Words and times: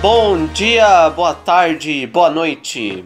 Bom 0.00 0.46
dia, 0.46 1.10
boa 1.10 1.34
tarde, 1.34 2.06
boa 2.06 2.30
noite. 2.30 3.04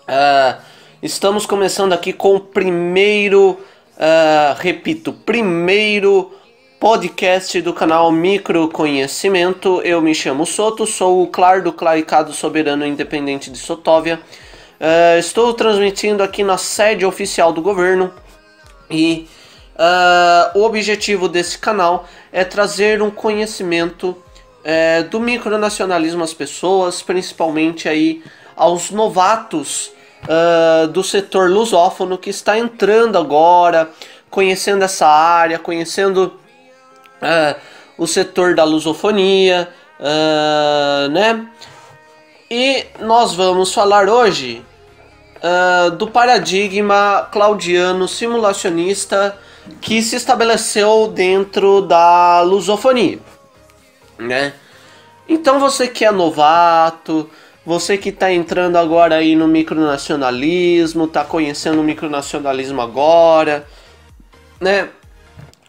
Uh, 0.00 0.60
estamos 1.00 1.46
começando 1.46 1.92
aqui 1.92 2.12
com 2.12 2.34
o 2.34 2.40
primeiro, 2.40 3.50
uh, 3.50 4.58
repito, 4.58 5.12
primeiro 5.12 6.32
podcast 6.80 7.62
do 7.62 7.72
canal 7.72 8.10
Micro 8.10 8.68
Conhecimento. 8.68 9.80
Eu 9.82 10.02
me 10.02 10.12
chamo 10.12 10.44
Soto, 10.44 10.84
sou 10.86 11.22
o 11.22 11.28
Clar 11.28 11.62
do 11.62 11.72
Claricado 11.72 12.32
Soberano 12.32 12.84
Independente 12.84 13.48
de 13.48 13.58
Sotóvia. 13.58 14.20
Uh, 14.80 15.20
estou 15.20 15.54
transmitindo 15.54 16.24
aqui 16.24 16.42
na 16.42 16.58
sede 16.58 17.06
oficial 17.06 17.52
do 17.52 17.62
governo 17.62 18.12
e 18.90 19.28
o 20.56 20.64
objetivo 20.64 21.28
desse 21.28 21.56
canal 21.56 22.08
é 22.32 22.42
trazer 22.42 23.00
um 23.00 23.12
conhecimento 23.12 24.20
é, 24.70 25.02
do 25.02 25.18
micronacionalismo 25.18 26.22
às 26.22 26.34
pessoas, 26.34 27.00
principalmente 27.00 27.88
aí 27.88 28.22
aos 28.54 28.90
novatos 28.90 29.90
uh, 30.24 30.86
do 30.88 31.02
setor 31.02 31.48
lusófono 31.48 32.18
que 32.18 32.28
está 32.28 32.58
entrando 32.58 33.16
agora, 33.16 33.88
conhecendo 34.28 34.84
essa 34.84 35.06
área, 35.06 35.58
conhecendo 35.58 36.34
uh, 37.22 37.58
o 37.96 38.06
setor 38.06 38.54
da 38.54 38.62
lusofonia, 38.62 39.70
uh, 39.98 41.08
né? 41.12 41.48
E 42.50 42.84
nós 43.00 43.34
vamos 43.34 43.72
falar 43.72 44.06
hoje 44.08 44.62
do 45.98 46.08
paradigma 46.08 47.28
claudiano 47.30 48.08
simulacionista 48.08 49.38
que 49.80 50.02
se 50.02 50.16
estabeleceu 50.16 51.06
dentro 51.14 51.82
da 51.82 52.40
lusofonia 52.40 53.20
né? 54.18 54.52
Então 55.28 55.60
você 55.60 55.86
que 55.86 56.04
é 56.04 56.10
novato, 56.10 57.28
você 57.64 57.98
que 57.98 58.08
está 58.08 58.32
entrando 58.32 58.76
agora 58.76 59.16
aí 59.16 59.36
no 59.36 59.46
micronacionalismo, 59.46 61.04
está 61.04 61.24
conhecendo 61.24 61.80
o 61.80 61.84
micronacionalismo 61.84 62.80
agora, 62.80 63.66
né? 64.60 64.88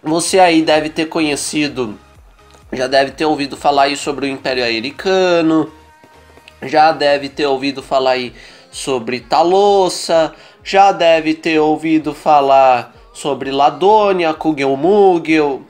Você 0.01 0.39
aí 0.39 0.61
deve 0.61 0.89
ter 0.89 1.07
conhecido, 1.07 1.99
já 2.71 2.87
deve 2.87 3.11
ter 3.11 3.25
ouvido 3.25 3.57
falar 3.57 3.83
aí 3.83 3.97
sobre 3.97 4.27
o 4.27 4.29
Império 4.29 4.63
Americano, 4.63 5.69
já 6.63 6.93
deve 6.93 7.27
ter 7.27 7.45
ouvido 7.45 7.83
falar 7.83 8.11
aí 8.11 8.33
sobre 8.71 9.19
Talossa, 9.19 10.33
já 10.63 10.93
deve 10.93 11.33
ter 11.33 11.59
ouvido 11.59 12.13
falar 12.13 12.95
sobre 13.13 13.51
Ladônia, 13.51 14.33
Kugelmugel, 14.33 15.63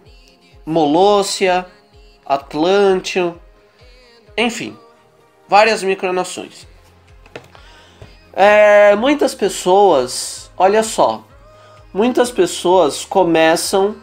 Molossia, 0.64 1.66
Atlântico, 2.30 3.36
enfim, 4.38 4.78
várias 5.48 5.82
micronações. 5.82 6.68
É, 8.32 8.96
muitas 8.96 9.34
pessoas, 9.34 10.52
olha 10.56 10.84
só, 10.84 11.24
muitas 11.92 12.30
pessoas 12.30 13.04
começam 13.04 13.96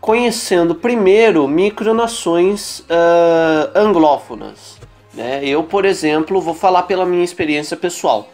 conhecendo 0.00 0.74
primeiro 0.74 1.46
micronações 1.46 2.80
uh, 2.80 3.70
anglófonas. 3.76 4.78
Né? 5.14 5.44
Eu, 5.44 5.62
por 5.62 5.84
exemplo, 5.84 6.40
vou 6.40 6.54
falar 6.54 6.82
pela 6.82 7.06
minha 7.06 7.24
experiência 7.24 7.76
pessoal. 7.76 8.28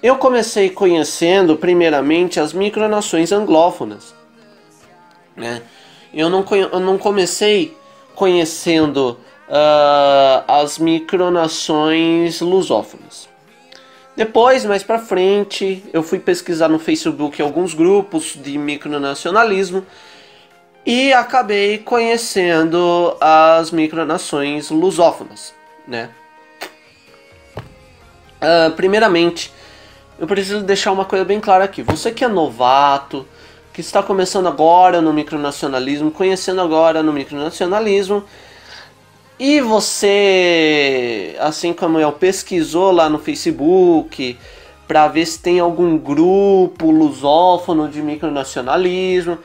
Eu 0.00 0.16
comecei 0.16 0.70
conhecendo 0.70 1.56
primeiramente 1.56 2.38
as 2.38 2.52
micronações 2.52 3.32
anglófonas. 3.32 4.14
Né? 5.36 5.62
Eu, 6.14 6.30
não, 6.30 6.44
eu 6.50 6.80
não 6.80 6.98
comecei 6.98 7.76
conhecendo 8.14 9.18
uh, 9.48 10.44
as 10.46 10.78
micronações 10.78 12.40
lusófonas. 12.40 13.28
Depois, 14.14 14.64
mais 14.64 14.82
para 14.82 14.98
frente, 14.98 15.82
eu 15.92 16.02
fui 16.02 16.18
pesquisar 16.18 16.68
no 16.68 16.78
Facebook 16.78 17.40
alguns 17.40 17.72
grupos 17.72 18.36
de 18.36 18.58
micronacionalismo 18.58 19.86
e 20.84 21.12
acabei 21.12 21.78
conhecendo 21.78 23.16
as 23.20 23.70
micronações 23.70 24.70
lusófonas, 24.70 25.54
né? 25.88 26.10
Uh, 28.42 28.72
primeiramente, 28.72 29.52
eu 30.18 30.26
preciso 30.26 30.62
deixar 30.62 30.92
uma 30.92 31.04
coisa 31.04 31.24
bem 31.24 31.40
clara 31.40 31.64
aqui. 31.64 31.82
Você 31.82 32.10
que 32.10 32.24
é 32.24 32.28
novato, 32.28 33.26
que 33.72 33.80
está 33.80 34.02
começando 34.02 34.46
agora 34.46 35.00
no 35.00 35.12
micronacionalismo, 35.12 36.10
conhecendo 36.10 36.60
agora 36.60 37.02
no 37.02 37.12
micronacionalismo, 37.12 38.24
e 39.38 39.60
você, 39.60 41.34
assim 41.40 41.72
como 41.72 41.98
eu, 41.98 42.12
pesquisou 42.12 42.92
lá 42.92 43.08
no 43.08 43.18
Facebook 43.18 44.38
para 44.86 45.08
ver 45.08 45.26
se 45.26 45.38
tem 45.40 45.58
algum 45.58 45.96
grupo 45.96 46.90
lusófono 46.90 47.88
de 47.88 48.02
micronacionalismo. 48.02 49.38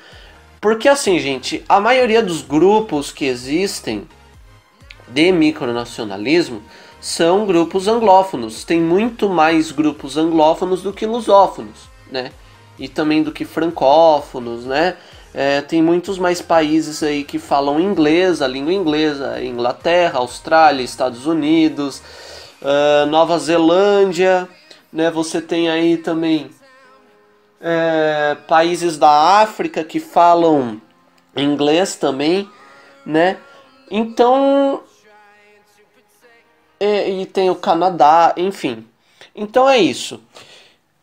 Porque 0.60 0.90
assim, 0.90 1.18
gente, 1.20 1.64
a 1.70 1.80
maioria 1.80 2.22
dos 2.22 2.42
grupos 2.42 3.12
que 3.12 3.26
existem 3.26 4.08
de 5.08 5.32
micronacionalismo 5.32 6.62
são 7.00 7.46
grupos 7.46 7.88
anglófonos. 7.88 8.64
Tem 8.64 8.80
muito 8.82 9.30
mais 9.30 9.72
grupos 9.72 10.18
anglófonos 10.18 10.82
do 10.84 10.92
que 10.92 11.06
lusófonos, 11.06 11.90
né? 12.12 12.32
E 12.80 12.88
também 12.88 13.24
do 13.24 13.32
que 13.32 13.46
francófonos, 13.46 14.66
né? 14.66 14.96
É, 15.34 15.62
tem 15.62 15.82
muitos 15.82 16.18
mais 16.18 16.42
países 16.42 17.04
aí 17.04 17.24
que 17.24 17.38
falam 17.38 17.80
inglês, 17.80 18.42
a 18.42 18.48
língua 18.48 18.74
inglesa, 18.74 19.44
Inglaterra, 19.44 20.20
Austrália, 20.20 20.84
Estados 20.84 21.28
Unidos, 21.28 22.02
uh, 22.62 23.06
Nova 23.08 23.38
Zelândia, 23.38 24.48
né? 24.92 25.12
Você 25.12 25.42
tem 25.42 25.70
aí 25.70 25.98
também 25.98 26.50
é, 27.62 28.36
países 28.48 28.98
da 28.98 29.42
África 29.42 29.84
que 29.84 30.00
falam 30.00 30.82
inglês 31.36 31.96
também, 31.96 32.50
né? 33.06 33.38
Então 33.92 34.82
e, 36.80 37.22
e 37.22 37.26
tem 37.26 37.50
o 37.50 37.56
Canadá, 37.56 38.34
enfim. 38.38 38.86
Então 39.36 39.70
é 39.70 39.78
isso. 39.78 40.22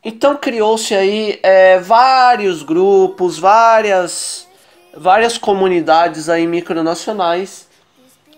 Então 0.05 0.37
criou-se 0.37 0.95
aí 0.95 1.39
é, 1.43 1.79
vários 1.79 2.63
grupos, 2.63 3.39
várias, 3.39 4.47
várias 4.95 5.39
comunidades 5.39 6.29
aí 6.29 6.47
micronacionais 6.47 7.67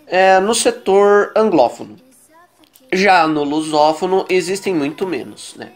é, 0.07 0.39
no 0.39 0.55
setor 0.55 1.33
anglófono. 1.35 1.97
Já 2.93 3.27
no 3.27 3.43
lusófono 3.43 4.25
existem 4.29 4.73
muito 4.73 5.07
menos, 5.07 5.55
né? 5.57 5.73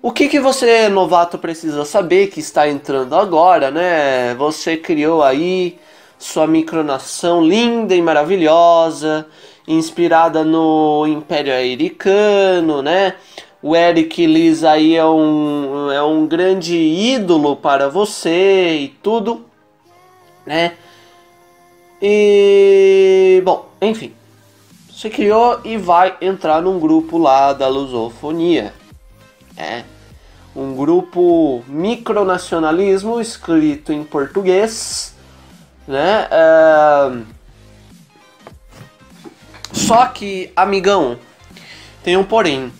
O 0.00 0.12
que, 0.12 0.28
que 0.28 0.38
você, 0.38 0.88
novato, 0.88 1.38
precisa 1.38 1.84
saber 1.84 2.28
que 2.28 2.38
está 2.38 2.68
entrando 2.68 3.16
agora, 3.16 3.70
né? 3.70 4.34
Você 4.34 4.76
criou 4.76 5.22
aí 5.24 5.78
sua 6.18 6.46
micronação 6.46 7.42
linda 7.42 7.94
e 7.94 8.02
maravilhosa, 8.02 9.26
inspirada 9.66 10.44
no 10.44 11.06
Império 11.06 11.52
Americano, 11.52 12.80
né? 12.80 13.14
O 13.62 13.74
Eric 13.74 14.26
Liz 14.26 14.64
aí 14.64 14.94
é 14.94 15.04
um, 15.04 15.90
é 15.90 16.02
um 16.02 16.26
grande 16.26 16.76
ídolo 16.76 17.56
para 17.56 17.88
você 17.88 18.78
e 18.78 18.88
tudo, 18.88 19.44
né? 20.46 20.74
E 22.00 23.42
bom, 23.44 23.68
enfim, 23.82 24.12
você 24.90 25.10
criou 25.10 25.60
e 25.64 25.76
vai 25.76 26.16
entrar 26.20 26.62
num 26.62 26.78
grupo 26.78 27.18
lá 27.18 27.52
da 27.52 27.66
lusofonia, 27.68 28.72
é 29.56 29.82
um 30.54 30.74
grupo 30.74 31.62
micronacionalismo 31.68 33.20
escrito 33.20 33.92
em 33.92 34.02
português, 34.02 35.14
né? 35.86 36.26
É... 36.30 37.38
Só 39.72 40.06
que, 40.06 40.50
amigão, 40.56 41.18
tem 42.02 42.16
um 42.16 42.24
porém. 42.24 42.72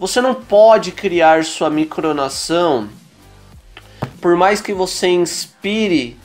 Você 0.00 0.22
não 0.22 0.34
pode 0.34 0.92
criar 0.92 1.44
sua 1.44 1.68
micronação 1.68 2.88
por 4.18 4.34
mais 4.34 4.58
que 4.62 4.72
você 4.72 5.08
inspire 5.08 6.16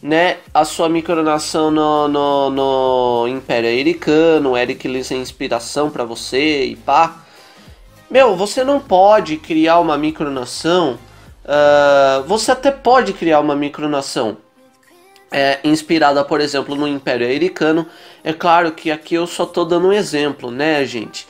né, 0.00 0.36
a 0.54 0.64
sua 0.64 0.88
micronação 0.88 1.68
no, 1.68 2.06
no, 2.06 2.50
no 2.50 3.28
Império 3.28 3.68
Americano, 3.68 4.56
Eric 4.56 4.86
Lewis 4.86 5.10
é 5.10 5.16
inspiração 5.16 5.90
para 5.90 6.04
você 6.04 6.64
e 6.64 6.76
pá. 6.76 7.24
Meu, 8.08 8.36
você 8.36 8.62
não 8.62 8.78
pode 8.78 9.36
criar 9.38 9.80
uma 9.80 9.98
micronação. 9.98 10.96
Uh, 11.44 12.22
você 12.28 12.52
até 12.52 12.70
pode 12.70 13.12
criar 13.14 13.40
uma 13.40 13.56
micronação 13.56 14.36
é, 15.32 15.58
inspirada, 15.64 16.24
por 16.24 16.40
exemplo, 16.40 16.76
no 16.76 16.86
Império 16.86 17.26
Americano. 17.26 17.84
É 18.22 18.32
claro 18.32 18.70
que 18.70 18.92
aqui 18.92 19.16
eu 19.16 19.26
só 19.26 19.44
tô 19.44 19.64
dando 19.64 19.88
um 19.88 19.92
exemplo, 19.92 20.52
né, 20.52 20.84
gente? 20.84 21.26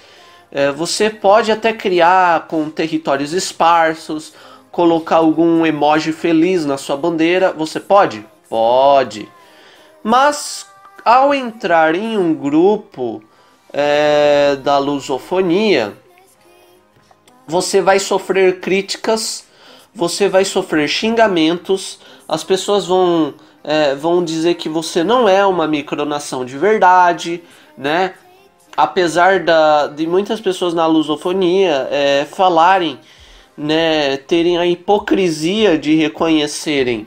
É, 0.55 0.71
você 0.71 1.11
pode 1.11 1.51
até 1.51 1.73
criar 1.73 2.47
com 2.47 2.71
territórios 2.71 3.33
esparsos, 3.33 4.33
colocar 4.71 5.17
algum 5.17 5.67
emoji 5.67 6.13
feliz 6.13 6.65
na 6.65 6.79
sua 6.79 6.97
bandeira. 6.97 7.53
Você 7.53 7.81
pode? 7.81 8.25
Pode. 8.49 9.29
Mas 10.01 10.65
ao 11.05 11.35
entrar 11.35 11.97
em 11.97 12.17
um 12.17 12.33
grupo 12.33 13.21
é, 13.73 14.57
da 14.63 14.79
lusofonia, 14.79 15.93
você 17.49 17.81
vai 17.81 17.99
sofrer 17.99 18.61
críticas, 18.61 19.45
você 19.93 20.29
vai 20.29 20.45
sofrer 20.45 20.89
xingamentos, 20.89 21.99
as 22.29 22.45
pessoas 22.45 22.87
vão, 22.87 23.35
é, 23.65 23.97
vão 23.97 24.25
dizer 24.25 24.55
que 24.55 24.69
você 24.69 25.03
não 25.03 25.29
é 25.29 25.45
uma 25.45 25.67
micronação 25.67 26.45
de 26.45 26.57
verdade, 26.57 27.43
né? 27.77 28.15
Apesar 28.77 29.41
da, 29.41 29.87
de 29.87 30.07
muitas 30.07 30.41
pessoas 30.41 30.75
na 30.75 30.87
lusofonia 30.87 31.89
é, 31.91 32.25
falarem, 32.25 32.99
né, 33.57 34.17
terem 34.17 34.59
a 34.59 34.67
hipocrisia 34.67 35.79
de 35.79 35.95
reconhecerem, 35.95 37.07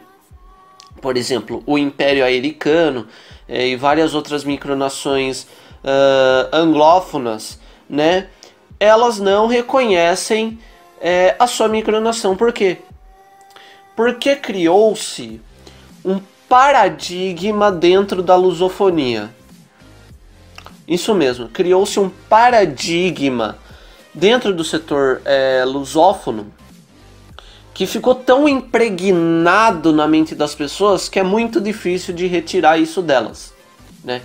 por 1.02 1.18
exemplo, 1.18 1.62
o 1.66 1.78
Império 1.78 2.24
Americano 2.24 3.08
é, 3.48 3.68
e 3.68 3.76
várias 3.76 4.16
outras 4.16 4.44
micronações 4.44 5.44
uh, 5.44 6.50
anglófonas, 6.52 7.60
né? 7.90 8.28
elas 8.80 9.20
não 9.20 9.48
reconhecem 9.48 10.60
é, 11.02 11.36
a 11.40 11.48
sua 11.48 11.68
micronação. 11.68 12.36
Por 12.36 12.54
quê? 12.54 12.78
Porque 13.96 14.36
criou-se 14.36 15.42
um 16.06 16.20
paradigma 16.48 17.72
dentro 17.72 18.22
da 18.22 18.36
lusofonia. 18.36 19.30
Isso 20.88 21.14
mesmo, 21.14 21.50
criou-se 21.50 22.00
um 22.00 22.10
paradigma 22.10 23.58
dentro 24.14 24.54
do 24.54 24.64
setor 24.64 25.22
é, 25.26 25.64
lusófono 25.66 26.54
que 27.74 27.86
ficou 27.86 28.16
tão 28.16 28.48
impregnado 28.48 29.92
na 29.92 30.08
mente 30.08 30.34
das 30.34 30.56
pessoas 30.56 31.08
que 31.08 31.20
é 31.20 31.24
muito 31.24 31.62
difícil 31.62 32.14
de 32.14 32.26
retirar 32.26 32.80
isso 32.80 33.02
delas, 33.02 33.54
né? 34.04 34.22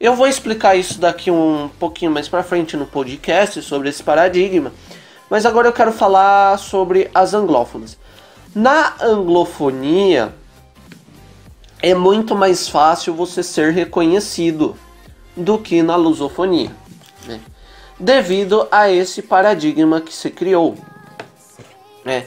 Eu 0.00 0.16
vou 0.16 0.26
explicar 0.26 0.74
isso 0.74 0.98
daqui 0.98 1.30
um 1.30 1.70
pouquinho 1.78 2.10
mais 2.10 2.28
para 2.28 2.42
frente 2.42 2.76
no 2.76 2.84
podcast 2.84 3.62
sobre 3.62 3.90
esse 3.90 4.02
paradigma, 4.02 4.72
mas 5.30 5.46
agora 5.46 5.68
eu 5.68 5.72
quero 5.72 5.92
falar 5.92 6.58
sobre 6.58 7.08
as 7.14 7.32
anglófonas. 7.32 7.96
Na 8.54 8.94
anglofonia 9.00 10.34
é 11.80 11.94
muito 11.94 12.34
mais 12.34 12.68
fácil 12.68 13.14
você 13.14 13.42
ser 13.42 13.72
reconhecido 13.72 14.76
do 15.36 15.58
que 15.58 15.82
na 15.82 15.96
lusofonia, 15.96 16.70
né? 17.26 17.40
devido 17.98 18.66
a 18.70 18.90
esse 18.90 19.22
paradigma 19.22 20.00
que 20.00 20.12
se 20.12 20.30
criou. 20.30 20.76
Né? 22.04 22.26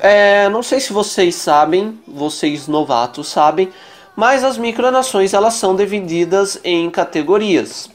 É, 0.00 0.48
não 0.48 0.62
sei 0.62 0.80
se 0.80 0.92
vocês 0.92 1.34
sabem, 1.34 1.98
vocês 2.06 2.66
novatos 2.68 3.28
sabem, 3.28 3.70
mas 4.14 4.44
as 4.44 4.58
micronações 4.58 5.32
elas 5.32 5.54
são 5.54 5.74
divididas 5.74 6.60
em 6.62 6.90
categorias, 6.90 7.88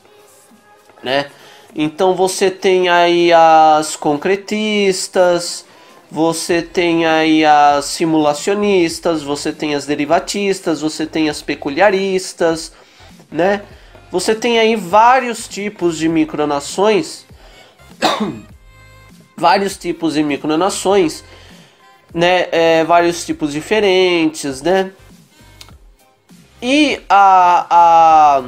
né? 1.03 1.29
Então 1.75 2.15
você 2.15 2.49
tem 2.49 2.89
aí 2.89 3.31
as 3.31 3.95
concretistas, 3.95 5.65
você 6.09 6.61
tem 6.61 7.05
aí 7.05 7.45
as 7.45 7.85
simulacionistas, 7.85 9.21
você 9.21 9.51
tem 9.51 9.75
as 9.75 9.85
derivatistas, 9.85 10.81
você 10.81 11.05
tem 11.05 11.29
as 11.29 11.41
peculiaristas, 11.41 12.71
né? 13.31 13.61
Você 14.18 14.34
tem 14.34 14.58
aí 14.58 14.75
vários 14.75 15.48
tipos 15.48 15.96
de 15.96 16.10
micronações, 16.10 17.24
vários 19.38 19.78
tipos 19.78 20.16
de 20.16 20.24
micronações, 20.24 21.24
né? 22.12 22.48
É, 22.52 22.84
vários 22.84 23.24
tipos 23.24 23.52
diferentes, 23.52 24.64
né? 24.64 24.92
E 26.60 27.00
a, 27.08 27.68
a, 27.69 28.44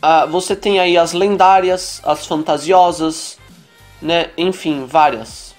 a, 0.00 0.24
você 0.24 0.56
tem 0.56 0.80
aí 0.80 0.96
as 0.96 1.12
lendárias, 1.12 2.00
as 2.02 2.26
fantasiosas, 2.26 3.38
né? 4.00 4.30
Enfim, 4.38 4.86
várias. 4.86 5.54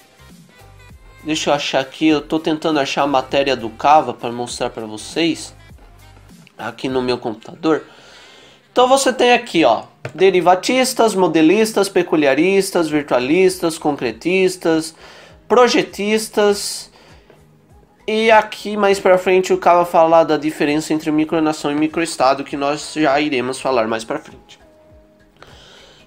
Deixa 1.23 1.51
eu 1.51 1.53
achar 1.53 1.81
aqui, 1.81 2.07
eu 2.07 2.19
tô 2.19 2.39
tentando 2.39 2.79
achar 2.79 3.03
a 3.03 3.07
matéria 3.07 3.55
do 3.55 3.69
Cava 3.69 4.11
para 4.11 4.31
mostrar 4.31 4.71
para 4.71 4.87
vocês 4.87 5.55
aqui 6.57 6.89
no 6.89 7.01
meu 7.01 7.17
computador. 7.17 7.83
Então 8.71 8.87
você 8.87 9.11
tem 9.11 9.33
aqui, 9.33 9.63
ó, 9.65 9.83
derivatistas, 10.13 11.15
modelistas, 11.15 11.89
peculiaristas, 11.89 12.89
virtualistas, 12.89 13.77
concretistas, 13.77 14.95
projetistas, 15.47 16.91
e 18.07 18.31
aqui 18.31 18.77
mais 18.77 19.01
para 19.01 19.17
frente 19.17 19.51
o 19.51 19.57
cara 19.57 19.77
vai 19.77 19.85
falar 19.85 20.23
da 20.23 20.37
diferença 20.37 20.93
entre 20.93 21.11
micronação 21.11 21.69
e 21.69 21.75
microestado, 21.75 22.41
que 22.43 22.55
nós 22.55 22.93
já 22.95 23.19
iremos 23.19 23.59
falar 23.59 23.85
mais 23.85 24.05
para 24.05 24.17
frente. 24.17 24.57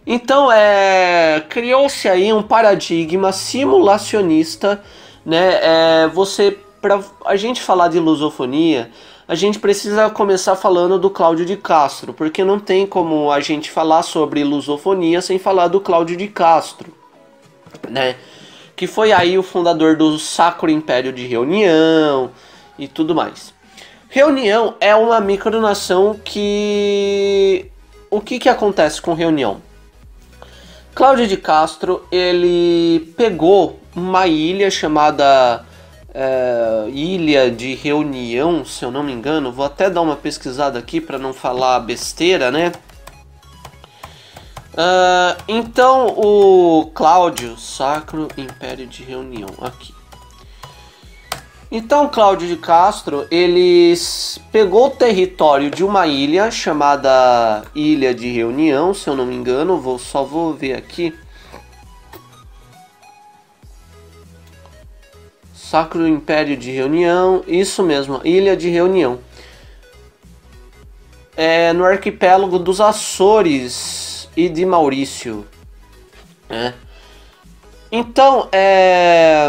Então, 0.07 0.51
é, 0.51 1.45
criou-se 1.51 2.09
aí 2.09 2.33
um 2.33 2.43
paradigma 2.43 3.33
simulacionista, 3.33 4.83
né? 5.27 5.61
É, 5.63 6.09
você 6.09 6.57
para 6.81 6.99
a 7.27 7.37
gente 7.37 7.61
falar 7.61 7.89
de 7.89 8.01
lusofonia, 8.01 8.91
a 9.31 9.37
gente 9.37 9.61
precisa 9.61 10.11
começar 10.11 10.57
falando 10.57 10.99
do 10.99 11.09
Cláudio 11.09 11.47
de 11.47 11.57
Castro, 11.57 12.13
porque 12.13 12.43
não 12.43 12.59
tem 12.59 12.85
como 12.85 13.31
a 13.31 13.39
gente 13.39 13.71
falar 13.71 14.03
sobre 14.03 14.43
lusofonia 14.43 15.23
sem 15.23 15.39
falar 15.39 15.69
do 15.69 15.81
Cláudio 15.81 16.17
de 16.17 16.27
Castro, 16.27 16.93
né? 17.89 18.17
que 18.75 18.89
foi 18.89 19.13
aí 19.13 19.39
o 19.39 19.43
fundador 19.45 19.97
do 19.97 20.19
Sacro 20.19 20.69
Império 20.69 21.13
de 21.13 21.29
Reunião 21.29 22.33
e 22.77 22.89
tudo 22.89 23.15
mais. 23.15 23.55
Reunião 24.09 24.75
é 24.81 24.97
uma 24.97 25.21
micronação 25.21 26.19
que. 26.25 27.71
O 28.11 28.21
que, 28.21 28.41
que 28.41 28.49
acontece 28.49 29.01
com 29.01 29.15
Reunião? 29.15 29.63
Cláudio 30.93 31.29
de 31.29 31.37
Castro 31.37 32.05
ele 32.11 33.15
pegou 33.17 33.79
uma 33.95 34.27
ilha 34.27 34.69
chamada 34.73 35.65
é, 36.15 36.89
Ilha 36.91 37.51
de 37.51 37.75
Reunião, 37.75 38.65
se 38.65 38.85
eu 38.85 38.91
não 38.91 39.03
me 39.03 39.13
engano. 39.13 39.53
Vou 39.53 39.65
até 39.65 39.89
dar 39.89 40.01
uma 40.01 40.17
pesquisada 40.17 40.79
aqui 40.79 41.01
para 41.01 41.19
não 41.19 41.33
falar 41.33 41.81
besteira, 41.81 42.51
né? 42.51 42.73
Uh, 44.73 45.43
então 45.49 46.15
o 46.17 46.91
Cláudio, 46.95 47.59
Sacro 47.59 48.29
Império 48.37 48.87
de 48.87 49.03
Reunião, 49.03 49.49
aqui. 49.61 49.93
Então 51.73 52.09
Cláudio 52.09 52.49
de 52.49 52.57
Castro, 52.57 53.27
ele 53.31 53.95
pegou 54.51 54.87
o 54.87 54.91
território 54.91 55.71
de 55.71 55.85
uma 55.85 56.07
ilha 56.07 56.51
chamada 56.51 57.65
Ilha 57.75 58.15
de 58.15 58.29
Reunião, 58.29 58.95
se 58.95 59.09
eu 59.09 59.17
não 59.17 59.27
me 59.27 59.35
engano, 59.35 59.81
vou 59.81 59.99
só 59.99 60.25
vou 60.25 60.55
ver 60.55 60.75
aqui. 60.75 61.15
Sacro 65.71 66.05
Império 66.05 66.57
de 66.57 66.73
Reunião, 66.73 67.45
isso 67.47 67.81
mesmo, 67.81 68.21
Ilha 68.25 68.57
de 68.57 68.69
Reunião. 68.69 69.21
É 71.37 71.73
no 71.73 71.85
arquipélago 71.85 72.59
dos 72.59 72.81
Açores, 72.81 74.29
e 74.37 74.49
de 74.49 74.67
Maurício. 74.67 75.47
Né? 76.49 76.75
Então, 77.93 78.49
é... 78.51 79.49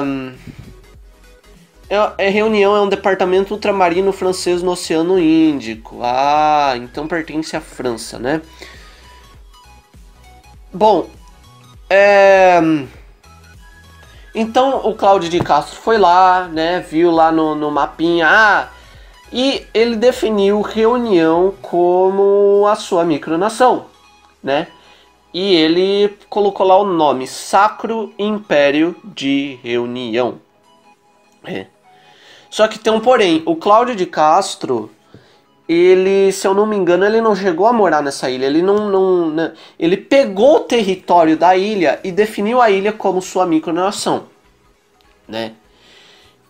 é... 1.90 2.14
é... 2.20 2.30
Reunião 2.30 2.76
é 2.76 2.82
um 2.82 2.90
departamento 2.90 3.56
ultramarino 3.56 4.12
francês 4.12 4.62
no 4.62 4.74
Oceano 4.74 5.20
Índico. 5.20 6.02
Ah, 6.04 6.74
então 6.76 7.08
pertence 7.08 7.56
à 7.56 7.62
França, 7.62 8.20
né? 8.20 8.44
Bom, 10.72 11.10
é... 11.90 12.60
Então 14.34 14.88
o 14.88 14.96
Cláudio 14.96 15.30
de 15.30 15.40
Castro 15.40 15.76
foi 15.76 15.98
lá, 15.98 16.48
né? 16.48 16.80
Viu 16.80 17.12
lá 17.12 17.32
no, 17.32 17.56
no 17.56 17.70
mapinha, 17.70 18.28
ah, 18.30 18.68
e 19.32 19.66
ele 19.74 19.96
definiu 19.96 20.62
Reunião 20.62 21.54
como 21.62 22.66
a 22.68 22.76
sua 22.76 23.04
micronação 23.04 23.92
né? 24.44 24.68
E 25.34 25.56
ele 25.56 26.18
colocou 26.30 26.66
lá 26.66 26.78
o 26.78 26.86
nome 26.86 27.26
Sacro 27.28 28.14
Império 28.18 28.96
de 29.04 29.60
Reunião. 29.64 30.40
É. 31.44 31.68
Só 32.50 32.68
que 32.68 32.78
tem 32.78 32.92
um 32.92 33.00
porém, 33.00 33.42
o 33.46 33.56
Cláudio 33.56 33.96
de 33.96 34.06
Castro, 34.06 34.92
ele, 35.72 36.34
se 36.34 36.46
eu 36.46 36.54
não 36.54 36.66
me 36.66 36.76
engano, 36.76 37.06
ele 37.06 37.22
não 37.22 37.34
chegou 37.34 37.66
a 37.66 37.72
morar 37.72 38.04
nessa 38.04 38.30
ilha, 38.30 38.46
ele 38.46 38.62
não, 38.62 38.90
não 38.90 39.30
né? 39.30 39.54
ele 39.80 39.96
pegou 39.96 40.58
o 40.58 40.60
território 40.62 41.38
da 41.38 41.56
ilha 41.56 41.98
e 42.04 42.12
definiu 42.12 42.62
a 42.62 42.70
ilha 42.70 42.92
como 42.92 43.22
sua 43.22 43.46
micronação, 43.46 44.26
né? 45.26 45.54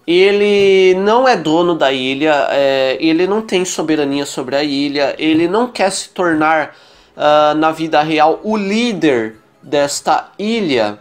Ele 0.08 0.96
não 0.96 1.28
é 1.28 1.38
dono 1.38 1.76
da 1.76 1.94
ilha, 1.94 2.48
é, 2.50 2.98
ele 3.00 3.28
não 3.28 3.44
tem 3.44 3.64
soberania 3.64 4.26
sobre 4.26 4.56
a 4.56 4.64
ilha, 4.64 5.14
ele 5.20 5.48
não 5.48 5.68
quer 5.68 5.92
se 5.92 6.10
tornar 6.10 6.76
uh, 7.16 7.56
na 7.56 7.72
vida 7.72 8.02
real 8.02 8.40
o 8.44 8.58
líder 8.58 9.36
desta 9.62 10.32
ilha, 10.40 10.98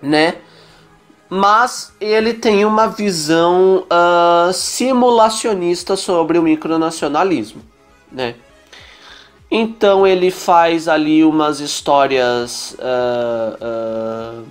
né? 0.00 0.36
Mas 1.28 1.92
ele 2.00 2.34
tem 2.34 2.64
uma 2.64 2.86
visão 2.86 3.84
uh, 3.84 4.52
simulacionista 4.52 5.96
sobre 5.96 6.38
o 6.38 6.42
micronacionalismo, 6.42 7.62
né? 8.10 8.36
Então 9.50 10.06
ele 10.06 10.30
faz 10.30 10.88
ali 10.88 11.24
umas 11.24 11.60
histórias 11.60 12.76
uh, 12.78 14.40
uh, 14.40 14.46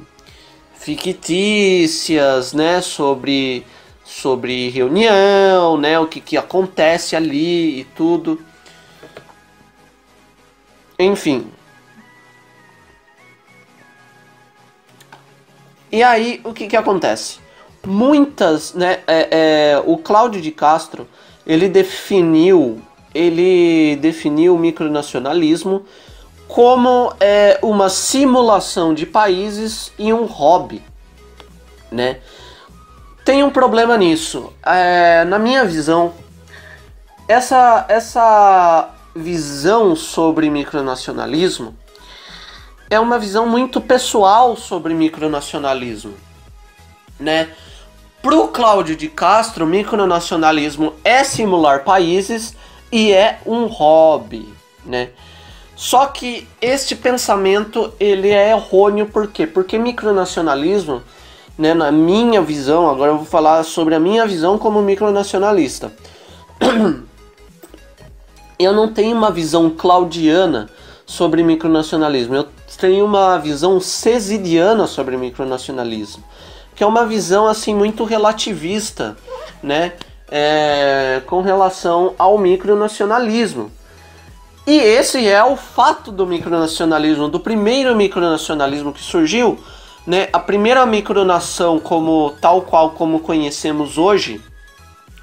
fictícias, 0.78 2.54
né, 2.54 2.82
sobre 2.82 3.66
sobre 4.06 4.70
reunião, 4.70 5.78
né, 5.78 6.00
o 6.00 6.06
que, 6.06 6.22
que 6.22 6.38
acontece 6.38 7.16
ali 7.16 7.82
e 7.82 7.84
tudo. 7.84 8.40
Enfim. 10.98 11.52
E 15.96 16.04
aí, 16.04 16.42
o 16.44 16.52
que, 16.52 16.68
que 16.68 16.76
acontece? 16.76 17.40
Muitas, 17.88 18.74
né, 18.74 19.00
é, 19.08 19.30
é, 19.32 19.84
o 19.86 19.98
Cláudio 19.98 20.42
de 20.42 20.52
Castro, 20.52 21.08
ele 21.48 21.70
definiu, 21.70 22.82
ele 23.14 23.96
definiu 24.02 24.56
o 24.56 24.60
micronacionalismo 24.60 25.86
como 26.50 27.14
é, 27.18 27.58
uma 27.62 27.88
simulação 27.88 28.94
de 28.94 29.06
países 29.06 29.94
e 29.98 30.12
um 30.12 30.26
hobby, 30.26 30.84
né? 31.90 32.18
Tem 33.24 33.42
um 33.42 33.50
problema 33.50 33.96
nisso. 33.96 34.52
É, 34.66 35.24
na 35.24 35.40
minha 35.40 35.64
visão, 35.64 36.12
essa, 37.26 37.86
essa 37.88 38.90
visão 39.16 39.96
sobre 39.96 40.50
micronacionalismo 40.50 41.74
é 42.90 43.00
uma 43.00 43.18
visão 43.18 43.48
muito 43.48 43.82
pessoal 43.82 44.56
sobre 44.56 44.94
micronacionalismo, 44.94 46.14
né? 47.20 47.50
Pro 48.22 48.48
Cláudio 48.48 48.96
de 48.96 49.08
Castro, 49.08 49.66
micronacionalismo 49.66 50.94
é 51.04 51.24
simular 51.24 51.84
países 51.84 52.56
e 52.92 53.12
é 53.12 53.40
um 53.46 53.66
hobby, 53.66 54.52
né? 54.86 55.10
Só 55.76 56.06
que 56.08 56.48
este 56.62 56.96
pensamento 56.96 57.94
ele 58.00 58.30
é 58.30 58.52
errôneo 58.52 59.08
por 59.08 59.28
quê? 59.28 59.46
Porque 59.46 59.78
micronacionalismo, 59.78 61.04
né, 61.58 61.74
na 61.74 61.92
minha 61.92 62.42
visão, 62.42 62.90
agora 62.90 63.12
eu 63.12 63.18
vou 63.18 63.26
falar 63.26 63.64
sobre 63.64 63.94
a 63.94 64.00
minha 64.00 64.26
visão 64.26 64.58
como 64.58 64.82
micronacionalista. 64.82 65.92
eu 68.58 68.74
não 68.74 68.92
tenho 68.94 69.18
uma 69.18 69.32
visão 69.32 69.70
claudiana 69.70 70.70
sobre 71.06 71.44
micronacionalismo. 71.44 72.36
Eu 72.36 72.48
tenho 72.86 73.04
uma 73.04 73.40
visão 73.40 73.80
cesidiana 73.80 74.86
sobre 74.86 75.18
micronacionalismo, 75.18 76.24
que 76.76 76.84
é 76.84 76.88
uma 76.88 77.04
visão 77.04 77.48
assim 77.48 77.74
muito 77.74 78.04
relativista, 78.04 79.18
né, 79.64 79.94
é, 80.30 81.20
com 81.26 81.42
relação 81.42 82.14
ao 82.16 82.38
micronacionalismo. 82.38 83.72
E 84.68 84.78
esse 84.78 85.28
é 85.28 85.44
o 85.44 85.56
fato 85.56 86.12
do 86.12 86.28
micronacionalismo, 86.28 87.28
do 87.28 87.40
primeiro 87.40 87.96
micronacionalismo 87.96 88.94
que 88.94 89.02
surgiu, 89.02 89.60
né? 90.06 90.28
A 90.34 90.40
primeira 90.40 90.86
micronação 90.88 91.80
como 91.80 92.34
tal 92.42 92.64
qual 92.64 92.92
como 92.92 93.20
conhecemos 93.20 93.98
hoje, 94.00 94.42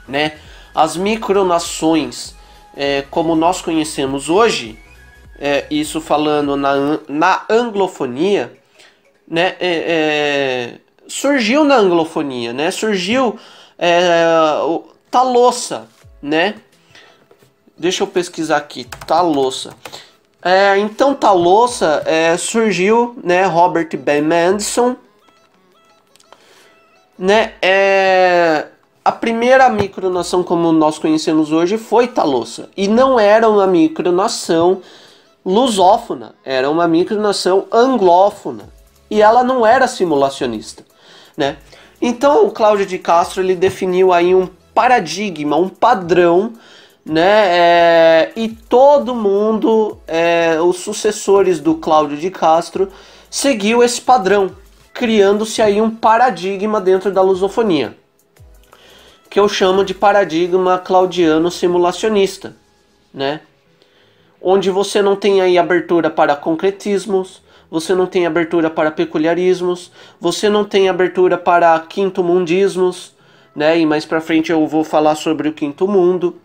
né? 0.06 0.34
As 0.72 0.96
micronações 0.96 2.34
é, 2.76 3.02
como 3.10 3.34
nós 3.34 3.60
conhecemos 3.60 4.28
hoje, 4.28 4.78
é, 5.44 5.66
isso 5.68 6.00
falando 6.00 6.56
na, 6.56 7.00
na 7.08 7.44
anglofonia, 7.50 8.56
né? 9.26 9.56
É, 9.58 10.78
é 10.78 10.78
surgiu 11.08 11.64
na 11.64 11.78
anglofonia, 11.78 12.52
né? 12.52 12.70
Surgiu 12.70 13.36
é, 13.76 14.24
o 14.62 14.84
Talossa, 15.10 15.88
né? 16.22 16.54
Deixa 17.76 18.04
eu 18.04 18.06
pesquisar 18.06 18.58
aqui, 18.58 18.84
Talossa. 19.04 19.74
É, 20.40 20.78
então 20.78 21.12
Talossa 21.12 22.04
é, 22.06 22.36
surgiu, 22.36 23.18
né? 23.24 23.44
Robert 23.44 23.88
Ben 23.98 24.22
Manson, 24.22 24.94
né? 27.18 27.54
É, 27.60 28.68
a 29.04 29.10
primeira 29.10 29.68
micronação 29.68 30.44
como 30.44 30.70
nós 30.70 30.98
conhecemos 30.98 31.50
hoje 31.50 31.76
foi 31.78 32.06
Talossa 32.06 32.70
e 32.76 32.86
não 32.86 33.18
era 33.18 33.48
uma 33.48 33.66
micronação 33.66 34.80
lusófona, 35.44 36.34
era 36.44 36.70
uma 36.70 36.86
micronação 36.86 37.66
anglófona 37.72 38.68
e 39.10 39.20
ela 39.20 39.42
não 39.42 39.66
era 39.66 39.86
simulacionista, 39.86 40.84
né? 41.36 41.56
Então 42.00 42.46
o 42.46 42.50
Cláudio 42.50 42.86
de 42.86 42.98
Castro 42.98 43.42
ele 43.42 43.54
definiu 43.54 44.12
aí 44.12 44.34
um 44.34 44.48
paradigma, 44.74 45.56
um 45.56 45.68
padrão 45.68 46.52
né? 47.04 47.48
É, 47.48 48.32
e 48.36 48.48
todo 48.48 49.14
mundo, 49.14 49.98
é, 50.06 50.60
os 50.60 50.78
sucessores 50.78 51.58
do 51.60 51.74
Cláudio 51.74 52.16
de 52.16 52.30
Castro, 52.30 52.88
seguiu 53.28 53.82
esse 53.82 54.00
padrão, 54.00 54.54
criando-se 54.94 55.60
aí 55.60 55.80
um 55.80 55.90
paradigma 55.90 56.80
dentro 56.80 57.10
da 57.10 57.22
lusofonia, 57.22 57.96
que 59.28 59.40
eu 59.40 59.48
chamo 59.48 59.84
de 59.84 59.94
paradigma 59.94 60.78
claudiano 60.78 61.50
simulacionista, 61.50 62.54
né? 63.12 63.40
Onde 64.44 64.70
você 64.70 65.00
não 65.00 65.14
tem 65.14 65.40
aí 65.40 65.56
abertura 65.56 66.10
para 66.10 66.34
concretismos, 66.34 67.40
você 67.70 67.94
não 67.94 68.06
tem 68.06 68.26
abertura 68.26 68.68
para 68.68 68.90
peculiarismos, 68.90 69.92
você 70.20 70.48
não 70.48 70.64
tem 70.64 70.88
abertura 70.88 71.38
para 71.38 71.78
quinto 71.78 72.24
mundismos, 72.24 73.14
né? 73.54 73.78
E 73.78 73.86
mais 73.86 74.04
para 74.04 74.20
frente 74.20 74.50
eu 74.50 74.66
vou 74.66 74.82
falar 74.82 75.14
sobre 75.14 75.48
o 75.48 75.52
quinto 75.52 75.86
mundo. 75.86 76.40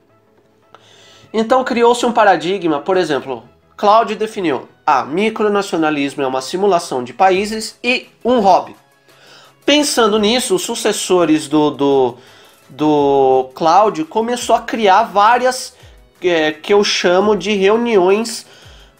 Então 1.34 1.64
criou-se 1.64 2.06
um 2.06 2.12
paradigma, 2.12 2.80
por 2.80 2.98
exemplo, 2.98 3.44
Cláudio 3.76 4.16
definiu: 4.16 4.70
a 4.86 5.04
micronacionalismo 5.04 6.22
é 6.22 6.28
uma 6.28 6.42
simulação 6.42 7.04
de 7.04 7.14
países 7.14 7.80
e 7.84 8.08
um 8.24 8.40
hobby. 8.40 8.76
Pensando 9.66 10.18
nisso, 10.18 10.56
os 10.56 10.62
sucessores 10.62 11.48
do, 11.48 11.72
do, 11.72 12.18
do 12.70 13.50
Cláudio 13.54 14.06
começou 14.06 14.56
a 14.56 14.62
criar 14.62 15.04
várias 15.04 15.76
é, 16.22 16.52
que 16.52 16.74
eu 16.74 16.84
chamo 16.84 17.36
de 17.36 17.54
reuniões 17.54 18.46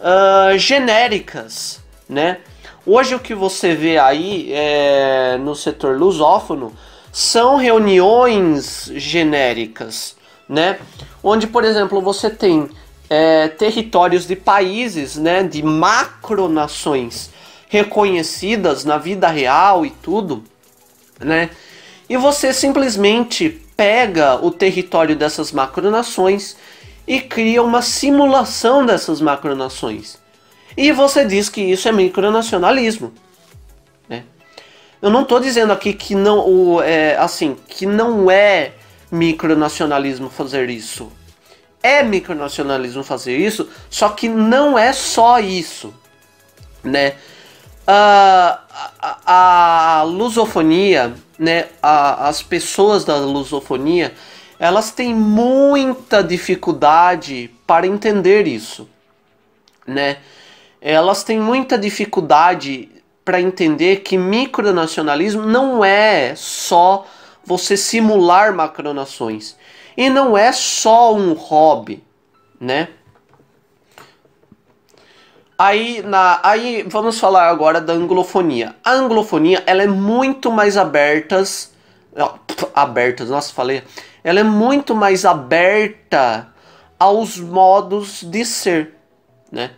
uh, 0.00 0.56
genéricas, 0.58 1.80
né? 2.08 2.38
Hoje 2.86 3.14
o 3.14 3.20
que 3.20 3.34
você 3.34 3.74
vê 3.74 3.98
aí 3.98 4.50
é, 4.52 5.36
no 5.38 5.54
setor 5.54 5.98
lusófono 5.98 6.72
são 7.12 7.56
reuniões 7.56 8.90
genéricas, 8.94 10.16
né? 10.48 10.78
Onde, 11.22 11.46
por 11.46 11.64
exemplo, 11.64 12.00
você 12.00 12.30
tem 12.30 12.68
é, 13.10 13.48
territórios 13.48 14.26
de 14.26 14.36
países, 14.36 15.16
né, 15.16 15.42
de 15.42 15.62
macronações 15.62 17.30
reconhecidas 17.68 18.84
na 18.84 18.98
vida 18.98 19.28
real 19.28 19.84
e 19.84 19.90
tudo, 19.90 20.42
né? 21.20 21.50
E 22.08 22.16
você 22.16 22.54
simplesmente 22.54 23.50
pega 23.76 24.36
o 24.42 24.50
território 24.50 25.14
dessas 25.14 25.52
macronações 25.52 26.56
e 27.08 27.20
cria 27.20 27.62
uma 27.62 27.82
simulação 27.82 28.86
dessas 28.86 29.20
macronações. 29.20 30.18
E 30.76 30.92
você 30.92 31.24
diz 31.24 31.48
que 31.48 31.60
isso 31.60 31.88
é 31.88 31.92
micronacionalismo, 31.92 33.12
né? 34.08 34.24
Eu 35.02 35.10
não 35.10 35.22
estou 35.22 35.40
dizendo 35.40 35.72
aqui 35.72 35.92
que 35.92 36.14
não, 36.14 36.46
o, 36.46 36.82
é, 36.82 37.16
assim, 37.16 37.56
que 37.66 37.86
não 37.86 38.30
é 38.30 38.72
micronacionalismo 39.10 40.28
fazer 40.28 40.68
isso. 40.70 41.10
É 41.82 42.02
micronacionalismo 42.02 43.02
fazer 43.02 43.36
isso, 43.36 43.68
só 43.88 44.10
que 44.10 44.28
não 44.28 44.78
é 44.78 44.92
só 44.92 45.40
isso, 45.40 45.94
né? 46.84 47.14
a, 47.90 48.60
a, 49.00 50.00
a 50.00 50.02
lusofonia, 50.02 51.14
né? 51.38 51.68
As 51.82 52.42
pessoas 52.42 53.02
da 53.02 53.16
lusofonia, 53.16 54.12
elas 54.58 54.90
têm 54.90 55.14
muita 55.14 56.22
dificuldade 56.22 57.50
para 57.66 57.86
entender 57.86 58.46
isso, 58.46 58.88
né? 59.86 60.18
Elas 60.80 61.22
têm 61.24 61.40
muita 61.40 61.78
dificuldade 61.78 62.90
para 63.24 63.40
entender 63.40 63.96
que 63.96 64.16
micronacionalismo 64.16 65.42
não 65.42 65.84
é 65.84 66.34
só 66.34 67.06
você 67.44 67.76
simular 67.76 68.54
macronações. 68.54 69.56
E 69.96 70.08
não 70.08 70.38
é 70.38 70.52
só 70.52 71.14
um 71.14 71.32
hobby, 71.32 72.04
né? 72.60 72.88
Aí, 75.58 76.02
na, 76.02 76.38
aí 76.42 76.84
vamos 76.86 77.18
falar 77.18 77.48
agora 77.48 77.80
da 77.80 77.92
anglofonia. 77.92 78.76
A 78.84 78.92
anglofonia 78.92 79.62
ela 79.66 79.82
é 79.82 79.88
muito 79.88 80.52
mais 80.52 80.76
abertas, 80.76 81.72
abertas, 82.72 83.28
nossa, 83.28 83.52
falei. 83.52 83.82
Ela 84.28 84.40
é 84.40 84.42
muito 84.42 84.94
mais 84.94 85.24
aberta 85.24 86.48
aos 86.98 87.38
modos 87.38 88.22
de 88.22 88.44
ser, 88.44 88.94
né? 89.50 89.70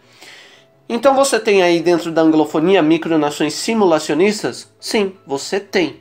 Então 0.89 1.15
você 1.15 1.39
tem 1.39 1.63
aí 1.63 1.81
dentro 1.81 2.11
da 2.11 2.23
anglofonia 2.23 2.83
micronações 2.83 3.55
simulacionistas? 3.55 4.69
Sim, 4.81 5.15
você 5.25 5.61
tem, 5.61 6.01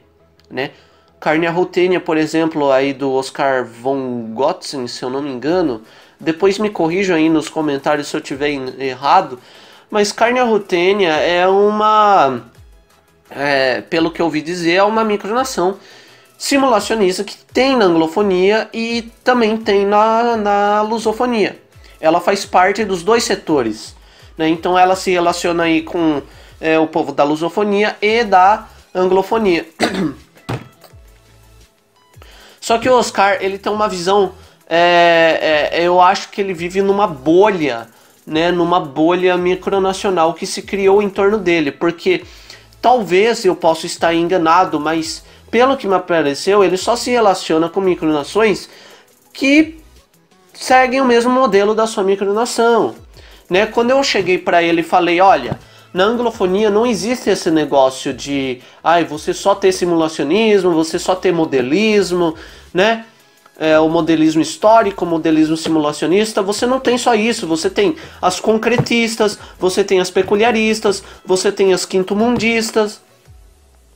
né? 0.49 0.71
Carne 1.19 1.45
Rutenia, 1.45 1.99
por 1.99 2.17
exemplo, 2.17 2.71
aí 2.71 2.91
do 2.91 3.13
Oscar 3.13 3.67
von 3.67 4.31
Gotzen, 4.33 4.87
se 4.87 5.03
eu 5.03 5.11
não 5.11 5.21
me 5.21 5.29
engano, 5.29 5.83
Depois 6.19 6.57
me 6.57 6.71
corrijam 6.71 7.15
aí 7.17 7.29
nos 7.29 7.49
comentários 7.49 8.07
se 8.07 8.17
eu 8.17 8.21
tiver 8.21 8.49
errado. 8.79 9.39
Mas 9.91 10.11
carne 10.11 10.39
arrutênia 10.39 11.11
é 11.11 11.47
uma, 11.47 12.41
é, 13.29 13.81
pelo 13.81 14.09
que 14.09 14.23
eu 14.23 14.25
ouvi 14.25 14.41
dizer, 14.41 14.73
é 14.73 14.83
uma 14.83 15.03
micronação 15.03 15.77
simulacionista 16.39 17.21
que 17.25 17.35
tem 17.53 17.75
na 17.75 17.83
anglofonia 17.83 18.69
e 18.73 19.11
também 19.25 19.57
tem 19.57 19.85
na, 19.85 20.37
na 20.37 20.81
lusofonia. 20.81 21.61
Ela 21.99 22.21
faz 22.21 22.45
parte 22.45 22.85
dos 22.85 23.03
dois 23.03 23.25
setores. 23.25 23.93
Né? 24.37 24.47
Então 24.47 24.79
ela 24.79 24.95
se 24.95 25.11
relaciona 25.11 25.63
aí 25.63 25.81
com 25.81 26.21
é, 26.61 26.79
o 26.79 26.87
povo 26.87 27.11
da 27.11 27.25
lusofonia 27.25 27.97
e 28.01 28.23
da 28.23 28.69
anglofonia. 28.95 29.67
Só 32.61 32.77
que 32.77 32.87
o 32.89 32.93
Oscar 32.93 33.39
ele 33.41 33.57
tem 33.57 33.71
uma 33.71 33.89
visão, 33.89 34.31
é, 34.69 35.69
é, 35.73 35.83
eu 35.83 35.99
acho 35.99 36.29
que 36.29 36.39
ele 36.39 36.53
vive 36.53 36.81
numa 36.81 37.05
bolha, 37.05 37.89
né, 38.25 38.49
numa 38.49 38.79
bolha 38.79 39.37
micronacional 39.37 40.33
que 40.33 40.45
se 40.45 40.61
criou 40.61 41.01
em 41.01 41.09
torno 41.09 41.37
dele, 41.37 41.69
porque 41.69 42.23
talvez 42.81 43.43
eu 43.43 43.57
possa 43.57 43.85
estar 43.85 44.13
enganado, 44.13 44.79
mas 44.79 45.27
pelo 45.49 45.77
que 45.77 45.87
me 45.87 45.95
apareceu, 45.95 46.63
ele 46.63 46.77
só 46.77 46.95
se 46.95 47.11
relaciona 47.11 47.69
com 47.69 47.81
micronações 47.81 48.69
que 49.33 49.79
seguem 50.53 51.01
o 51.01 51.05
mesmo 51.05 51.31
modelo 51.31 51.73
da 51.73 51.87
sua 51.87 52.03
micronação. 52.03 52.95
Né? 53.49 53.65
Quando 53.65 53.91
eu 53.91 54.03
cheguei 54.03 54.37
para 54.37 54.61
ele 54.61 54.81
e 54.81 54.83
falei, 54.83 55.21
olha, 55.21 55.57
na 55.93 56.03
anglofonia 56.03 56.69
não 56.69 56.85
existe 56.85 57.29
esse 57.29 57.49
negócio 57.49 58.13
de, 58.13 58.61
ai, 58.83 59.03
você 59.03 59.33
só 59.33 59.55
ter 59.55 59.71
simulacionismo, 59.71 60.71
você 60.71 60.99
só 60.99 61.15
ter 61.15 61.31
modelismo, 61.31 62.35
né? 62.73 63.05
É, 63.61 63.77
o 63.77 63.89
modelismo 63.89 64.41
histórico, 64.41 65.03
o 65.03 65.07
modelismo 65.07 65.57
simulacionista, 65.57 66.41
você 66.41 66.65
não 66.65 66.79
tem 66.79 66.97
só 66.97 67.13
isso, 67.13 67.45
você 67.45 67.69
tem 67.69 67.97
as 68.21 68.39
concretistas, 68.39 69.37
você 69.59 69.83
tem 69.83 69.99
as 69.99 70.09
peculiaristas, 70.09 71.03
você 71.25 71.51
tem 71.51 71.73
as 71.73 71.85
quintomundistas, 71.85 73.01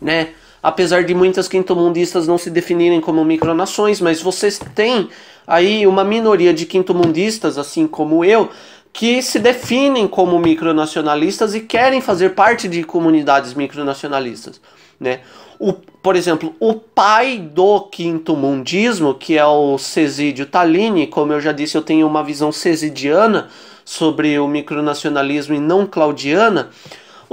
né? 0.01 0.33
Apesar 0.63 1.03
de 1.03 1.13
muitas 1.13 1.50
quintomundistas 1.50 2.25
não 2.25 2.38
se 2.38 2.50
definirem 2.50 3.01
como 3.01 3.25
micronações, 3.25 4.00
mas 4.00 4.22
vocês 4.22 4.58
têm 4.74 5.10
aí 5.46 5.86
uma 5.86 6.05
minoria 6.05 6.53
de 6.53 6.65
quintomundistas, 6.65 7.58
assim 7.58 7.86
como 7.86 8.24
eu, 8.24 8.50
que 8.93 9.22
se 9.22 9.39
definem 9.39 10.08
como 10.08 10.39
micronacionalistas 10.39 11.53
e 11.53 11.60
querem 11.60 12.00
fazer 12.00 12.29
parte 12.29 12.70
de 12.70 12.84
comunidades 12.84 13.53
micronacionalistas, 13.53 14.62
né? 15.00 15.20
O, 15.60 15.74
por 15.74 16.15
exemplo, 16.15 16.55
o 16.60 16.74
pai 16.74 17.38
do 17.38 17.82
quinto 17.82 18.36
mundismo, 18.36 19.13
que 19.13 19.38
é 19.38 19.46
o 19.46 19.77
Cesídio 19.77 20.46
Tallini, 20.46 21.08
como 21.08 21.34
eu 21.34 21.41
já 21.41 21.51
disse, 21.51 21.75
eu 21.75 21.82
tenho 21.82 22.08
uma 22.08 22.24
visão 22.24 22.51
cesidiana 22.51 23.50
sobre 23.86 24.39
o 24.39 24.48
micronacionalismo 24.48 25.55
e 25.55 25.60
não 25.60 25.86
claudiana. 25.86 26.70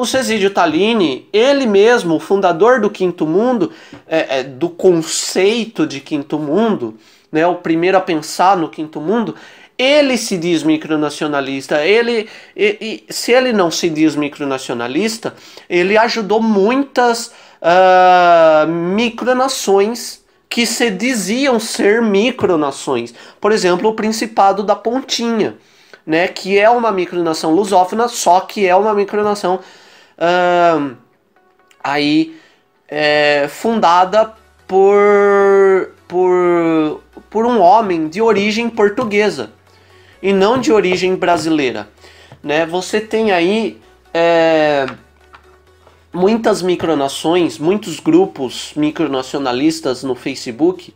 O 0.01 0.07
Cesídio 0.07 0.49
Tallini, 0.49 1.29
ele 1.31 1.67
mesmo, 1.67 2.15
o 2.15 2.19
fundador 2.19 2.81
do 2.81 2.89
quinto 2.89 3.27
mundo, 3.27 3.71
é, 4.09 4.39
é, 4.39 4.43
do 4.43 4.71
conceito 4.71 5.87
de 5.87 6.01
quinto 6.01 6.39
mundo, 6.39 6.95
né, 7.31 7.47
o 7.47 7.57
primeiro 7.57 7.99
a 7.99 8.01
pensar 8.01 8.57
no 8.57 8.71
quinto 8.71 8.99
mundo, 8.99 9.35
ele 9.77 10.17
se 10.17 10.39
diz 10.39 10.63
micronacionalista. 10.63 11.85
Ele, 11.85 12.31
e, 12.57 13.05
e, 13.07 13.13
se 13.13 13.33
ele 13.33 13.53
não 13.53 13.71
se 13.71 13.91
diz 13.91 14.17
micronacionalista, 14.17 15.35
ele 15.69 15.99
ajudou 15.99 16.41
muitas 16.41 17.35
uh, 17.61 18.67
micronações 18.67 20.25
que 20.49 20.65
se 20.65 20.91
diziam 20.91 21.61
ser 21.61 22.01
micronações. 22.01 23.13
Por 23.39 23.53
exemplo, 23.53 23.91
o 23.91 23.95
Principado 23.95 24.63
da 24.63 24.75
Pontinha, 24.75 25.59
né, 26.07 26.27
que 26.27 26.59
é 26.59 26.71
uma 26.71 26.91
micronação 26.91 27.55
lusófona, 27.55 28.09
só 28.09 28.41
que 28.41 28.67
é 28.67 28.75
uma 28.75 28.95
micronação 28.95 29.61
uh, 30.21 30.97
aí 31.83 32.37
é, 32.89 33.47
fundada 33.49 34.35
por, 34.67 35.93
por, 36.07 37.01
por 37.31 37.47
um 37.47 37.61
homem 37.61 38.09
de 38.09 38.21
origem 38.21 38.69
portuguesa 38.69 39.51
e 40.23 40.33
não 40.33 40.59
de 40.59 40.73
origem 40.73 41.17
brasileira. 41.17 41.89
Né? 42.43 42.67
Você 42.67 43.01
tem 43.01 43.33
aí 43.33 43.81
é, 44.13 44.87
muitas 46.13 46.63
micronações, 46.63 47.59
muitos 47.59 48.01
grupos 48.01 48.73
micronacionalistas 48.77 50.03
no 50.03 50.15
Facebook. 50.15 50.95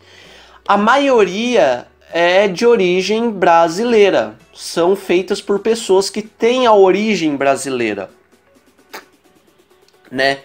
A 0.66 0.76
maioria 0.76 1.86
é 2.12 2.46
de 2.48 2.66
origem 2.66 3.30
brasileira. 3.30 4.36
São 4.52 4.94
feitas 4.94 5.40
por 5.40 5.58
pessoas 5.58 6.08
que 6.08 6.22
têm 6.22 6.66
a 6.66 6.72
origem 6.72 7.36
brasileira. 7.36 8.10
Né? 10.14 10.38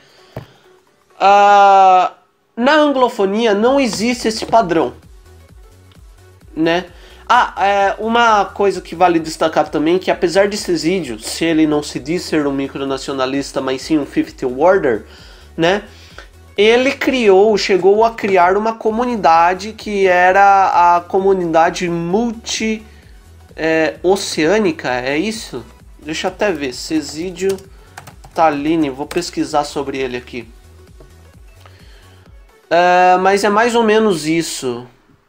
Ah, 1.20 2.14
na 2.58 2.74
anglofonia 2.74 3.54
não 3.54 3.80
existe 3.80 4.28
esse 4.28 4.48
padrão. 4.48 4.94
Né? 6.56 6.86
Ah, 7.30 7.54
é, 7.64 7.96
uma 8.00 8.46
coisa 8.46 8.82
que 8.82 8.96
vale 8.96 9.20
destacar 9.20 9.70
também 9.70 10.00
que 10.00 10.10
apesar 10.10 10.48
de 10.48 10.58
Cesídio, 10.58 11.20
se 11.20 11.46
ele 11.46 11.68
não 11.68 11.84
se 11.84 12.00
diz 12.00 12.24
ser 12.24 12.48
um 12.48 12.52
micronacionalista, 12.52 13.62
mas 13.62 13.84
sim 13.84 14.00
um 14.00 14.06
fifth 14.08 14.42
warder, 14.42 15.06
né? 15.56 15.84
Ele 16.58 16.92
criou, 16.94 17.56
chegou 17.56 18.04
a 18.04 18.16
criar 18.16 18.58
uma 18.58 18.74
comunidade 18.74 19.74
que 19.74 20.08
era 20.08 20.96
a 20.96 21.02
comunidade 21.02 21.88
multi 21.88 22.84
é, 23.56 23.98
oceânica, 24.02 24.90
é 24.90 25.16
isso? 25.16 25.64
Deixa 26.02 26.28
eu 26.28 26.32
até 26.32 26.52
ver, 26.52 26.74
Cesídio 26.74 27.56
Tallini, 28.40 28.90
vou 28.90 29.06
pesquisar 29.06 29.66
sobre 29.66 29.98
ele 29.98 30.16
aqui. 30.16 30.48
É, 32.70 33.18
mas 33.18 33.44
é 33.44 33.50
mais 33.50 33.76
ou 33.76 33.84
menos 33.84 34.26
isso. 34.26 34.88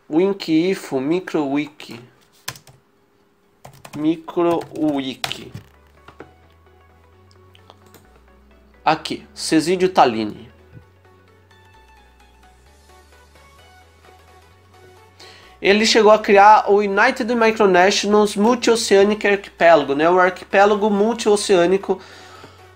WinKIFO, 0.08 1.00
MicroWiki. 1.00 1.98
MicroWiki. 3.96 5.50
Aqui, 8.84 9.26
Cesídio 9.34 9.88
Tallini. 9.88 10.48
Ele 15.60 15.84
chegou 15.84 16.12
a 16.12 16.18
criar 16.20 16.70
o 16.70 16.76
United 16.76 17.34
Micronationals 17.34 18.36
Multioceanic 18.36 19.26
Archipelago, 19.26 19.96
né? 19.96 20.08
o 20.08 20.20
arquipélago 20.20 20.88
multioceânico 20.88 22.00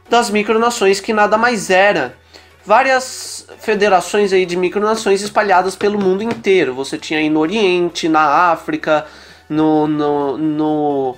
das 0.09 0.31
micronações, 0.31 1.01
que 1.01 1.13
nada 1.13 1.37
mais 1.37 1.71
era 1.71 2.17
várias 2.65 3.47
federações 3.59 4.33
aí 4.33 4.47
de 4.47 4.57
micronações 4.57 5.23
espalhadas 5.23 5.77
pelo 5.77 5.99
mundo 5.99 6.23
inteiro. 6.23 6.75
Você 6.75 6.97
tinha 6.97 7.19
aí 7.19 7.29
no 7.29 7.41
Oriente, 7.41 8.09
na 8.09 8.51
África, 8.51 9.07
no, 9.49 9.87
no, 9.87 10.39
no, 10.39 11.17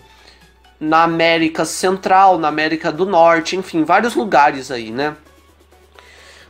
na 0.81 1.05
América 1.05 1.65
Central, 1.65 2.39
na 2.39 2.49
América 2.49 2.91
do 2.91 3.07
Norte, 3.07 3.57
enfim, 3.57 3.85
vários 3.85 4.15
lugares 4.15 4.71
aí, 4.71 4.91
né? 4.91 5.17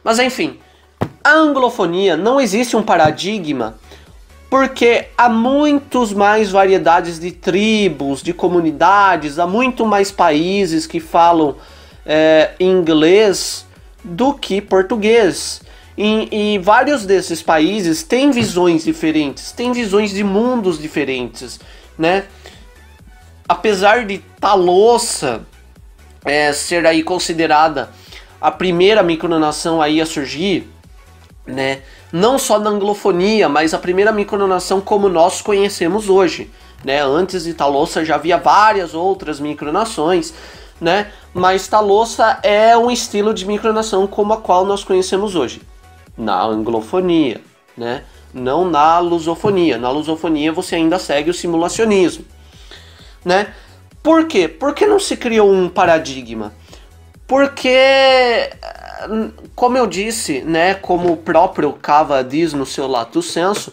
Mas 0.02 0.18
enfim, 0.18 0.58
a 1.22 1.32
anglofonia 1.32 2.16
não 2.16 2.40
existe 2.40 2.76
um 2.76 2.82
paradigma 2.82 3.78
porque 4.48 5.08
há 5.18 5.28
muitos 5.28 6.12
mais 6.12 6.52
variedades 6.52 7.18
de 7.18 7.32
tribos, 7.32 8.22
de 8.22 8.32
comunidades, 8.32 9.38
há 9.38 9.46
muito 9.46 9.84
mais 9.84 10.12
países 10.12 10.86
que 10.86 11.00
falam 11.00 11.56
é, 12.06 12.52
inglês 12.60 13.66
do 14.04 14.32
que 14.32 14.60
português. 14.60 15.60
E, 15.98 16.54
e, 16.54 16.58
vários 16.58 17.04
desses 17.04 17.42
países 17.42 18.02
têm 18.02 18.30
visões 18.30 18.84
diferentes, 18.84 19.50
têm 19.50 19.72
visões 19.72 20.10
de 20.10 20.22
mundos 20.22 20.78
diferentes, 20.78 21.58
né? 21.98 22.24
Apesar 23.48 24.04
de 24.04 24.18
Talossa 24.38 25.42
é, 26.24 26.52
ser 26.52 26.86
aí 26.86 27.02
considerada 27.02 27.90
a 28.40 28.50
primeira 28.50 29.02
micronação 29.02 29.80
aí 29.80 30.00
a 30.00 30.06
surgir, 30.06 30.68
né? 31.46 31.80
Não 32.12 32.38
só 32.38 32.58
na 32.58 32.70
anglofonia, 32.70 33.48
mas 33.48 33.72
a 33.72 33.78
primeira 33.78 34.12
micronação 34.12 34.80
como 34.80 35.08
nós 35.08 35.40
conhecemos 35.40 36.10
hoje, 36.10 36.50
né? 36.84 37.02
Antes 37.02 37.44
de 37.44 37.54
Talossa 37.54 38.04
já 38.04 38.16
havia 38.16 38.36
várias 38.36 38.92
outras 38.92 39.40
micronações, 39.40 40.34
né? 40.80 41.10
Mas 41.32 41.68
Talossa 41.68 42.38
é 42.42 42.76
um 42.76 42.90
estilo 42.90 43.32
de 43.32 43.46
micronação 43.46 44.06
como 44.06 44.32
a 44.32 44.36
qual 44.36 44.64
nós 44.64 44.84
conhecemos 44.84 45.34
hoje, 45.34 45.60
na 46.16 46.42
anglofonia, 46.42 47.40
né? 47.76 48.04
Não 48.32 48.68
na 48.68 48.98
lusofonia. 48.98 49.78
Na 49.78 49.90
lusofonia 49.90 50.52
você 50.52 50.76
ainda 50.76 50.98
segue 50.98 51.30
o 51.30 51.34
simulacionismo, 51.34 52.24
né? 53.24 53.54
Por 54.02 54.26
quê? 54.26 54.46
Porque 54.46 54.86
não 54.86 55.00
se 55.00 55.16
criou 55.16 55.50
um 55.50 55.68
paradigma? 55.68 56.52
Porque, 57.26 58.50
como 59.56 59.76
eu 59.76 59.86
disse, 59.86 60.42
né, 60.42 60.74
como 60.74 61.12
o 61.12 61.16
próprio 61.16 61.72
Cava 61.72 62.22
diz 62.22 62.52
no 62.52 62.64
seu 62.64 62.86
Lato 62.86 63.20
Senso, 63.20 63.72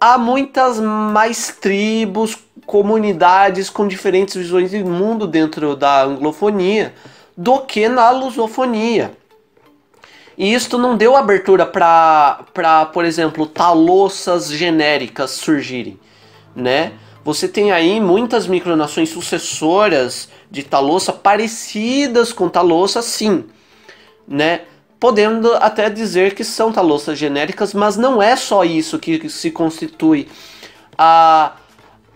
há 0.00 0.16
muitas 0.16 0.80
mais 0.80 1.54
tribos 1.60 2.34
comunidades 2.66 3.70
com 3.70 3.86
diferentes 3.86 4.34
visões 4.34 4.70
de 4.70 4.82
mundo 4.82 5.26
dentro 5.26 5.76
da 5.76 6.02
anglofonia 6.02 6.92
do 7.36 7.60
que 7.60 7.88
na 7.88 8.10
lusofonia. 8.10 9.12
E 10.36 10.52
isto 10.52 10.76
não 10.76 10.96
deu 10.96 11.16
abertura 11.16 11.64
para, 11.64 12.86
por 12.92 13.04
exemplo, 13.04 13.46
talossas 13.46 14.50
genéricas 14.50 15.30
surgirem, 15.30 15.98
né? 16.54 16.92
Você 17.24 17.48
tem 17.48 17.72
aí 17.72 18.00
muitas 18.00 18.46
micronações 18.46 19.08
sucessoras 19.08 20.28
de 20.50 20.62
Talossa 20.62 21.12
parecidas 21.12 22.32
com 22.32 22.48
Talossa, 22.48 23.02
sim, 23.02 23.46
né? 24.28 24.62
Podendo 25.00 25.54
até 25.54 25.90
dizer 25.90 26.34
que 26.34 26.44
são 26.44 26.70
Talossas 26.70 27.18
genéricas, 27.18 27.74
mas 27.74 27.96
não 27.96 28.22
é 28.22 28.36
só 28.36 28.62
isso 28.62 28.98
que 28.98 29.28
se 29.28 29.50
constitui 29.50 30.28
a, 30.96 31.56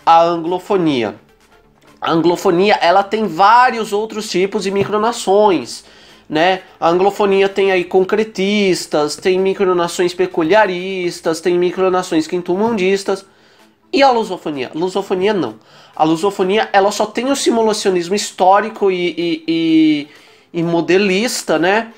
a 0.04 0.22
anglofonia. 0.22 1.16
A 2.00 2.12
anglofonia 2.12 2.74
ela 2.80 3.02
tem 3.02 3.26
vários 3.26 3.92
outros 3.92 4.30
tipos 4.30 4.64
de 4.64 4.70
micronações 4.70 5.84
né? 6.30 6.62
A 6.78 6.88
anglofonia 6.88 7.48
tem 7.48 7.72
aí 7.72 7.82
concretistas, 7.82 9.16
tem 9.16 9.36
micronações 9.36 10.14
peculiaristas, 10.14 11.40
tem 11.40 11.58
micronações 11.58 12.28
quintumundistas. 12.28 13.26
E 13.92 14.00
a 14.00 14.12
lusofonia? 14.12 14.70
Lusofonia 14.72 15.34
não. 15.34 15.56
A 15.96 16.04
lusofonia 16.04 16.68
ela 16.72 16.92
só 16.92 17.04
tem 17.04 17.32
o 17.32 17.34
simulacionismo 17.34 18.14
histórico 18.14 18.92
e, 18.92 19.10
e, 19.18 19.44
e, 19.48 20.08
e 20.60 20.62
modelista, 20.62 21.58
né? 21.58 21.92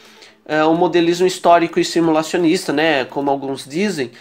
É, 0.46 0.64
o 0.64 0.74
modelismo 0.74 1.26
histórico 1.26 1.78
e 1.78 1.84
simulacionista, 1.84 2.72
né? 2.72 3.04
Como 3.04 3.30
alguns 3.30 3.68
dizem. 3.68 4.12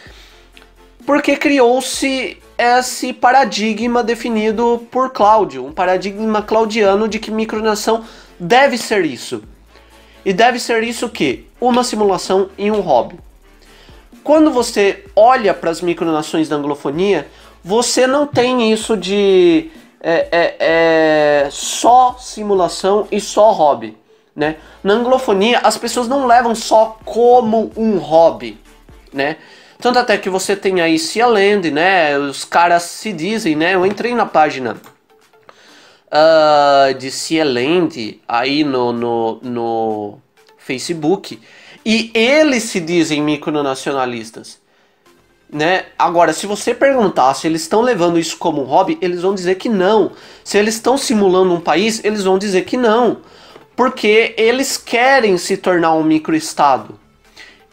Porque 1.05 1.37
criou-se 1.37 2.37
esse 2.57 3.13
paradigma 3.13 4.03
definido 4.03 4.85
por 4.91 5.09
Cláudio, 5.11 5.65
um 5.65 5.71
paradigma 5.71 6.41
claudiano 6.41 7.07
de 7.07 7.19
que 7.19 7.31
micronação 7.31 8.03
deve 8.39 8.77
ser 8.77 9.05
isso. 9.05 9.43
E 10.23 10.31
deve 10.33 10.59
ser 10.59 10.83
isso 10.83 11.09
que? 11.09 11.47
Uma 11.59 11.83
simulação 11.83 12.49
e 12.57 12.69
um 12.69 12.79
hobby. 12.79 13.19
Quando 14.23 14.51
você 14.51 15.03
olha 15.15 15.53
para 15.53 15.71
as 15.71 15.81
micronações 15.81 16.47
da 16.47 16.55
anglofonia, 16.55 17.27
você 17.63 18.05
não 18.05 18.27
tem 18.27 18.71
isso 18.71 18.95
de 18.95 19.71
é, 19.99 20.27
é, 20.31 20.55
é, 20.59 21.49
só 21.49 22.15
simulação 22.19 23.07
e 23.11 23.19
só 23.19 23.51
hobby. 23.51 23.97
Né? 24.35 24.57
Na 24.83 24.93
anglofonia, 24.93 25.59
as 25.59 25.77
pessoas 25.77 26.07
não 26.07 26.25
levam 26.25 26.55
só 26.55 26.97
como 27.03 27.71
um 27.75 27.97
hobby. 27.97 28.59
Né? 29.11 29.37
Tanto 29.81 29.97
até 29.97 30.15
que 30.15 30.29
você 30.29 30.55
tem 30.55 30.79
aí 30.79 30.99
Cialand, 30.99 31.71
né? 31.71 32.15
Os 32.17 32.45
caras 32.45 32.83
se 32.83 33.11
dizem, 33.11 33.55
né? 33.55 33.73
Eu 33.73 33.83
entrei 33.83 34.13
na 34.13 34.27
página 34.27 34.77
uh, 36.11 36.93
de 36.93 37.09
Cieland 37.09 38.21
aí 38.27 38.63
no, 38.63 38.93
no, 38.93 39.39
no 39.41 40.19
Facebook 40.57 41.41
e 41.83 42.11
eles 42.13 42.63
se 42.63 42.79
dizem 42.79 43.23
micronacionalistas. 43.23 44.61
Né? 45.51 45.85
Agora, 45.97 46.31
se 46.31 46.45
você 46.45 46.73
perguntar 46.73 47.33
se 47.33 47.47
eles 47.47 47.63
estão 47.63 47.81
levando 47.81 48.19
isso 48.19 48.37
como 48.37 48.61
um 48.61 48.65
hobby, 48.65 48.99
eles 49.01 49.23
vão 49.23 49.33
dizer 49.33 49.55
que 49.55 49.67
não. 49.67 50.11
Se 50.43 50.59
eles 50.59 50.75
estão 50.75 50.95
simulando 50.95 51.53
um 51.53 51.59
país, 51.59 52.03
eles 52.05 52.23
vão 52.23 52.37
dizer 52.37 52.65
que 52.65 52.77
não. 52.77 53.17
Porque 53.75 54.35
eles 54.37 54.77
querem 54.77 55.37
se 55.37 55.57
tornar 55.57 55.93
um 55.93 56.03
microestado. 56.03 57.00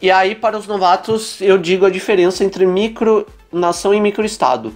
E 0.01 0.09
aí, 0.09 0.35
para 0.35 0.57
os 0.57 0.65
novatos, 0.65 1.41
eu 1.41 1.57
digo 1.57 1.85
a 1.85 1.89
diferença 1.89 2.43
entre 2.43 2.65
micronação 2.65 3.93
e 3.93 3.99
microestado. 3.99 4.73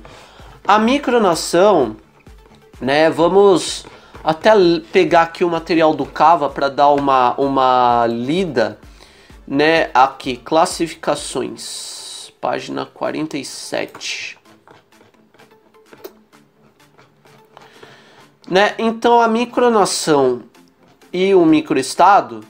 A 0.66 0.78
micronação 0.78 1.96
né? 2.84 3.10
Vamos 3.10 3.86
até 4.24 4.52
pegar 4.92 5.24
aqui 5.24 5.44
o 5.44 5.50
material 5.50 5.94
do 5.94 6.06
Cava 6.06 6.50
para 6.50 6.70
dar 6.70 6.90
uma, 6.90 7.34
uma 7.36 8.06
lida, 8.08 8.78
né? 9.48 9.90
Aqui, 9.94 10.38
classificações, 10.38 12.32
página 12.42 12.86
47. 12.86 14.38
Né? 18.50 18.76
Então 18.78 19.22
a 19.22 19.28
micronação 19.28 20.44
e 21.12 21.34
o 21.34 21.46
microestado, 21.46 22.42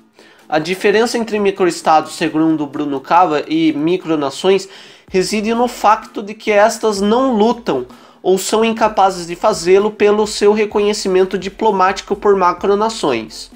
a 0.54 0.60
diferença 0.60 1.18
entre 1.18 1.40
microestado, 1.40 2.12
segundo 2.12 2.68
Bruno 2.68 3.02
Cava, 3.02 3.44
e 3.48 3.74
micronações 3.74 4.70
reside 5.10 5.52
no 5.52 5.68
facto 5.68 6.22
de 6.22 6.36
que 6.36 6.52
estas 6.52 7.02
não 7.02 7.34
lutam 7.34 7.88
ou 8.22 8.38
são 8.38 8.64
incapazes 8.64 9.26
de 9.26 9.36
fazê-lo 9.36 9.90
pelo 9.90 10.28
seu 10.28 10.54
reconhecimento 10.54 11.40
diplomático 11.40 12.16
por 12.16 12.36
macronações, 12.36 13.50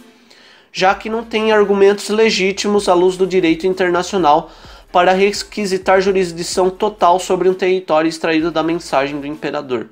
já 0.73 0.95
que 0.95 1.07
não 1.07 1.23
têm 1.23 1.51
argumentos 1.51 2.09
legítimos 2.09 2.89
à 2.89 2.95
luz 2.95 3.15
do 3.15 3.27
direito 3.27 3.67
internacional 3.67 4.49
para 4.91 5.13
requisitar 5.13 6.01
jurisdição 6.01 6.67
total 6.67 7.19
sobre 7.19 7.47
um 7.47 7.53
território 7.53 8.09
extraído 8.09 8.49
da 8.49 8.63
mensagem 8.63 9.21
do 9.21 9.27
imperador. 9.27 9.85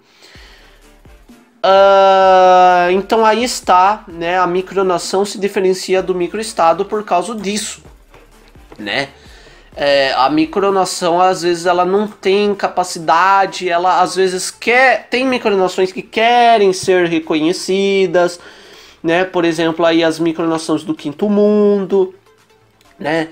Uh, 1.66 2.92
então 2.92 3.26
aí 3.26 3.44
está, 3.44 4.04
né? 4.08 4.38
A 4.38 4.46
micronação 4.46 5.26
se 5.26 5.40
diferencia 5.40 6.04
do 6.04 6.14
microestado 6.14 6.86
por 6.86 7.04
causa 7.04 7.34
disso, 7.34 7.82
né? 8.78 9.10
é, 9.76 10.14
a 10.14 10.30
micronação 10.30 11.20
às 11.20 11.42
vezes 11.42 11.66
ela 11.66 11.84
não 11.84 12.08
tem 12.08 12.56
capacidade, 12.56 13.70
ela 13.70 14.02
às 14.02 14.16
vezes 14.16 14.50
quer, 14.50 15.08
tem 15.10 15.28
micronações 15.28 15.92
que 15.92 16.02
querem 16.02 16.72
ser 16.72 17.08
reconhecidas, 17.08 18.40
né? 19.04 19.26
Por 19.26 19.44
exemplo, 19.44 19.86
aí 19.86 20.04
as 20.04 20.18
micronações 20.18 20.84
do 20.84 20.96
quinto 20.96 21.30
mundo, 21.30 22.16
né? 22.98 23.28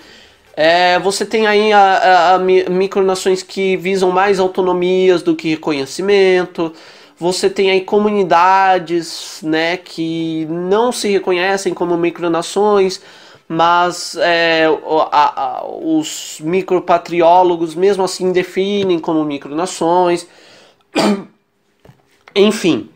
É, 0.55 0.99
você 0.99 1.25
tem 1.25 1.47
aí 1.47 1.71
a, 1.73 1.79
a, 1.79 2.35
a 2.35 2.39
micronações 2.39 3.41
que 3.41 3.75
visam 3.77 4.11
mais 4.11 4.39
autonomias 4.39 5.23
do 5.23 5.35
que 5.35 5.49
reconhecimento. 5.49 6.73
Você 7.23 7.49
tem 7.49 7.71
aí 7.71 7.79
comunidades, 7.79 9.39
né, 9.41 9.77
que 9.77 10.45
não 10.49 10.91
se 10.91 11.09
reconhecem 11.09 11.73
como 11.73 11.95
micronações 11.95 13.01
mas 13.47 14.15
é, 14.15 14.65
a, 15.11 15.41
a, 15.41 15.65
os 15.65 16.39
micropatriólogos 16.41 17.75
mesmo 17.75 18.03
assim 18.03 18.31
definem 18.31 18.99
como 18.99 19.23
micronações. 19.23 20.27
Enfim. 22.35 22.89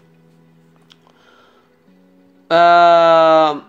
Uh, 2.50 3.62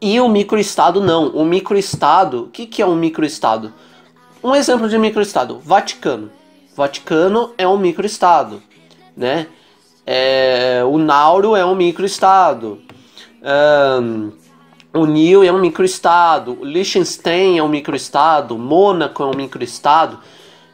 e 0.00 0.20
o 0.20 0.28
microestado 0.28 1.00
não. 1.00 1.28
O 1.28 1.44
microestado, 1.44 2.44
o 2.44 2.48
que, 2.48 2.66
que 2.66 2.82
é 2.82 2.86
um 2.86 2.96
microestado? 2.96 3.72
Um 4.42 4.54
exemplo 4.54 4.88
de 4.88 4.98
microestado, 4.98 5.58
Vaticano. 5.60 6.41
Vaticano 6.74 7.52
é 7.58 7.66
um 7.66 7.76
microestado, 7.76 8.62
né? 9.16 9.46
É, 10.06 10.82
o 10.86 10.98
Nauro 10.98 11.54
é 11.54 11.64
um 11.64 11.74
microestado. 11.74 12.80
Um, 13.42 14.32
o 14.94 15.06
Nil 15.06 15.42
é 15.42 15.50
um 15.50 15.58
microestado, 15.58 16.58
o 16.60 16.64
Liechtenstein 16.64 17.58
é 17.58 17.62
um 17.62 17.68
microestado, 17.68 18.58
Mônaco 18.58 19.22
é 19.22 19.26
um 19.26 19.34
microestado, 19.34 20.18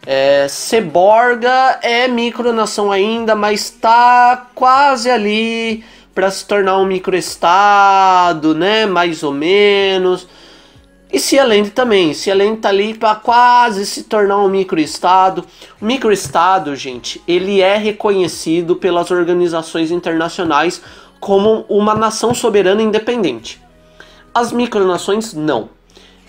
é, 0.05 0.49
Seborga 0.49 1.79
é 1.83 2.09
micronação 2.09 2.91
ainda, 2.91 3.37
mas 3.37 3.61
está 3.67 4.49
quase 4.55 5.09
ali 5.09 5.85
para 6.15 6.31
se 6.33 6.45
tornar 6.45 6.79
um 6.79 6.85
microestado, 6.85 8.55
né? 8.55 8.87
Mais 8.87 9.23
ou 9.23 9.33
menos. 9.33 10.27
E 11.11 11.19
Cialend 11.19 11.71
também. 11.71 12.13
Cialend 12.13 12.57
está 12.57 12.69
ali 12.69 12.93
para 12.93 13.15
quase 13.15 13.87
se 13.87 14.05
tornar 14.05 14.39
um 14.39 14.49
microestado. 14.49 15.45
O 15.81 15.85
microestado, 15.85 16.77
gente, 16.77 17.23
ele 17.27 17.61
é 17.61 17.77
reconhecido 17.77 18.77
pelas 18.77 19.11
organizações 19.11 19.91
internacionais 19.91 20.83
como 21.19 21.65
uma 21.69 21.95
nação 21.95 22.35
soberana 22.35 22.83
independente. 22.83 23.61
As 24.35 24.53
micronações 24.53 25.33
não. 25.33 25.71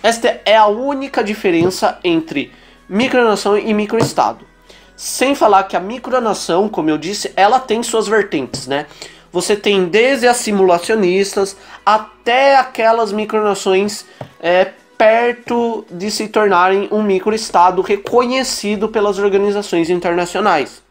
Esta 0.02 0.42
é 0.46 0.56
a 0.56 0.68
única 0.68 1.22
diferença 1.22 2.00
entre 2.04 2.52
micronação 2.88 3.58
e 3.58 3.74
microestado. 3.74 4.48
Sem 4.96 5.36
falar 5.36 5.64
que 5.64 5.76
a 5.76 5.80
micronação, 5.80 6.70
como 6.70 6.90
eu 6.90 6.98
disse, 6.98 7.32
ela 7.36 7.60
tem 7.60 7.84
suas 7.84 8.08
vertentes, 8.08 8.66
né? 8.66 8.86
Você 9.32 9.56
tem 9.56 9.86
desde 9.86 10.28
as 10.28 10.38
simulacionistas 10.38 11.56
até 11.86 12.58
aquelas 12.58 13.12
micronações 13.12 14.06
é, 14.40 14.72
perto 14.98 15.86
de 15.90 16.12
se 16.12 16.28
tornarem 16.28 16.90
um 16.92 17.02
microestado 17.02 17.82
reconhecido 17.82 18.90
pelas 18.90 19.18
organizações 19.18 19.90
internacionais. 19.90 20.82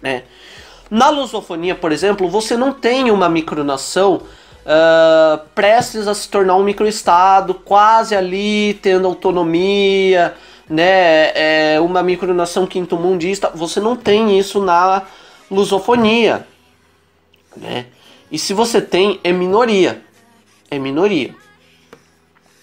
Né? 0.00 0.22
Na 0.90 1.10
lusofonia, 1.10 1.74
por 1.74 1.92
exemplo, 1.92 2.28
você 2.28 2.56
não 2.56 2.72
tem 2.72 3.10
uma 3.10 3.28
micronação 3.28 4.22
uh, 4.60 5.40
prestes 5.54 6.08
a 6.08 6.14
se 6.14 6.28
tornar 6.28 6.56
um 6.56 6.64
microestado, 6.64 7.54
quase 7.54 8.16
ali 8.16 8.74
tendo 8.82 9.06
autonomia, 9.06 10.34
né, 10.68 11.32
é 11.74 11.80
uma 11.80 12.02
micronação 12.02 12.66
quinto-mundista, 12.66 13.50
você 13.54 13.80
não 13.80 13.96
tem 13.96 14.38
isso 14.38 14.62
na 14.62 15.02
lusofonia, 15.50 16.46
né? 17.56 17.86
E 18.30 18.38
se 18.38 18.54
você 18.54 18.80
tem, 18.80 19.20
é 19.24 19.32
minoria, 19.32 20.02
é 20.70 20.78
minoria. 20.78 21.34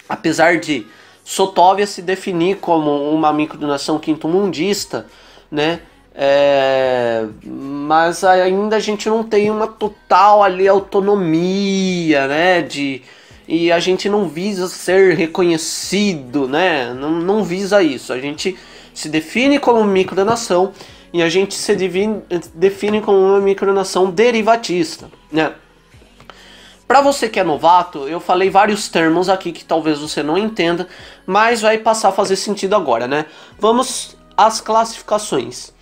Apesar 0.07 0.59
de 0.59 0.85
Sotóvia 1.23 1.85
se 1.85 2.01
definir 2.01 2.57
como 2.57 3.11
uma 3.11 3.33
micronação 3.33 3.99
quinto-mundista, 3.99 5.07
né? 5.51 5.81
É, 6.15 7.25
mas 7.45 8.23
ainda 8.23 8.77
a 8.77 8.79
gente 8.79 9.09
não 9.09 9.23
tem 9.23 9.51
uma 9.51 9.67
total 9.67 10.41
ali 10.41 10.67
autonomia, 10.67 12.27
né? 12.27 12.61
De, 12.61 13.01
e 13.45 13.71
a 13.71 13.79
gente 13.79 14.07
não 14.07 14.29
visa 14.29 14.69
ser 14.69 15.15
reconhecido, 15.15 16.47
né? 16.47 16.93
Não, 16.93 17.11
não 17.11 17.43
visa 17.43 17.83
isso. 17.83 18.13
A 18.13 18.19
gente 18.19 18.57
se 18.93 19.09
define 19.09 19.59
como 19.59 19.83
micronação 19.83 20.71
e 21.13 21.21
a 21.21 21.29
gente 21.29 21.55
se 21.55 21.75
define, 21.75 22.21
define 22.53 23.01
como 23.01 23.17
uma 23.17 23.39
micronação 23.39 24.09
derivatista, 24.09 25.09
né? 25.31 25.53
Para 26.87 27.01
você 27.01 27.27
que 27.27 27.39
é 27.39 27.43
novato, 27.43 28.07
eu 28.07 28.19
falei 28.19 28.49
vários 28.49 28.87
termos 28.87 29.27
aqui 29.27 29.51
que 29.51 29.65
talvez 29.65 29.99
você 29.99 30.23
não 30.23 30.37
entenda, 30.37 30.87
mas 31.25 31.61
vai 31.61 31.77
passar 31.77 32.09
a 32.09 32.11
fazer 32.13 32.37
sentido 32.37 32.75
agora, 32.75 33.07
né? 33.07 33.25
Vamos 33.59 34.15
às 34.37 34.61
classificações. 34.61 35.73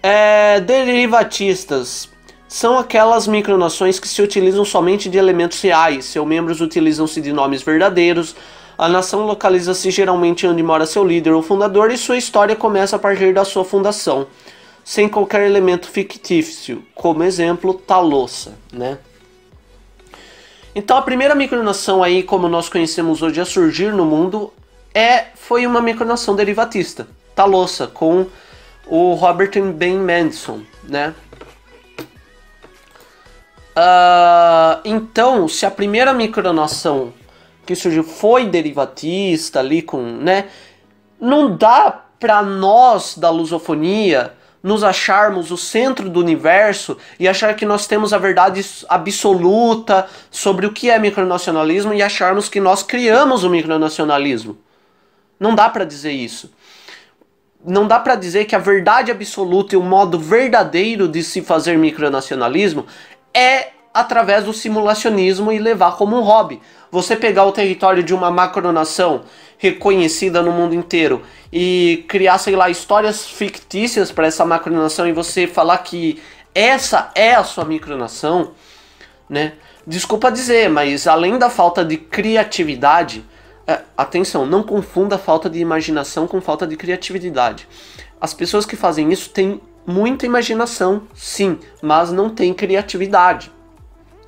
É, 0.00 0.60
derivatistas 0.60 2.08
são 2.46 2.78
aquelas 2.78 3.26
micronações 3.26 3.98
que 3.98 4.06
se 4.06 4.22
utilizam 4.22 4.64
somente 4.64 5.08
de 5.08 5.18
elementos 5.18 5.60
reais. 5.60 6.04
Seus 6.04 6.24
membros 6.24 6.60
utilizam-se 6.60 7.20
de 7.20 7.32
nomes 7.32 7.62
verdadeiros. 7.62 8.36
A 8.76 8.88
nação 8.88 9.24
localiza-se 9.24 9.90
geralmente 9.90 10.46
onde 10.46 10.62
mora 10.62 10.86
seu 10.86 11.04
líder 11.04 11.32
ou 11.32 11.42
fundador 11.42 11.90
e 11.92 11.96
sua 11.96 12.16
história 12.16 12.56
começa 12.56 12.96
a 12.96 12.98
partir 12.98 13.32
da 13.32 13.44
sua 13.44 13.64
fundação, 13.64 14.26
sem 14.82 15.08
qualquer 15.08 15.46
elemento 15.46 15.88
fictício, 15.88 16.84
como 16.94 17.22
exemplo, 17.22 17.74
Talossa, 17.74 18.54
né? 18.72 18.98
Então 20.74 20.96
a 20.96 21.02
primeira 21.02 21.36
micronação 21.36 22.02
aí, 22.02 22.22
como 22.22 22.48
nós 22.48 22.68
conhecemos 22.68 23.22
hoje 23.22 23.40
a 23.40 23.44
surgir 23.44 23.92
no 23.92 24.04
mundo, 24.04 24.52
é 24.92 25.26
foi 25.34 25.66
uma 25.66 25.80
micronação 25.80 26.34
derivatista, 26.34 27.06
Talossa, 27.34 27.86
com 27.86 28.26
o 28.86 29.14
Robert 29.14 29.52
Ben 29.72 29.98
Manson, 29.98 30.62
né? 30.82 31.14
Uh, 33.76 34.80
então, 34.84 35.48
se 35.48 35.66
a 35.66 35.70
primeira 35.70 36.12
micronação 36.12 37.12
que 37.64 37.74
surgiu 37.74 38.04
foi 38.04 38.46
derivatista 38.46 39.60
ali 39.60 39.82
com, 39.82 40.02
né? 40.02 40.46
Não 41.20 41.56
dá 41.56 42.02
para 42.18 42.42
nós 42.42 43.16
da 43.16 43.30
lusofonia 43.30 44.32
nos 44.62 44.82
acharmos 44.82 45.50
o 45.50 45.56
centro 45.58 46.08
do 46.08 46.20
universo 46.20 46.96
e 47.20 47.28
achar 47.28 47.54
que 47.54 47.66
nós 47.66 47.86
temos 47.86 48.12
a 48.12 48.18
verdade 48.18 48.64
absoluta 48.88 50.06
sobre 50.30 50.66
o 50.66 50.72
que 50.72 50.88
é 50.88 50.98
micronacionalismo 50.98 51.92
e 51.92 52.02
acharmos 52.02 52.48
que 52.48 52.60
nós 52.60 52.82
criamos 52.82 53.44
o 53.44 53.50
micronacionalismo. 53.50 54.56
Não 55.38 55.54
dá 55.54 55.68
para 55.68 55.84
dizer 55.84 56.12
isso 56.12 56.50
não 57.64 57.88
dá 57.88 57.98
para 57.98 58.14
dizer 58.14 58.44
que 58.44 58.54
a 58.54 58.58
verdade 58.58 59.10
absoluta 59.10 59.74
e 59.74 59.78
o 59.78 59.82
modo 59.82 60.18
verdadeiro 60.18 61.08
de 61.08 61.22
se 61.22 61.40
fazer 61.40 61.78
micronacionalismo 61.78 62.84
é 63.32 63.68
através 63.92 64.44
do 64.44 64.52
simulacionismo 64.52 65.50
e 65.50 65.58
levar 65.58 65.96
como 65.96 66.16
um 66.16 66.20
hobby. 66.20 66.60
Você 66.94 67.16
pegar 67.16 67.44
o 67.44 67.50
território 67.50 68.04
de 68.04 68.14
uma 68.14 68.30
macronação 68.30 69.24
reconhecida 69.58 70.40
no 70.40 70.52
mundo 70.52 70.76
inteiro 70.76 71.22
e 71.52 72.04
criar, 72.06 72.38
sei 72.38 72.54
lá, 72.54 72.70
histórias 72.70 73.26
fictícias 73.26 74.12
para 74.12 74.28
essa 74.28 74.44
macronação 74.44 75.04
e 75.04 75.12
você 75.12 75.48
falar 75.48 75.78
que 75.78 76.22
essa 76.54 77.10
é 77.16 77.34
a 77.34 77.42
sua 77.42 77.64
micronação, 77.64 78.52
né? 79.28 79.54
Desculpa 79.84 80.30
dizer, 80.30 80.70
mas 80.70 81.08
além 81.08 81.36
da 81.36 81.50
falta 81.50 81.84
de 81.84 81.96
criatividade, 81.96 83.24
é, 83.66 83.80
atenção, 83.96 84.46
não 84.46 84.62
confunda 84.62 85.18
falta 85.18 85.50
de 85.50 85.58
imaginação 85.58 86.28
com 86.28 86.40
falta 86.40 86.64
de 86.64 86.76
criatividade. 86.76 87.66
As 88.20 88.32
pessoas 88.32 88.64
que 88.64 88.76
fazem 88.76 89.12
isso 89.12 89.30
têm 89.30 89.60
muita 89.84 90.26
imaginação, 90.26 91.08
sim, 91.12 91.58
mas 91.82 92.12
não 92.12 92.30
têm 92.30 92.54
criatividade, 92.54 93.50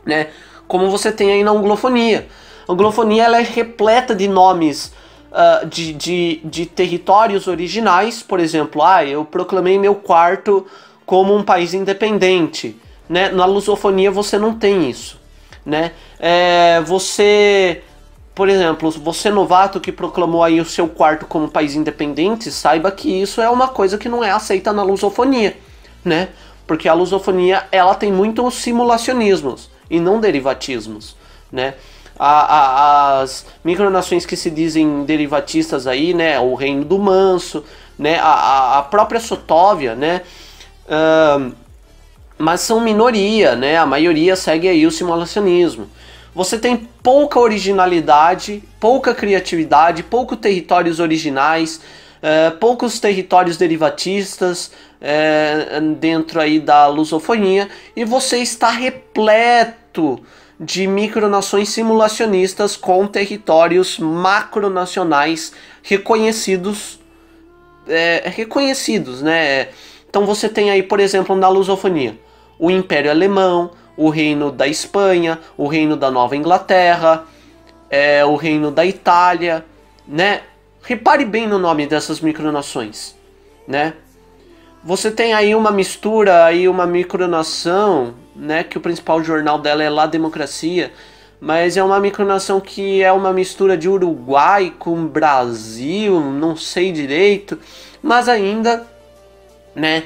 né? 0.04 0.30
Como 0.66 0.90
você 0.90 1.12
tem 1.12 1.30
aí 1.30 1.44
na 1.44 1.52
anglofonia. 1.52 2.26
Anglofonia 2.68 3.24
ela 3.24 3.38
é 3.38 3.42
repleta 3.42 4.14
de 4.14 4.26
nomes 4.28 4.92
uh, 5.30 5.66
de, 5.66 5.92
de, 5.92 6.40
de 6.44 6.66
territórios 6.66 7.46
originais, 7.46 8.22
por 8.22 8.40
exemplo, 8.40 8.82
ah, 8.82 9.04
eu 9.04 9.24
proclamei 9.24 9.78
meu 9.78 9.94
quarto 9.94 10.66
como 11.04 11.34
um 11.34 11.42
país 11.42 11.72
independente, 11.74 12.76
né? 13.08 13.28
Na 13.28 13.44
lusofonia 13.44 14.10
você 14.10 14.38
não 14.38 14.54
tem 14.54 14.90
isso, 14.90 15.20
né? 15.64 15.92
É, 16.18 16.80
você 16.80 17.82
por 18.36 18.50
exemplo, 18.50 18.90
você 18.90 19.30
novato 19.30 19.80
que 19.80 19.90
proclamou 19.90 20.44
aí 20.44 20.60
o 20.60 20.64
seu 20.64 20.86
quarto 20.86 21.24
como 21.24 21.48
país 21.48 21.74
independente, 21.74 22.52
saiba 22.52 22.90
que 22.90 23.08
isso 23.08 23.40
é 23.40 23.48
uma 23.48 23.66
coisa 23.66 23.96
que 23.96 24.10
não 24.10 24.22
é 24.22 24.30
aceita 24.30 24.74
na 24.74 24.82
lusofonia, 24.82 25.56
né? 26.04 26.28
Porque 26.66 26.86
a 26.86 26.92
lusofonia 26.92 27.66
ela 27.72 27.94
tem 27.94 28.12
muitos 28.12 28.56
simulacionismos 28.56 29.70
e 29.88 29.98
não 29.98 30.20
derivatismos, 30.20 31.16
né? 31.50 31.76
A, 32.18 33.18
a, 33.18 33.20
as 33.20 33.46
micronações 33.64 34.24
que 34.24 34.36
se 34.36 34.50
dizem 34.50 35.04
derivatistas 35.04 35.86
aí, 35.86 36.14
né? 36.14 36.38
O 36.40 36.54
Reino 36.54 36.84
do 36.84 36.98
Manso, 36.98 37.64
né? 37.98 38.18
A, 38.18 38.78
a 38.78 38.82
própria 38.82 39.20
Sotóvia, 39.20 39.94
né? 39.94 40.22
Uh, 40.86 41.52
mas 42.38 42.60
são 42.60 42.80
minoria, 42.80 43.56
né? 43.56 43.76
A 43.76 43.86
maioria 43.86 44.36
segue 44.36 44.68
aí 44.68 44.86
o 44.86 44.90
simulacionismo. 44.90 45.88
Você 46.34 46.58
tem 46.58 46.76
pouca 47.02 47.40
originalidade, 47.40 48.62
pouca 48.78 49.14
criatividade, 49.14 50.02
poucos 50.02 50.38
territórios 50.38 51.00
originais, 51.00 51.80
é, 52.20 52.50
poucos 52.50 53.00
territórios 53.00 53.56
derivatistas 53.56 54.70
é, 55.00 55.80
dentro 55.98 56.40
aí 56.40 56.58
da 56.58 56.86
lusofonia 56.88 57.68
e 57.94 58.04
você 58.04 58.38
está 58.38 58.68
repleto 58.68 60.20
de 60.58 60.86
micronações 60.86 61.68
simulacionistas 61.68 62.76
com 62.76 63.06
territórios 63.06 63.98
macronacionais 63.98 65.52
reconhecidos 65.82 66.98
é, 67.88 68.22
reconhecidos, 68.26 69.22
né? 69.22 69.68
Então 70.08 70.26
você 70.26 70.48
tem 70.48 70.70
aí, 70.70 70.82
por 70.82 70.98
exemplo, 70.98 71.36
na 71.36 71.48
lusofonia, 71.48 72.18
o 72.58 72.70
Império 72.70 73.10
Alemão, 73.10 73.70
o 73.96 74.08
reino 74.08 74.50
da 74.50 74.66
Espanha, 74.66 75.38
o 75.56 75.66
reino 75.66 75.96
da 75.96 76.10
Nova 76.10 76.36
Inglaterra, 76.36 77.24
é, 77.88 78.24
o 78.24 78.34
reino 78.34 78.70
da 78.70 78.84
Itália, 78.84 79.64
né? 80.06 80.42
Repare 80.82 81.24
bem 81.24 81.46
no 81.46 81.58
nome 81.58 81.86
dessas 81.86 82.20
micronações, 82.20 83.14
né? 83.66 83.94
Você 84.84 85.10
tem 85.10 85.34
aí 85.34 85.54
uma 85.54 85.70
mistura, 85.70 86.44
aí 86.44 86.68
uma 86.68 86.86
micronação, 86.86 88.14
né? 88.38 88.62
Que 88.64 88.78
o 88.78 88.80
principal 88.80 89.22
jornal 89.22 89.58
dela 89.58 89.82
é 89.82 89.90
La 89.90 90.06
Democracia, 90.06 90.92
mas 91.40 91.76
é 91.76 91.82
uma 91.82 92.00
micronação 92.00 92.60
que 92.60 93.02
é 93.02 93.12
uma 93.12 93.32
mistura 93.32 93.76
de 93.76 93.88
Uruguai 93.88 94.72
com 94.78 95.06
Brasil, 95.06 96.20
não 96.20 96.56
sei 96.56 96.92
direito, 96.92 97.58
mas 98.02 98.28
ainda, 98.28 98.86
né? 99.74 100.04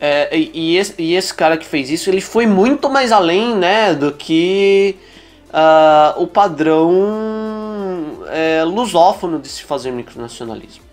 É, 0.00 0.36
e, 0.36 0.76
esse, 0.76 0.94
e, 0.98 1.14
esse, 1.14 1.32
cara 1.32 1.56
que 1.56 1.64
fez 1.64 1.90
isso, 1.90 2.10
ele 2.10 2.20
foi 2.20 2.46
muito 2.46 2.90
mais 2.90 3.12
além, 3.12 3.56
né, 3.56 3.94
do 3.94 4.12
que 4.12 4.94
uh, 5.48 6.22
o 6.22 6.26
padrão 6.26 8.22
é, 8.28 8.62
lusófono 8.64 9.38
de 9.38 9.48
se 9.48 9.62
fazer 9.62 9.90
micronacionalismo. 9.92 10.84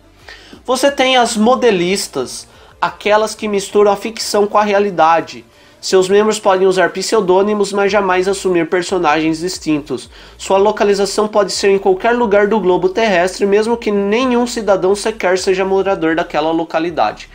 Você 0.66 0.90
tem 0.90 1.18
as 1.18 1.36
modelistas, 1.36 2.48
aquelas 2.80 3.36
que 3.36 3.48
misturam 3.48 3.92
a 3.92 3.98
ficção 3.98 4.48
com 4.48 4.58
a 4.58 4.64
realidade. 4.64 5.44
Seus 5.84 6.08
membros 6.08 6.40
podem 6.40 6.66
usar 6.66 6.92
pseudônimos, 6.92 7.74
mas 7.74 7.92
jamais 7.92 8.26
assumir 8.26 8.70
personagens 8.70 9.40
distintos. 9.40 10.10
Sua 10.38 10.58
localização 10.58 11.28
pode 11.28 11.52
ser 11.52 11.72
em 11.72 11.78
qualquer 11.78 12.16
lugar 12.16 12.48
do 12.48 12.58
globo 12.58 12.88
terrestre, 12.88 13.46
mesmo 13.46 13.76
que 13.76 13.92
nenhum 13.92 14.48
cidadão 14.48 14.96
sequer 14.96 15.38
seja 15.38 15.66
morador 15.66 16.16
daquela 16.16 16.52
localidade 16.52 17.30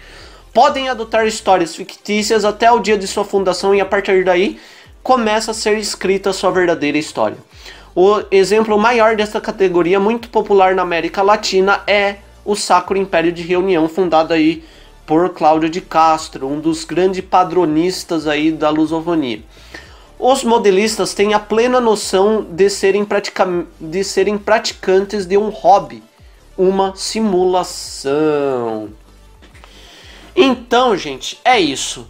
podem 0.50 0.88
adotar 0.88 1.24
histórias 1.26 1.76
fictícias 1.76 2.44
até 2.44 2.72
o 2.72 2.80
dia 2.80 2.98
de 2.98 3.06
sua 3.06 3.22
fundação 3.22 3.74
e 3.74 3.80
a 3.80 3.84
partir 3.84 4.24
daí 4.24 4.58
começa 5.04 5.52
a 5.52 5.54
ser 5.54 5.78
escrita 5.78 6.32
sua 6.32 6.50
verdadeira 6.50 6.98
história. 6.98 7.36
O 7.94 8.22
exemplo 8.30 8.78
maior 8.78 9.14
dessa 9.14 9.40
categoria, 9.40 10.00
muito 10.00 10.28
popular 10.28 10.74
na 10.74 10.82
América 10.82 11.22
Latina, 11.22 11.82
é 11.86 12.16
o 12.44 12.56
Sacro 12.56 12.96
Império 12.96 13.30
de 13.30 13.42
Reunião, 13.42 13.88
fundado 13.88 14.32
aí 14.32 14.64
por 15.08 15.30
Cláudio 15.30 15.70
de 15.70 15.80
Castro, 15.80 16.46
um 16.46 16.60
dos 16.60 16.84
grandes 16.84 17.24
padronistas 17.24 18.26
aí 18.26 18.52
da 18.52 18.68
lusofonia. 18.68 19.42
Os 20.18 20.44
modelistas 20.44 21.14
têm 21.14 21.32
a 21.32 21.40
plena 21.40 21.80
noção 21.80 22.46
de 22.50 22.68
serem, 22.68 23.06
de 23.80 24.04
serem 24.04 24.36
praticantes 24.36 25.24
de 25.24 25.38
um 25.38 25.48
hobby, 25.48 26.02
uma 26.58 26.94
simulação. 26.94 28.90
Então, 30.36 30.94
gente, 30.94 31.40
é 31.42 31.58
isso. 31.58 32.06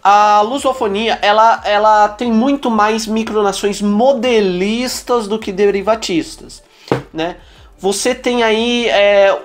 A 0.00 0.40
lusofonia, 0.42 1.18
ela, 1.20 1.60
ela 1.64 2.08
tem 2.10 2.30
muito 2.30 2.70
mais 2.70 3.08
micronações 3.08 3.82
modelistas 3.82 5.26
do 5.26 5.36
que 5.36 5.50
derivatistas, 5.50 6.62
né? 7.12 7.38
Você 7.76 8.14
tem 8.14 8.44
aí 8.44 8.88
é, 8.88 9.36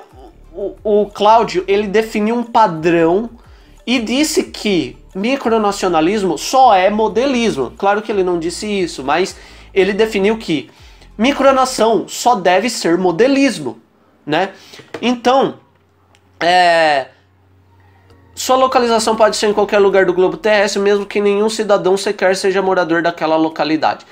o, 0.53 1.05
Cláudio, 1.07 1.63
ele 1.67 1.87
definiu 1.87 2.35
um 2.35 2.43
padrão 2.43 3.29
e 3.85 3.99
disse 3.99 4.43
que 4.43 4.97
micronacionalismo 5.15 6.37
só 6.37 6.73
é 6.73 6.89
modelismo. 6.89 7.71
Claro 7.77 8.01
que 8.01 8.11
ele 8.11 8.23
não 8.23 8.39
disse 8.39 8.67
isso, 8.67 9.03
mas 9.03 9.35
ele 9.73 9.93
definiu 9.93 10.37
que 10.37 10.69
micronação 11.17 12.07
só 12.07 12.35
deve 12.35 12.69
ser 12.69 12.97
modelismo, 12.97 13.79
né? 14.25 14.51
Então, 15.01 15.55
é, 16.39 17.07
sua 18.33 18.55
localização 18.55 19.15
pode 19.15 19.37
ser 19.37 19.47
em 19.47 19.53
qualquer 19.53 19.79
lugar 19.79 20.05
do 20.05 20.13
globo 20.13 20.37
terrestre, 20.37 20.81
mesmo 20.81 21.05
que 21.05 21.21
nenhum 21.21 21.49
cidadão 21.49 21.95
sequer 21.95 22.35
seja 22.35 22.61
morador 22.61 23.01
daquela 23.01 23.35
localidade. 23.35 24.05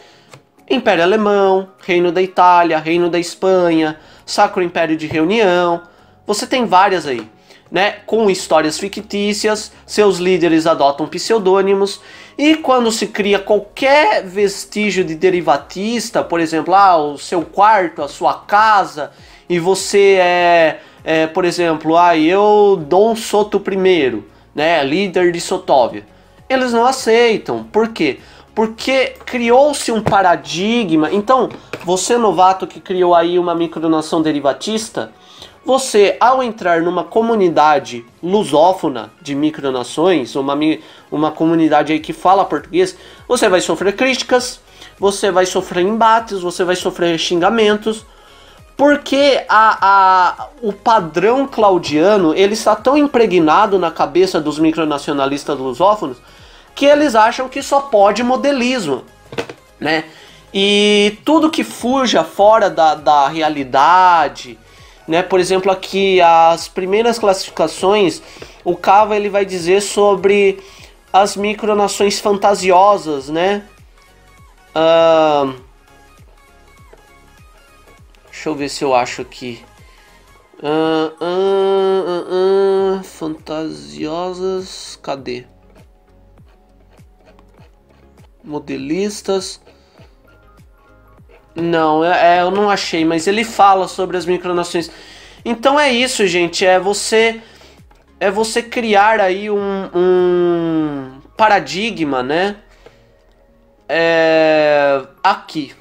Império 0.69 1.03
Alemão, 1.03 1.69
Reino 1.79 2.11
da 2.11 2.21
Itália, 2.21 2.77
Reino 2.77 3.09
da 3.09 3.17
Espanha, 3.17 3.99
Sacro 4.25 4.61
Império 4.61 4.95
de 4.95 5.07
Reunião. 5.07 5.81
Você 6.29 6.45
tem 6.45 6.63
várias 6.63 7.07
aí 7.07 7.27
né, 7.71 7.95
com 8.05 8.29
histórias 8.29 8.77
fictícias, 8.77 9.71
seus 9.83 10.19
líderes 10.19 10.67
adotam 10.67 11.07
pseudônimos, 11.07 12.01
e 12.37 12.55
quando 12.55 12.91
se 12.91 13.07
cria 13.07 13.39
qualquer 13.39 14.23
vestígio 14.23 15.03
de 15.03 15.15
derivatista, 15.15 16.23
por 16.23 16.39
exemplo, 16.39 16.75
ah, 16.75 16.97
o 16.97 17.17
seu 17.17 17.41
quarto, 17.41 18.03
a 18.03 18.07
sua 18.07 18.35
casa, 18.35 19.11
e 19.49 19.57
você 19.57 20.19
é, 20.21 20.79
é 21.03 21.25
por 21.25 21.45
exemplo, 21.45 21.97
ah, 21.97 22.15
eu 22.15 22.79
Dom 22.87 23.15
Soto 23.15 23.59
I, 23.67 24.23
né, 24.53 24.83
líder 24.83 25.31
de 25.31 25.41
Sotóvia, 25.41 26.05
eles 26.47 26.71
não 26.71 26.85
aceitam. 26.85 27.63
Por 27.63 27.87
quê? 27.87 28.19
Porque 28.53 29.15
criou-se 29.25 29.91
um 29.91 30.01
paradigma. 30.01 31.09
Então, 31.11 31.49
você 31.83 32.17
novato 32.17 32.67
que 32.67 32.79
criou 32.79 33.15
aí 33.15 33.39
uma 33.39 33.55
micronação 33.55 34.21
derivatista, 34.21 35.11
você, 35.65 36.17
ao 36.19 36.41
entrar 36.41 36.81
numa 36.81 37.03
comunidade 37.03 38.05
lusófona 38.23 39.11
de 39.21 39.35
micronações, 39.35 40.35
uma, 40.35 40.57
uma 41.11 41.31
comunidade 41.31 41.93
aí 41.93 41.99
que 41.99 42.13
fala 42.13 42.45
português, 42.45 42.97
você 43.27 43.47
vai 43.49 43.61
sofrer 43.61 43.95
críticas, 43.95 44.59
você 44.99 45.31
vai 45.31 45.45
sofrer 45.45 45.83
embates, 45.83 46.41
você 46.41 46.63
vai 46.63 46.75
sofrer 46.75 47.17
xingamentos, 47.17 48.05
porque 48.75 49.43
a, 49.49 49.77
a, 49.81 50.47
o 50.61 50.71
padrão 50.71 51.45
claudiano 51.45 52.33
ele 52.33 52.53
está 52.53 52.75
tão 52.75 52.97
impregnado 52.97 53.77
na 53.77 53.91
cabeça 53.91 54.39
dos 54.39 54.57
micronacionalistas 54.57 55.59
lusófonos 55.59 56.17
que 56.73 56.85
eles 56.85 57.13
acham 57.13 57.49
que 57.49 57.61
só 57.61 57.81
pode 57.81 58.23
modelismo, 58.23 59.03
né? 59.77 60.05
E 60.53 61.17
tudo 61.25 61.49
que 61.49 61.63
fuja 61.63 62.23
fora 62.23 62.69
da, 62.69 62.95
da 62.95 63.27
realidade, 63.27 64.57
né? 65.09 65.23
Por 65.23 65.39
exemplo, 65.39 65.71
aqui 65.71 66.21
as 66.21 66.67
primeiras 66.67 67.17
classificações, 67.17 68.21
o 68.63 68.77
Cava 68.77 69.15
ele 69.15 69.27
vai 69.27 69.43
dizer 69.43 69.81
sobre 69.81 70.59
as 71.11 71.35
micronações 71.35 72.19
fantasiosas, 72.19 73.27
né? 73.27 73.67
Uh, 74.69 75.55
deixa 78.25 78.49
eu 78.49 78.53
ver 78.53 78.69
se 78.69 78.83
eu 78.83 78.93
acho 78.93 79.23
aqui. 79.23 79.65
Uh, 80.61 81.09
uh, 82.99 83.03
fantasiosas, 83.03 84.99
cadê? 85.01 85.43
Modelistas. 88.43 89.59
Não, 91.59 92.03
é, 92.03 92.41
eu 92.41 92.51
não 92.51 92.69
achei, 92.69 93.05
mas 93.05 93.27
ele 93.27 93.43
fala 93.43 93.87
sobre 93.87 94.17
as 94.17 94.25
micronações. 94.25 94.89
Então 95.43 95.79
é 95.79 95.91
isso, 95.91 96.27
gente. 96.27 96.65
É 96.65 96.79
você 96.79 97.41
é 98.19 98.29
você 98.29 98.61
criar 98.61 99.21
aí 99.21 99.49
um, 99.49 99.89
um 99.95 101.21
paradigma, 101.37 102.21
né? 102.21 102.57
É, 103.87 105.01
aqui. 105.23 105.73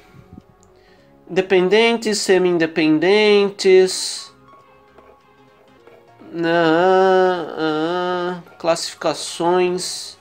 Independentes, 1.29 2.19
semi-independentes. 2.19 4.31
classificações, 8.57 10.17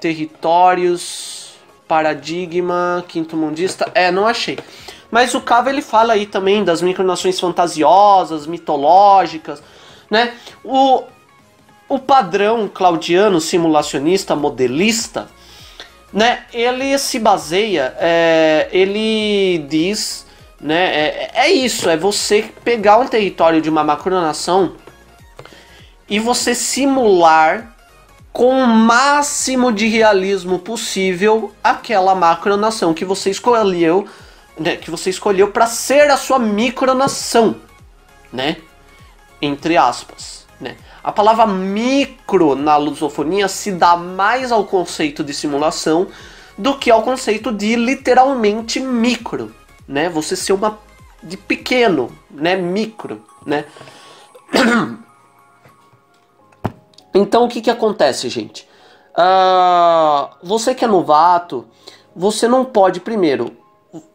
territórios 0.00 1.49
paradigma 1.90 3.04
quinto 3.08 3.36
mundista. 3.36 3.90
É, 3.96 4.12
não 4.12 4.24
achei. 4.24 4.56
Mas 5.10 5.34
o 5.34 5.40
Cava 5.40 5.70
ele 5.70 5.82
fala 5.82 6.12
aí 6.12 6.24
também 6.24 6.62
das 6.62 6.80
micronações 6.80 7.40
fantasiosas, 7.40 8.46
mitológicas, 8.46 9.60
né? 10.08 10.32
O, 10.62 11.02
o 11.88 11.98
padrão 11.98 12.70
claudiano 12.72 13.40
simulacionista, 13.40 14.36
modelista, 14.36 15.28
né? 16.12 16.44
Ele 16.52 16.96
se 16.96 17.18
baseia, 17.18 17.92
é, 17.98 18.68
ele 18.70 19.66
diz, 19.68 20.24
né? 20.60 20.94
É, 20.94 21.30
é 21.34 21.50
isso, 21.50 21.90
é 21.90 21.96
você 21.96 22.52
pegar 22.62 22.98
um 22.98 23.08
território 23.08 23.60
de 23.60 23.68
uma 23.68 23.82
macronação 23.82 24.76
e 26.08 26.20
você 26.20 26.54
simular 26.54 27.74
com 28.32 28.62
o 28.62 28.66
máximo 28.66 29.72
de 29.72 29.88
realismo 29.88 30.58
possível 30.58 31.52
aquela 31.62 32.14
macronação 32.14 32.94
que 32.94 33.04
você 33.04 33.30
escolheu, 33.30 34.06
né, 34.58 34.76
que 34.76 34.90
você 34.90 35.10
escolheu 35.10 35.48
para 35.48 35.66
ser 35.66 36.10
a 36.10 36.16
sua 36.16 36.38
micronação, 36.38 37.56
né? 38.32 38.58
Entre 39.42 39.76
aspas, 39.76 40.46
né? 40.60 40.76
A 41.02 41.10
palavra 41.10 41.46
micro 41.46 42.54
na 42.54 42.76
lusofonia 42.76 43.48
se 43.48 43.72
dá 43.72 43.96
mais 43.96 44.52
ao 44.52 44.64
conceito 44.64 45.24
de 45.24 45.32
simulação 45.32 46.08
do 46.58 46.76
que 46.76 46.90
ao 46.90 47.02
conceito 47.02 47.50
de 47.50 47.74
literalmente 47.74 48.78
micro, 48.78 49.52
né? 49.88 50.08
Você 50.10 50.36
ser 50.36 50.52
uma 50.52 50.78
de 51.22 51.36
pequeno, 51.36 52.12
né? 52.30 52.54
Micro, 52.54 53.24
né? 53.44 53.64
Então 57.14 57.44
o 57.44 57.48
que, 57.48 57.60
que 57.60 57.70
acontece, 57.70 58.28
gente? 58.28 58.68
Uh, 59.12 60.28
você 60.42 60.74
que 60.74 60.84
é 60.84 60.88
novato, 60.88 61.66
você 62.14 62.46
não 62.46 62.64
pode 62.64 63.00
primeiro 63.00 63.56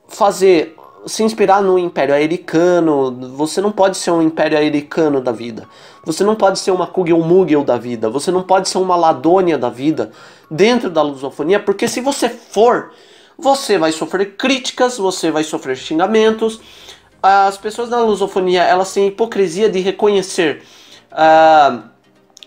fazer 0.08 0.76
se 1.06 1.24
inspirar 1.24 1.62
no 1.62 1.78
Império 1.78 2.16
Americano, 2.16 3.12
você 3.36 3.62
não 3.62 3.72
pode 3.72 3.98
ser 3.98 4.12
um 4.12 4.22
Império 4.22 4.58
Americano 4.58 5.22
da 5.22 5.32
vida. 5.32 5.68
Você 6.04 6.24
não 6.24 6.36
pode 6.36 6.58
ser 6.58 6.72
uma 6.72 6.88
Kugel-Mugel 6.88 7.64
da 7.64 7.78
vida. 7.78 8.10
Você 8.10 8.32
não 8.32 8.42
pode 8.42 8.70
ser 8.70 8.80
uma 8.80 8.96
Ladônia 8.96 9.58
da 9.58 9.70
vida 9.70 10.12
dentro 10.50 10.90
da 10.90 11.02
lusofonia, 11.04 11.60
porque 11.60 11.88
se 11.88 12.02
você 12.02 12.28
for, 12.28 12.92
você 13.38 13.78
vai 13.78 13.92
sofrer 13.92 14.36
críticas, 14.36 14.98
você 14.98 15.30
vai 15.30 15.44
sofrer 15.44 15.76
xingamentos. 15.76 16.60
As 17.22 17.58
pessoas 17.58 17.90
da 17.90 18.00
lusofonia, 18.02 18.64
elas 18.64 18.92
têm 18.92 19.08
hipocrisia 19.08 19.70
de 19.70 19.80
reconhecer 19.80 20.64
uh, 21.12 21.95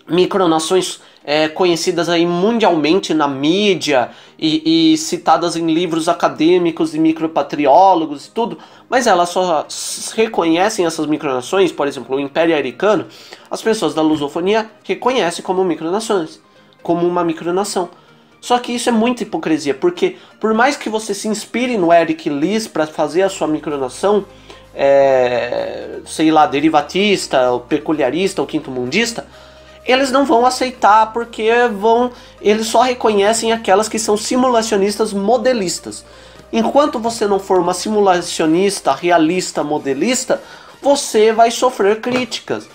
micronações 0.09 1.01
é, 1.25 1.47
conhecidas 1.47 2.09
aí 2.09 2.25
mundialmente 2.25 3.13
na 3.13 3.29
mídia 3.29 4.11
e, 4.39 4.93
e, 4.93 4.97
citadas 4.97 5.57
em 5.57 5.67
livros 5.67 6.09
acadêmicos 6.09 6.93
de 6.93 6.99
micropatriólogos 6.99 8.27
e 8.27 8.31
tudo, 8.31 8.59
mas 8.89 9.07
elas 9.07 9.29
só 9.29 9.67
reconhecem 10.15 10.87
essas 10.87 11.05
micronações, 11.07 11.71
por 11.71 11.87
exemplo, 11.87 12.17
o 12.17 12.21
Império 12.21 12.55
Americano, 12.55 13.07
as 13.51 13.61
pessoas 13.61 13.93
da 13.93 14.01
lusofonia 14.01 14.71
reconhecem 14.85 15.45
como 15.45 15.63
micronações, 15.65 16.41
como 16.83 17.07
uma 17.07 17.23
micronação. 17.23 17.91
Só 18.41 18.59
que 18.59 18.73
isso 18.73 18.89
é 18.89 18.93
muita 18.93 19.25
hipocrisia, 19.25 19.75
porque 19.75 20.17
por 20.41 20.55
mais 20.55 20.77
que 20.77 20.89
você 20.89 21.13
se 21.13 21.29
inspire 21.29 21.77
no 21.77 21.93
Eric 21.93 22.31
Liss 22.31 22.67
para 22.67 22.87
fazer 22.87 23.23
a 23.23 23.29
sua 23.29 23.49
micronação, 23.49 24.25
é, 24.75 25.99
sei 26.07 26.31
lá, 26.31 26.47
derivatista, 26.47 27.51
ou 27.51 27.61
peculiarista, 27.61 28.41
ou 28.41 28.47
quinto 28.47 28.71
mundista, 28.71 29.27
eles 29.89 30.13
não 30.13 30.27
vão 30.27 30.45
aceitar 30.45 31.15
porque 31.15 31.51
vão, 31.73 32.13
eles 32.43 32.67
só 32.67 32.83
reconhecem 32.83 33.53
aquelas 33.53 33.89
que 33.89 33.99
são 33.99 34.19
simulacionistas 34.19 35.15
modelistas. 35.15 36.05
Enquanto 36.53 36.99
você 36.99 37.27
não 37.27 37.39
for 37.39 37.59
uma 37.59 37.73
simulacionista 37.73 38.93
realista 38.93 39.65
modelista, 39.65 40.43
você 40.83 41.33
vai 41.33 41.51
sofrer 41.51 42.03
críticas. 42.03 42.69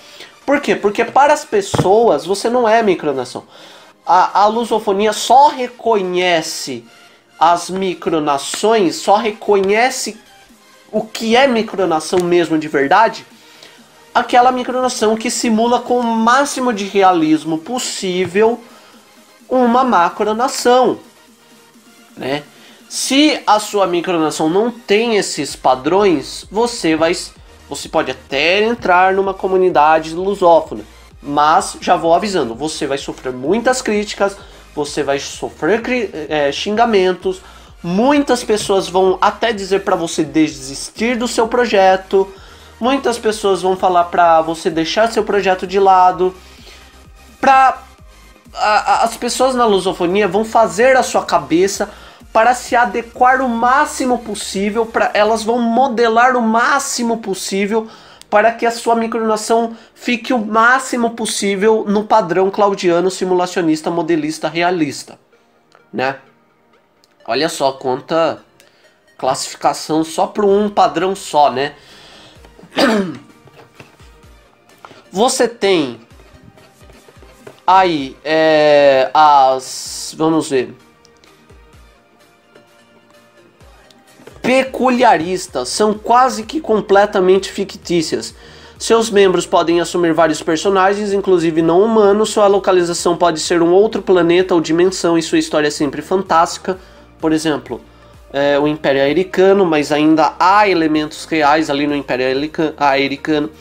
Por 0.43 0.59
quê? 0.59 0.75
Porque 0.75 1.05
para 1.05 1.31
as 1.31 1.45
pessoas 1.45 2.25
você 2.25 2.49
não 2.49 2.67
é 2.67 2.81
micronação. 2.81 3.43
A, 4.05 4.41
a 4.41 4.47
lusofonia 4.47 5.13
só 5.13 5.49
reconhece 5.49 6.83
as 7.39 7.69
micronações, 7.69 8.95
só 8.95 9.17
reconhece 9.17 10.17
o 10.91 11.01
que 11.01 11.35
é 11.35 11.47
micronação 11.47 12.19
mesmo 12.23 12.57
de 12.57 12.67
verdade 12.67 13.25
aquela 14.13 14.51
micronação 14.51 15.15
que 15.15 15.31
simula 15.31 15.79
com 15.79 15.99
o 15.99 16.03
máximo 16.03 16.71
de 16.71 16.85
realismo 16.85 17.57
possível 17.57 18.61
uma 19.49 19.83
macronação, 19.83 20.99
né? 22.17 22.43
Se 22.89 23.41
a 23.47 23.59
sua 23.59 23.87
micronação 23.87 24.49
não 24.49 24.69
tem 24.69 25.15
esses 25.15 25.55
padrões, 25.55 26.45
você 26.51 26.95
vai 26.95 27.13
você 27.67 27.89
pode 27.89 28.11
até 28.11 28.61
entrar 28.63 29.13
numa 29.13 29.33
comunidade 29.33 30.13
lusófona, 30.13 30.83
mas 31.21 31.77
já 31.81 31.95
vou 31.95 32.13
avisando, 32.13 32.53
você 32.53 32.85
vai 32.85 32.97
sofrer 32.97 33.33
muitas 33.33 33.81
críticas, 33.81 34.37
você 34.75 35.01
vai 35.01 35.17
sofrer 35.17 36.27
é, 36.29 36.51
xingamentos, 36.51 37.41
muitas 37.81 38.43
pessoas 38.43 38.87
vão 38.87 39.17
até 39.19 39.51
dizer 39.51 39.79
para 39.79 39.95
você 39.95 40.23
desistir 40.23 41.17
do 41.17 41.27
seu 41.27 41.47
projeto, 41.47 42.31
muitas 42.83 43.17
pessoas 43.17 43.61
vão 43.61 43.77
falar 43.77 44.03
para 44.05 44.41
você 44.41 44.69
deixar 44.69 45.09
seu 45.09 45.23
projeto 45.23 45.65
de 45.65 45.79
lado, 45.79 46.35
para 47.39 47.81
as 48.53 49.15
pessoas 49.15 49.55
na 49.55 49.65
lusofonia 49.65 50.27
vão 50.27 50.43
fazer 50.43 50.97
a 50.97 51.01
sua 51.01 51.23
cabeça 51.23 51.89
para 52.33 52.53
se 52.53 52.75
adequar 52.75 53.41
o 53.41 53.47
máximo 53.47 54.19
possível, 54.19 54.85
para 54.85 55.09
elas 55.13 55.45
vão 55.45 55.59
modelar 55.59 56.35
o 56.35 56.41
máximo 56.41 57.19
possível 57.19 57.87
para 58.29 58.51
que 58.51 58.65
a 58.65 58.71
sua 58.71 58.95
micronação 58.95 59.77
fique 59.95 60.33
o 60.33 60.39
máximo 60.39 61.11
possível 61.11 61.85
no 61.87 62.03
padrão 62.03 62.51
claudiano 62.51 63.09
simulacionista 63.09 63.89
modelista 63.89 64.49
realista, 64.49 65.17
né? 65.91 66.17
Olha 67.25 67.47
só 67.47 67.71
quanta 67.71 68.43
classificação 69.17 70.03
só 70.03 70.27
para 70.27 70.45
um 70.45 70.69
padrão 70.69 71.15
só, 71.15 71.49
né? 71.49 71.75
Você 75.11 75.47
tem 75.47 76.01
aí 77.65 78.17
é, 78.23 79.09
as 79.13 80.13
vamos 80.17 80.49
ver 80.49 80.75
peculiaristas 84.43 85.69
são 85.69 85.93
quase 85.93 86.43
que 86.43 86.59
completamente 86.59 87.49
fictícias. 87.49 88.35
Seus 88.77 89.09
membros 89.09 89.45
podem 89.45 89.79
assumir 89.79 90.13
vários 90.13 90.43
personagens, 90.43 91.13
inclusive 91.13 91.61
não 91.61 91.81
humanos. 91.81 92.31
Sua 92.31 92.47
localização 92.47 93.15
pode 93.15 93.39
ser 93.39 93.61
um 93.61 93.71
outro 93.71 94.01
planeta 94.01 94.53
ou 94.53 94.59
dimensão, 94.59 95.17
e 95.17 95.23
sua 95.23 95.39
história 95.39 95.69
é 95.69 95.71
sempre 95.71 96.01
fantástica. 96.01 96.77
Por 97.19 97.31
exemplo, 97.31 97.79
é, 98.33 98.57
o 98.57 98.67
Império 98.67 99.01
Aericano, 99.01 99.63
mas 99.63 99.91
ainda 99.91 100.33
há 100.39 100.67
elementos 100.67 101.23
reais 101.25 101.69
ali 101.69 101.85
no 101.85 101.95
Império 101.95 102.25
Aericano. 102.79 103.51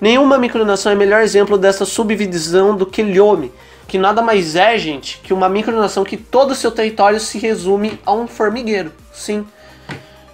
Nenhuma 0.00 0.36
micronação 0.36 0.90
é 0.90 0.94
melhor 0.96 1.22
exemplo 1.22 1.56
dessa 1.56 1.84
subdivisão 1.84 2.76
do 2.76 2.84
que 2.84 3.02
Lhome, 3.02 3.52
que 3.86 3.96
nada 3.96 4.20
mais 4.20 4.56
é, 4.56 4.76
gente, 4.76 5.20
que 5.22 5.32
uma 5.32 5.48
micronação 5.48 6.04
que 6.04 6.16
todo 6.16 6.50
o 6.50 6.54
seu 6.54 6.72
território 6.72 7.20
se 7.20 7.38
resume 7.38 7.98
a 8.04 8.12
um 8.12 8.26
formigueiro. 8.26 8.92
Sim. 9.12 9.46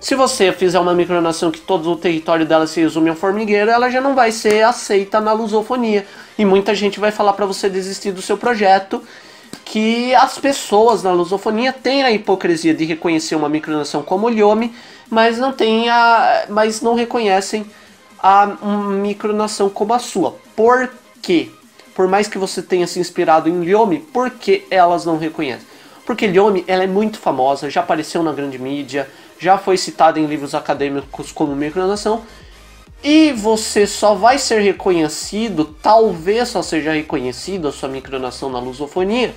Se 0.01 0.15
você 0.15 0.53
fizer 0.53 0.79
uma 0.79 0.93
micronação 0.93 1.51
que 1.51 1.61
todo 1.61 1.91
o 1.91 1.97
território 1.97 2.45
dela 2.45 2.67
se 2.67 2.79
resume 2.79 3.09
a 3.09 3.13
um 3.13 3.17
formigueiro, 3.17 3.71
ela 3.71 3.89
já 3.89 4.03
não 4.03 4.15
vai 4.15 4.33
ser 4.33 4.63
aceita 4.63 5.19
na 5.19 5.33
lusofonia. 5.33 6.07
E 6.39 6.45
muita 6.45 6.75
gente 6.75 7.01
vai 7.01 7.11
falar 7.11 7.33
para 7.33 7.47
você 7.47 7.71
desistir 7.71 8.13
do 8.13 8.21
seu 8.21 8.37
projeto 8.37 9.03
que 9.55 10.15
as 10.15 10.39
pessoas 10.39 11.03
na 11.03 11.13
lusofonia 11.13 11.73
têm 11.73 12.03
a 12.03 12.11
hipocrisia 12.11 12.75
de 12.75 12.85
reconhecer 12.85 13.35
uma 13.35 13.49
micronação 13.49 14.03
como 14.03 14.27
o 14.27 14.31
Lhome, 14.31 14.75
mas 15.11 15.39
não 15.39 15.53
tem 15.53 15.89
a, 15.89 16.47
mas 16.49 16.81
não 16.81 16.95
reconhecem 16.95 17.67
a 18.23 18.47
micronação 18.47 19.69
como 19.69 19.93
a 19.95 19.99
sua. 19.99 20.37
Por 20.57 20.91
quê? 21.21 21.51
Por 21.95 22.09
mais 22.09 22.27
que 22.27 22.39
você 22.39 22.63
tenha 22.63 22.87
se 22.87 22.99
inspirado 22.99 23.49
em 23.49 23.65
Lhome, 23.65 23.99
por 23.99 24.31
que 24.31 24.65
elas 24.71 25.05
não 25.05 25.19
reconhecem? 25.19 25.67
Porque 26.07 26.27
Lhome 26.27 26.65
ela 26.67 26.85
é 26.85 26.87
muito 26.87 27.19
famosa, 27.19 27.71
já 27.71 27.81
apareceu 27.81 28.23
na 28.23 28.33
grande 28.33 28.59
mídia, 28.59 29.09
já 29.39 29.59
foi 29.59 29.77
citada 29.77 30.19
em 30.19 30.27
livros 30.27 30.55
acadêmicos 30.55 31.33
como 31.33 31.55
micronação, 31.55 32.23
e 33.05 33.33
você 33.33 33.87
só 33.87 34.15
vai 34.15 34.39
ser 34.39 34.61
reconhecido, 34.61 35.67
talvez 35.83 36.49
só 36.49 36.63
seja 36.63 36.91
reconhecido 36.91 37.69
a 37.69 37.73
sua 37.73 37.87
micronação 37.87 38.49
na 38.49 38.59
lusofonia, 38.59 39.35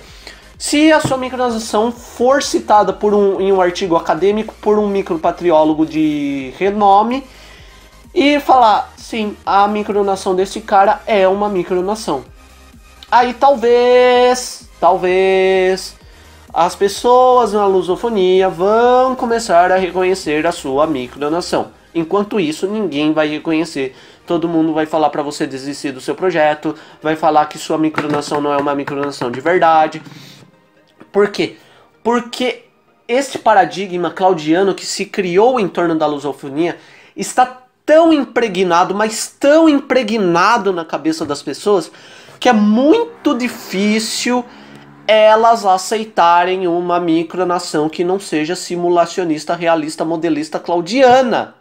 se 0.56 0.90
a 0.90 0.98
sua 1.00 1.18
micronação 1.18 1.92
for 1.92 2.42
citada 2.42 2.94
por 2.94 3.12
um, 3.12 3.38
em 3.38 3.52
um 3.52 3.60
artigo 3.60 3.94
acadêmico 3.94 4.54
por 4.62 4.78
um 4.78 4.88
micropatriólogo 4.88 5.84
de 5.84 6.54
renome 6.58 7.22
e 8.14 8.40
falar, 8.40 8.90
sim, 8.96 9.36
a 9.44 9.68
micronação 9.68 10.34
desse 10.34 10.62
cara 10.62 11.02
é 11.06 11.28
uma 11.28 11.50
micronação. 11.50 12.24
Aí 13.10 13.34
talvez, 13.34 14.66
talvez 14.80 15.94
as 16.54 16.74
pessoas 16.74 17.52
na 17.52 17.66
lusofonia 17.66 18.48
vão 18.48 19.14
começar 19.14 19.70
a 19.70 19.76
reconhecer 19.76 20.46
a 20.46 20.52
sua 20.52 20.86
micronação. 20.86 21.77
Enquanto 21.94 22.38
isso, 22.38 22.66
ninguém 22.66 23.12
vai 23.12 23.28
reconhecer. 23.28 23.94
Todo 24.26 24.48
mundo 24.48 24.74
vai 24.74 24.86
falar 24.86 25.10
para 25.10 25.22
você 25.22 25.46
desistir 25.46 25.92
do 25.92 26.00
seu 26.00 26.14
projeto, 26.14 26.74
vai 27.02 27.16
falar 27.16 27.46
que 27.46 27.58
sua 27.58 27.78
micronação 27.78 28.40
não 28.40 28.52
é 28.52 28.56
uma 28.56 28.74
micronação 28.74 29.30
de 29.30 29.40
verdade. 29.40 30.02
Por 31.10 31.30
quê? 31.30 31.56
Porque 32.02 32.64
esse 33.06 33.38
paradigma 33.38 34.10
claudiano 34.10 34.74
que 34.74 34.84
se 34.84 35.06
criou 35.06 35.58
em 35.58 35.66
torno 35.66 35.96
da 35.96 36.06
lusofonia 36.06 36.76
está 37.16 37.62
tão 37.86 38.12
impregnado, 38.12 38.94
mas 38.94 39.34
tão 39.40 39.66
impregnado 39.66 40.74
na 40.74 40.84
cabeça 40.84 41.24
das 41.24 41.42
pessoas, 41.42 41.90
que 42.38 42.48
é 42.48 42.52
muito 42.52 43.34
difícil 43.34 44.44
elas 45.06 45.64
aceitarem 45.64 46.68
uma 46.68 47.00
micronação 47.00 47.88
que 47.88 48.04
não 48.04 48.20
seja 48.20 48.54
simulacionista, 48.54 49.54
realista, 49.54 50.04
modelista 50.04 50.60
claudiana. 50.60 51.54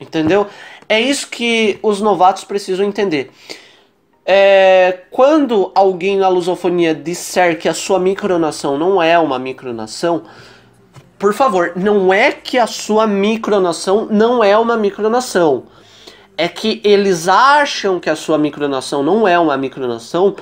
Entendeu? 0.00 0.46
É 0.88 1.00
isso 1.00 1.28
que 1.28 1.78
os 1.82 2.00
novatos 2.00 2.44
precisam 2.44 2.84
entender. 2.86 3.30
É, 4.26 5.00
quando 5.10 5.70
alguém 5.74 6.16
na 6.16 6.28
lusofonia 6.28 6.94
disser 6.94 7.58
que 7.58 7.68
a 7.68 7.74
sua 7.74 7.98
micronação 7.98 8.78
não 8.78 9.02
é 9.02 9.18
uma 9.18 9.38
micronação, 9.38 10.24
por 11.18 11.34
favor, 11.34 11.72
não 11.76 12.12
é 12.12 12.32
que 12.32 12.58
a 12.58 12.66
sua 12.66 13.06
micronação 13.06 14.06
não 14.10 14.42
é 14.42 14.56
uma 14.56 14.76
micronação. 14.76 15.64
É 16.36 16.48
que 16.48 16.80
eles 16.82 17.28
acham 17.28 18.00
que 18.00 18.10
a 18.10 18.16
sua 18.16 18.36
micronação 18.36 19.02
não 19.02 19.28
é 19.28 19.38
uma 19.38 19.56
micronação 19.56 20.34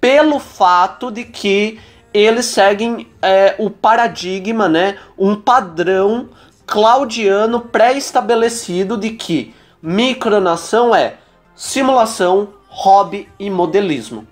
pelo 0.00 0.38
fato 0.38 1.10
de 1.10 1.24
que 1.24 1.80
eles 2.12 2.46
seguem 2.46 3.06
é, 3.22 3.54
o 3.58 3.70
paradigma, 3.70 4.68
né, 4.68 4.96
um 5.16 5.34
padrão 5.34 6.28
claudiano 6.68 7.60
pré-estabelecido 7.60 8.98
de 8.98 9.10
que 9.10 9.54
micronação 9.82 10.94
é 10.94 11.16
simulação, 11.56 12.50
hobby 12.68 13.26
e 13.38 13.48
modelismo, 13.48 14.28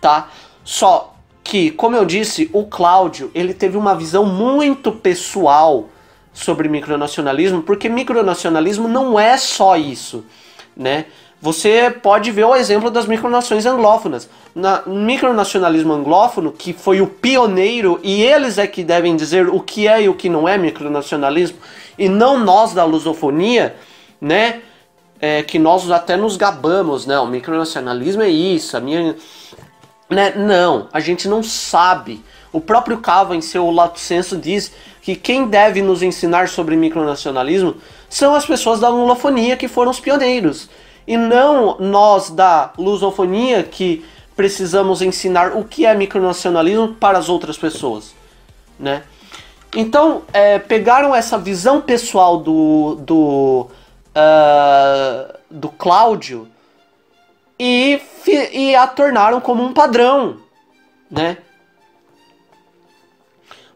tá? 0.00 0.30
Só 0.64 1.14
que, 1.44 1.70
como 1.70 1.94
eu 1.94 2.06
disse, 2.06 2.48
o 2.54 2.64
Cláudio 2.64 3.30
ele 3.34 3.52
teve 3.52 3.76
uma 3.76 3.94
visão 3.94 4.24
muito 4.24 4.90
pessoal 4.90 5.90
sobre 6.32 6.68
micronacionalismo, 6.68 7.62
porque 7.62 7.88
micronacionalismo 7.88 8.88
não 8.88 9.20
é 9.20 9.36
só 9.36 9.76
isso, 9.76 10.24
né? 10.74 11.04
Você 11.40 11.94
pode 12.02 12.32
ver 12.32 12.44
o 12.44 12.56
exemplo 12.56 12.90
das 12.90 13.06
micronações 13.06 13.64
anglófonas. 13.64 14.28
Na 14.54 14.82
micronacionalismo 14.84 15.92
anglófono, 15.92 16.50
que 16.50 16.72
foi 16.72 17.00
o 17.00 17.06
pioneiro, 17.06 18.00
e 18.02 18.22
eles 18.22 18.58
é 18.58 18.66
que 18.66 18.82
devem 18.82 19.14
dizer 19.14 19.48
o 19.48 19.60
que 19.60 19.86
é 19.86 20.02
e 20.02 20.08
o 20.08 20.14
que 20.14 20.28
não 20.28 20.48
é 20.48 20.58
micronacionalismo, 20.58 21.58
e 21.96 22.08
não 22.08 22.38
nós 22.38 22.72
da 22.72 22.84
lusofonia, 22.84 23.76
né? 24.20 24.62
É, 25.20 25.42
que 25.42 25.58
nós 25.58 25.90
até 25.90 26.16
nos 26.16 26.36
gabamos, 26.36 27.06
né? 27.06 27.18
O 27.20 27.26
micronacionalismo 27.26 28.22
é 28.22 28.28
isso, 28.28 28.76
a 28.76 28.80
minha. 28.80 29.14
Né? 30.10 30.32
Não, 30.36 30.88
a 30.92 30.98
gente 30.98 31.28
não 31.28 31.42
sabe. 31.42 32.24
O 32.52 32.60
próprio 32.60 32.98
Cava, 32.98 33.36
em 33.36 33.40
seu 33.40 33.70
lato 33.70 34.00
senso, 34.00 34.36
diz 34.36 34.72
que 35.02 35.14
quem 35.14 35.46
deve 35.46 35.82
nos 35.82 36.02
ensinar 36.02 36.48
sobre 36.48 36.74
micronacionalismo 36.76 37.76
são 38.08 38.34
as 38.34 38.44
pessoas 38.44 38.80
da 38.80 38.88
lusofonia 38.88 39.56
que 39.56 39.68
foram 39.68 39.90
os 39.90 40.00
pioneiros 40.00 40.68
e 41.08 41.16
não 41.16 41.78
nós 41.78 42.28
da 42.28 42.70
lusofonia 42.76 43.62
que 43.62 44.04
precisamos 44.36 45.00
ensinar 45.00 45.56
o 45.56 45.64
que 45.64 45.86
é 45.86 45.94
micronacionalismo 45.94 46.94
para 46.96 47.16
as 47.16 47.30
outras 47.30 47.56
pessoas, 47.56 48.14
né? 48.78 49.02
Então, 49.74 50.22
é, 50.34 50.58
pegaram 50.58 51.14
essa 51.14 51.38
visão 51.38 51.80
pessoal 51.80 52.36
do, 52.38 52.96
do, 52.96 53.68
uh, 54.14 55.34
do 55.50 55.70
Cláudio 55.70 56.46
e, 57.58 58.00
e 58.52 58.76
a 58.76 58.86
tornaram 58.86 59.40
como 59.40 59.64
um 59.64 59.72
padrão, 59.72 60.36
né? 61.10 61.38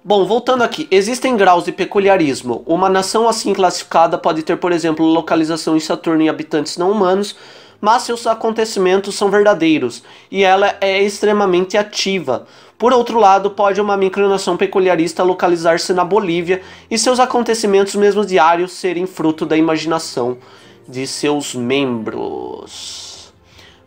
Bom, 0.05 0.26
voltando 0.26 0.64
aqui, 0.64 0.88
existem 0.90 1.36
graus 1.36 1.64
de 1.64 1.70
peculiarismo. 1.70 2.64
Uma 2.66 2.88
nação 2.88 3.28
assim 3.28 3.53
classificada 3.53 4.18
pode 4.18 4.42
ter, 4.42 4.57
por 4.57 4.72
exemplo, 4.72 5.07
localização 5.07 5.76
em 5.76 5.80
Saturno 5.80 6.22
e 6.22 6.28
habitantes 6.28 6.76
não 6.76 6.90
humanos, 6.90 7.36
mas 7.80 8.03
seus 8.03 8.26
acontecimentos 8.26 9.14
são 9.14 9.30
verdadeiros 9.30 10.03
e 10.28 10.42
ela 10.42 10.74
é 10.80 11.00
extremamente 11.00 11.78
ativa. 11.78 12.48
Por 12.76 12.92
outro 12.92 13.16
lado, 13.16 13.53
pode 13.53 13.80
uma 13.80 13.96
micronação 13.96 14.57
peculiarista 14.57 15.22
localizar-se 15.22 15.92
na 15.92 16.05
Bolívia 16.05 16.62
e 16.90 16.98
seus 16.98 17.20
acontecimentos, 17.20 17.94
mesmo 17.94 18.26
diários, 18.26 18.72
serem 18.72 19.07
fruto 19.07 19.46
da 19.46 19.57
imaginação 19.57 20.36
de 20.88 21.07
seus 21.07 21.55
membros. 21.55 23.32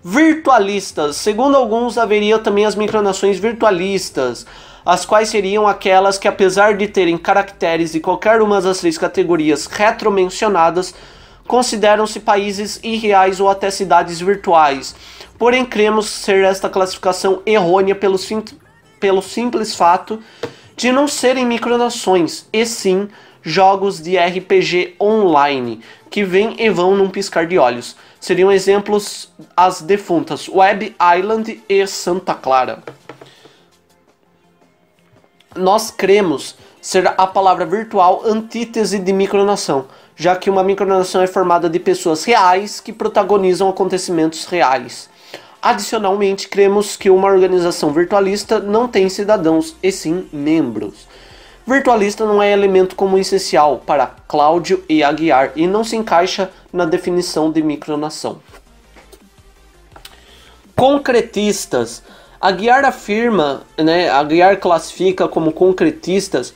Virtualistas. 0.02 1.18
Segundo 1.18 1.58
alguns, 1.58 1.98
haveria 1.98 2.40
também 2.40 2.66
as 2.66 2.76
micronações 2.76 3.38
virtualistas, 3.38 4.46
as 4.86 5.06
quais 5.06 5.30
seriam 5.30 5.68
aquelas 5.68 6.18
que, 6.18 6.28
apesar 6.28 6.78
de 6.78 6.88
terem 6.88 7.18
caracteres 7.18 7.92
de 7.92 8.00
qualquer 8.00 8.42
uma 8.42 8.62
das 8.62 8.80
três 8.80 8.98
categorias 8.98 9.66
retromencionadas, 9.66 10.94
consideram-se 11.48 12.20
países 12.20 12.80
irreais 12.84 13.40
ou 13.40 13.50
até 13.50 13.72
cidades 13.72 14.20
virtuais. 14.20 14.96
Porém, 15.40 15.66
cremos 15.66 16.08
ser 16.08 16.44
esta 16.44 16.70
classificação 16.70 17.42
errônea 17.46 17.96
pelo, 17.96 18.18
sim, 18.18 18.44
pelo 19.00 19.22
simples 19.22 19.76
fato 19.76 20.20
de 20.76 20.92
não 20.92 21.08
serem 21.08 21.46
micronações, 21.46 22.46
e 22.52 22.66
sim 22.66 23.08
jogos 23.42 24.02
de 24.02 24.18
RPG 24.18 24.96
online, 25.00 25.80
que 26.10 26.24
vêm 26.24 26.56
e 26.60 26.70
vão 26.70 26.96
num 26.96 27.10
piscar 27.10 27.46
de 27.46 27.58
olhos. 27.58 27.96
Seriam 28.20 28.52
exemplos 28.52 29.32
as 29.56 29.82
defuntas 29.82 30.50
Web 30.50 30.96
Island 31.18 31.62
e 31.70 31.88
Santa 31.88 32.34
Clara. 32.34 32.84
Nós 35.56 35.90
cremos 35.90 36.56
ser 36.82 37.08
a 37.08 37.26
palavra 37.26 37.66
virtual 37.66 38.22
antítese 38.26 39.00
de 39.00 39.14
micronação, 39.14 39.86
já 40.16 40.36
que 40.36 40.50
uma 40.50 40.64
micronação 40.64 41.22
é 41.22 41.28
formada 41.28 41.70
de 41.70 41.80
pessoas 41.80 42.26
reais 42.26 42.80
que 42.82 42.92
protagonizam 42.92 43.70
acontecimentos 43.70 44.46
reais. 44.46 45.10
Adicionalmente, 45.62 46.48
cremos 46.48 46.96
que 46.98 47.10
uma 47.10 47.28
organização 47.28 47.92
virtualista 47.92 48.60
não 48.60 48.88
tem 48.88 49.10
cidadãos, 49.10 49.76
e 49.82 49.92
sim 49.92 50.28
membros. 50.32 51.08
Virtualista 51.66 52.26
não 52.26 52.44
é 52.44 52.52
elemento 52.52 52.96
comum 52.96 53.18
essencial 53.18 53.82
para 53.84 54.14
Cláudio 54.28 54.84
e 54.88 55.04
Aguiar 55.04 55.54
e 55.56 55.66
não 55.66 55.84
se 55.84 55.96
encaixa 55.96 56.52
na 56.72 56.86
definição 56.86 57.52
de 57.52 57.64
micronação. 57.64 58.40
Concretistas. 60.76 62.04
Aguiar 62.46 62.86
afirma, 62.86 63.64
né, 63.76 64.08
Aguiar 64.08 64.60
classifica 64.60 65.28
como 65.28 65.52
concretistas 65.52 66.54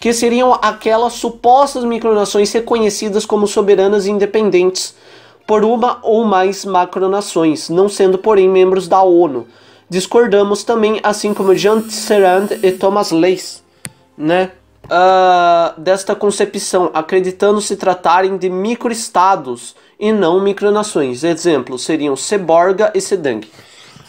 que 0.00 0.10
seriam 0.14 0.58
aquelas 0.62 1.12
supostas 1.12 1.84
micronações 1.84 2.50
reconhecidas 2.54 3.26
como 3.26 3.46
soberanas 3.46 4.06
e 4.06 4.10
independentes 4.10 4.94
por 5.46 5.62
uma 5.62 5.98
ou 6.02 6.24
mais 6.24 6.64
macronações, 6.64 7.68
não 7.68 7.86
sendo 7.86 8.16
porém 8.16 8.48
membros 8.48 8.88
da 8.88 9.02
ONU. 9.02 9.46
Discordamos 9.90 10.64
também, 10.64 11.00
assim 11.02 11.34
como 11.34 11.54
Jean 11.54 11.82
Serand 11.82 12.48
e 12.62 12.72
Thomas 12.72 13.10
Leys, 13.10 13.62
né, 14.16 14.52
uh, 14.84 15.78
desta 15.78 16.14
concepção, 16.14 16.90
acreditando 16.94 17.60
se 17.60 17.76
tratarem 17.76 18.38
de 18.38 18.48
microestados 18.48 19.76
e 20.00 20.12
não 20.12 20.40
micronações. 20.40 21.22
Exemplos 21.24 21.84
seriam 21.84 22.16
Seborga 22.16 22.90
e 22.94 23.02
Sedang. 23.02 23.46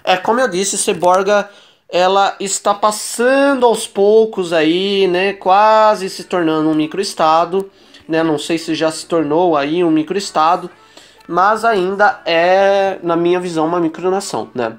É 0.07 0.15
como 0.15 0.39
eu 0.39 0.47
disse, 0.47 0.77
Seborga 0.77 1.49
ela 1.89 2.33
está 2.39 2.73
passando 2.73 3.65
aos 3.65 3.85
poucos 3.85 4.53
aí, 4.53 5.05
né, 5.05 5.33
quase 5.33 6.09
se 6.09 6.23
tornando 6.23 6.69
um 6.69 6.73
microestado, 6.73 7.69
né? 8.07 8.23
Não 8.23 8.37
sei 8.37 8.57
se 8.57 8.73
já 8.73 8.89
se 8.89 9.05
tornou 9.05 9.57
aí 9.57 9.83
um 9.83 9.91
microestado, 9.91 10.69
mas 11.27 11.65
ainda 11.65 12.21
é, 12.25 12.99
na 13.03 13.17
minha 13.17 13.37
visão, 13.37 13.65
uma 13.65 13.81
micronação, 13.81 14.49
né? 14.55 14.77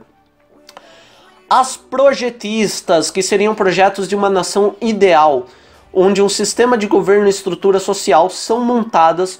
As 1.49 1.77
projetistas, 1.77 3.11
que 3.11 3.23
seriam 3.23 3.55
projetos 3.55 4.09
de 4.09 4.17
uma 4.17 4.31
nação 4.31 4.77
ideal, 4.81 5.45
onde 5.93 6.23
um 6.23 6.29
sistema 6.29 6.77
de 6.79 6.87
governo 6.87 7.27
e 7.27 7.31
estrutura 7.31 7.79
social 7.79 8.31
são 8.31 8.65
montadas, 8.65 9.39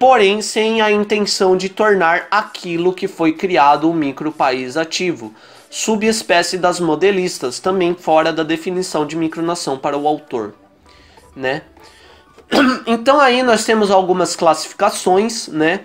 porém 0.00 0.40
sem 0.40 0.80
a 0.80 0.90
intenção 0.90 1.54
de 1.58 1.68
tornar 1.68 2.26
aquilo 2.30 2.94
que 2.94 3.06
foi 3.06 3.34
criado 3.34 3.88
um 3.88 3.92
micro 3.92 4.32
país 4.32 4.78
ativo 4.78 5.34
subespécie 5.70 6.58
das 6.58 6.80
modelistas, 6.80 7.60
também 7.60 7.94
fora 7.94 8.32
da 8.32 8.42
definição 8.42 9.06
de 9.06 9.14
micronação 9.14 9.78
para 9.78 9.96
o 9.96 10.08
autor, 10.08 10.54
né? 11.36 11.62
Então 12.88 13.20
aí 13.20 13.42
nós 13.44 13.64
temos 13.64 13.90
algumas 13.90 14.34
classificações, 14.34 15.46
né? 15.46 15.82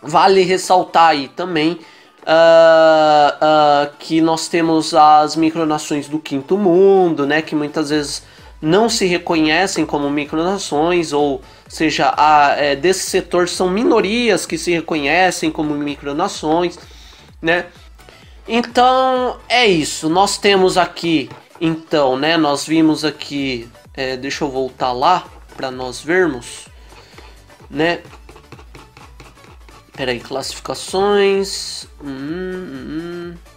Vale 0.00 0.42
ressaltar 0.42 1.08
aí 1.08 1.28
também 1.28 1.80
uh, 2.22 3.88
uh, 3.88 3.92
que 3.98 4.20
nós 4.20 4.46
temos 4.46 4.94
as 4.94 5.34
micronações 5.34 6.06
do 6.06 6.20
quinto 6.20 6.56
mundo, 6.56 7.26
né? 7.26 7.42
Que 7.42 7.56
muitas 7.56 7.90
vezes 7.90 8.22
não 8.62 8.88
se 8.88 9.06
reconhecem 9.06 9.84
como 9.84 10.08
micronações, 10.08 11.12
ou 11.12 11.42
seja, 11.68 12.14
a, 12.16 12.54
é, 12.56 12.76
desse 12.76 13.10
setor 13.10 13.48
são 13.48 13.68
minorias 13.68 14.46
que 14.46 14.56
se 14.56 14.70
reconhecem 14.70 15.50
como 15.50 15.74
micronações, 15.74 16.78
né? 17.40 17.66
Então 18.46 19.40
é 19.48 19.66
isso. 19.66 20.08
Nós 20.08 20.38
temos 20.38 20.78
aqui, 20.78 21.28
então, 21.60 22.16
né? 22.16 22.36
Nós 22.36 22.64
vimos 22.64 23.04
aqui. 23.04 23.68
É, 23.94 24.16
deixa 24.16 24.44
eu 24.44 24.48
voltar 24.48 24.92
lá 24.92 25.26
para 25.56 25.70
nós 25.70 26.00
vermos, 26.00 26.68
né? 27.68 28.00
Peraí, 29.92 30.20
classificações. 30.20 31.86
Hum, 32.02 32.06
hum, 32.08 33.34
hum. 33.34 33.51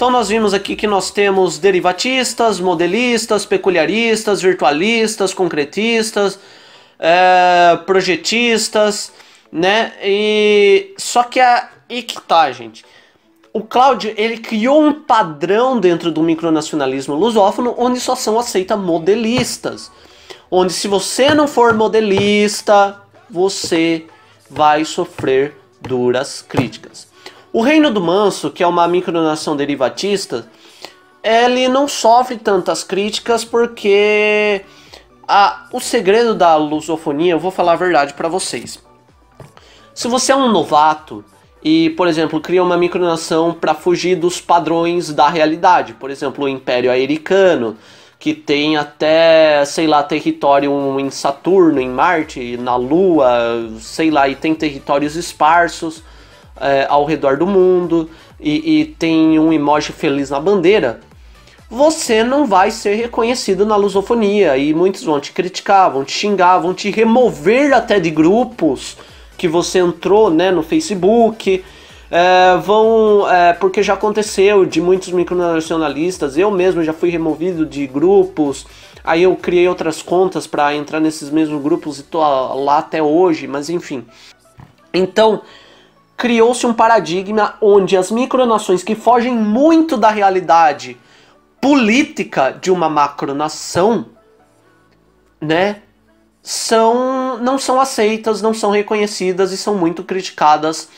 Então 0.00 0.10
nós 0.10 0.30
vimos 0.30 0.54
aqui 0.54 0.74
que 0.76 0.86
nós 0.86 1.10
temos 1.10 1.58
derivatistas, 1.58 2.58
modelistas, 2.58 3.44
peculiaristas, 3.44 4.40
virtualistas, 4.40 5.34
concretistas, 5.34 6.38
é, 6.98 7.78
projetistas, 7.84 9.12
né? 9.52 9.92
E 10.02 10.94
só 10.96 11.22
que 11.22 11.38
a 11.38 11.68
e 11.86 12.02
que 12.02 12.18
tá, 12.18 12.50
gente 12.50 12.82
o 13.52 13.60
Cláudio 13.60 14.14
ele 14.16 14.38
criou 14.38 14.82
um 14.82 15.02
padrão 15.02 15.78
dentro 15.78 16.10
do 16.10 16.22
micronacionalismo 16.22 17.14
lusófono 17.14 17.74
onde 17.76 18.00
só 18.00 18.16
são 18.16 18.38
aceitas 18.38 18.78
modelistas. 18.78 19.92
Onde 20.50 20.72
se 20.72 20.88
você 20.88 21.34
não 21.34 21.46
for 21.46 21.74
modelista, 21.74 23.02
você 23.28 24.06
vai 24.48 24.82
sofrer 24.86 25.54
duras 25.78 26.40
críticas. 26.40 27.09
O 27.52 27.62
Reino 27.62 27.90
do 27.90 28.00
Manso, 28.00 28.50
que 28.50 28.62
é 28.62 28.66
uma 28.66 28.86
micronação 28.86 29.56
derivatista, 29.56 30.48
ele 31.22 31.68
não 31.68 31.88
sofre 31.88 32.36
tantas 32.36 32.84
críticas 32.84 33.44
porque 33.44 34.64
a, 35.26 35.66
o 35.72 35.80
segredo 35.80 36.34
da 36.34 36.54
lusofonia, 36.54 37.32
eu 37.32 37.40
vou 37.40 37.50
falar 37.50 37.72
a 37.72 37.76
verdade 37.76 38.14
para 38.14 38.28
vocês. 38.28 38.80
Se 39.92 40.06
você 40.06 40.30
é 40.30 40.36
um 40.36 40.50
novato, 40.50 41.24
e, 41.62 41.90
por 41.90 42.08
exemplo, 42.08 42.40
cria 42.40 42.62
uma 42.62 42.76
micronação 42.76 43.52
para 43.52 43.74
fugir 43.74 44.16
dos 44.16 44.40
padrões 44.40 45.12
da 45.12 45.28
realidade. 45.28 45.92
Por 45.92 46.10
exemplo, 46.10 46.44
o 46.44 46.48
Império 46.48 46.90
Americano, 46.90 47.76
que 48.18 48.32
tem 48.32 48.76
até, 48.76 49.64
sei 49.66 49.86
lá, 49.86 50.02
território 50.02 50.98
em 50.98 51.10
Saturno, 51.10 51.80
em 51.80 51.88
Marte, 51.88 52.56
na 52.56 52.76
Lua, 52.76 53.68
sei 53.78 54.10
lá, 54.10 54.28
e 54.28 54.34
tem 54.34 54.54
territórios 54.54 55.16
esparsos 55.16 56.02
é, 56.60 56.86
ao 56.88 57.04
redor 57.04 57.36
do 57.36 57.46
mundo, 57.46 58.10
e, 58.38 58.80
e 58.80 58.84
tem 58.84 59.38
um 59.38 59.52
emoji 59.52 59.92
feliz 59.92 60.30
na 60.30 60.40
bandeira. 60.40 61.00
Você 61.68 62.24
não 62.24 62.46
vai 62.46 62.70
ser 62.72 62.96
reconhecido 62.96 63.64
na 63.64 63.76
lusofonia 63.76 64.56
e 64.56 64.74
muitos 64.74 65.04
vão 65.04 65.20
te 65.20 65.30
criticar, 65.30 65.90
vão 65.90 66.04
te 66.04 66.10
xingar, 66.10 66.58
vão 66.58 66.74
te 66.74 66.90
remover 66.90 67.72
até 67.72 68.00
de 68.00 68.10
grupos 68.10 68.96
que 69.38 69.46
você 69.46 69.78
entrou 69.78 70.30
né, 70.30 70.50
no 70.50 70.62
Facebook. 70.62 71.64
É, 72.10 72.56
vão. 72.56 73.30
É, 73.30 73.52
porque 73.52 73.84
já 73.84 73.94
aconteceu 73.94 74.66
de 74.66 74.80
muitos 74.80 75.12
micronacionalistas, 75.12 76.36
eu 76.36 76.50
mesmo 76.50 76.82
já 76.82 76.92
fui 76.92 77.08
removido 77.08 77.64
de 77.64 77.86
grupos. 77.86 78.66
Aí 79.04 79.22
eu 79.22 79.34
criei 79.36 79.68
outras 79.68 80.02
contas 80.02 80.46
para 80.46 80.74
entrar 80.74 80.98
nesses 80.98 81.30
mesmos 81.30 81.62
grupos 81.62 82.00
e 82.00 82.02
tô 82.02 82.18
lá 82.18 82.78
até 82.78 83.00
hoje, 83.00 83.46
mas 83.46 83.70
enfim. 83.70 84.04
Então, 84.92 85.42
criou-se 86.20 86.66
um 86.66 86.74
paradigma 86.74 87.56
onde 87.62 87.96
as 87.96 88.10
micronações 88.10 88.82
que 88.82 88.94
fogem 88.94 89.34
muito 89.34 89.96
da 89.96 90.10
realidade 90.10 91.00
política 91.58 92.50
de 92.50 92.70
uma 92.70 92.90
macronação, 92.90 94.10
né, 95.40 95.80
são 96.42 97.38
não 97.38 97.58
são 97.58 97.80
aceitas, 97.80 98.42
não 98.42 98.52
são 98.52 98.70
reconhecidas 98.70 99.50
e 99.50 99.56
são 99.56 99.74
muito 99.76 100.04
criticadas 100.04 100.90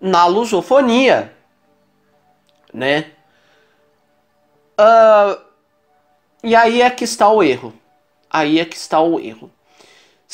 na 0.00 0.24
lusofonia, 0.24 1.34
né? 2.72 3.10
Uh, 4.80 5.38
e 6.42 6.56
aí 6.56 6.80
é 6.80 6.88
que 6.88 7.04
está 7.04 7.28
o 7.28 7.42
erro. 7.42 7.74
Aí 8.30 8.58
é 8.58 8.64
que 8.64 8.76
está 8.76 8.98
o 8.98 9.20
erro. 9.20 9.50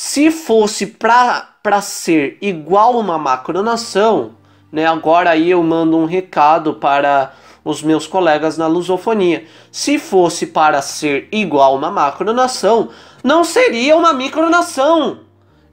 Se 0.00 0.30
fosse 0.30 0.86
para 0.86 1.82
ser 1.82 2.38
igual 2.40 2.96
uma 3.00 3.18
macronação, 3.18 4.36
né, 4.70 4.86
agora 4.86 5.30
aí 5.30 5.50
eu 5.50 5.60
mando 5.60 5.96
um 5.98 6.04
recado 6.04 6.74
para 6.74 7.32
os 7.64 7.82
meus 7.82 8.06
colegas 8.06 8.56
na 8.56 8.68
lusofonia. 8.68 9.44
Se 9.72 9.98
fosse 9.98 10.46
para 10.46 10.80
ser 10.82 11.26
igual 11.32 11.74
uma 11.74 11.90
macronação, 11.90 12.90
não 13.24 13.42
seria 13.42 13.96
uma 13.96 14.12
micronação. 14.12 15.22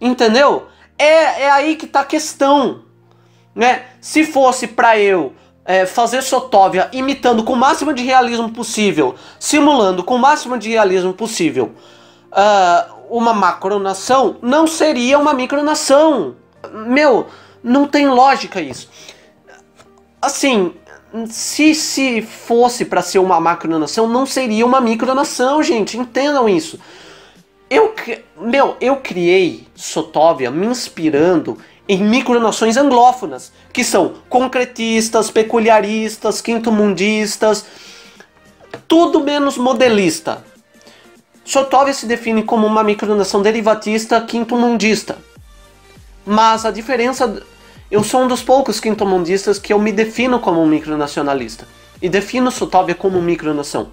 Entendeu? 0.01 0.69
É, 0.97 1.43
é 1.43 1.51
aí 1.51 1.75
que 1.75 1.85
está 1.85 1.99
a 1.99 2.05
questão. 2.05 2.81
Né? 3.53 3.83
Se 4.01 4.23
fosse 4.23 4.65
para 4.65 4.97
eu 4.97 5.33
é, 5.63 5.85
fazer 5.85 6.23
Sotóvia 6.23 6.89
imitando 6.91 7.43
com 7.43 7.53
o 7.53 7.55
máximo 7.55 7.93
de 7.93 8.01
realismo 8.01 8.49
possível, 8.49 9.13
simulando 9.39 10.03
com 10.03 10.15
o 10.15 10.19
máximo 10.19 10.57
de 10.57 10.69
realismo 10.69 11.13
possível 11.13 11.75
uh, 12.35 12.94
uma 13.09 13.33
macronação, 13.33 14.37
não 14.41 14.67
seria 14.67 15.17
uma 15.17 15.33
micronação. 15.33 16.35
Meu, 16.71 17.27
não 17.63 17.87
tem 17.87 18.07
lógica 18.07 18.61
isso. 18.61 18.89
Assim, 20.21 20.73
se, 21.27 21.73
se 21.75 22.21
fosse 22.21 22.85
para 22.85 23.01
ser 23.01 23.19
uma 23.19 23.39
macronação, 23.39 24.07
não 24.07 24.25
seria 24.25 24.65
uma 24.65 24.81
micronação, 24.81 25.61
gente. 25.63 25.97
Entendam 25.97 26.49
isso. 26.49 26.79
Eu, 27.69 27.93
meu, 28.39 28.75
eu 28.79 28.97
criei 28.97 29.67
Sotóvia 29.75 30.51
me 30.51 30.67
inspirando 30.67 31.57
em 31.87 32.03
micronações 32.03 32.77
anglófonas, 32.77 33.51
que 33.71 33.83
são 33.83 34.13
concretistas, 34.27 35.29
peculiaristas, 35.29 36.41
quinto-mundistas, 36.41 37.65
tudo 38.87 39.23
menos 39.23 39.57
modelista. 39.57 40.43
Sotóvia 41.45 41.93
se 41.93 42.07
define 42.07 42.41
como 42.41 42.65
uma 42.65 42.83
micronação 42.83 43.39
derivatista 43.39 44.19
quinto-mundista. 44.19 45.17
Mas 46.25 46.65
a 46.65 46.71
diferença. 46.71 47.41
Eu 47.89 48.03
sou 48.03 48.23
um 48.23 48.27
dos 48.27 48.41
poucos 48.41 48.79
quinto-mundistas 48.79 49.59
que 49.59 49.71
eu 49.71 49.77
me 49.77 49.91
defino 49.91 50.39
como 50.39 50.59
um 50.59 50.65
micronacionalista. 50.65 51.67
E 52.01 52.09
defino 52.09 52.49
Sotóvia 52.49 52.95
como 52.95 53.21
micronação. 53.21 53.91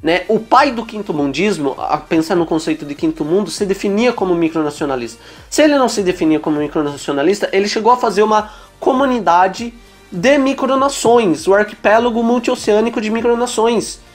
Né? 0.00 0.24
O 0.28 0.38
pai 0.38 0.70
do 0.70 0.86
quinto 0.86 1.12
mundismo, 1.12 1.76
pensando 2.08 2.38
no 2.38 2.46
conceito 2.46 2.86
de 2.86 2.94
quinto 2.94 3.24
mundo, 3.24 3.50
se 3.50 3.66
definia 3.66 4.12
como 4.12 4.32
micronacionalista. 4.32 5.20
Se 5.50 5.62
ele 5.62 5.76
não 5.76 5.88
se 5.88 6.02
definia 6.02 6.38
como 6.38 6.60
micronacionalista, 6.60 7.48
ele 7.52 7.66
chegou 7.66 7.90
a 7.90 7.96
fazer 7.96 8.22
uma 8.22 8.52
comunidade 8.78 9.74
de 10.12 10.38
micronações, 10.38 11.48
o 11.48 11.54
arquipélago 11.54 12.22
multioceânico 12.22 13.00
de 13.00 13.10
micronações. 13.10 14.05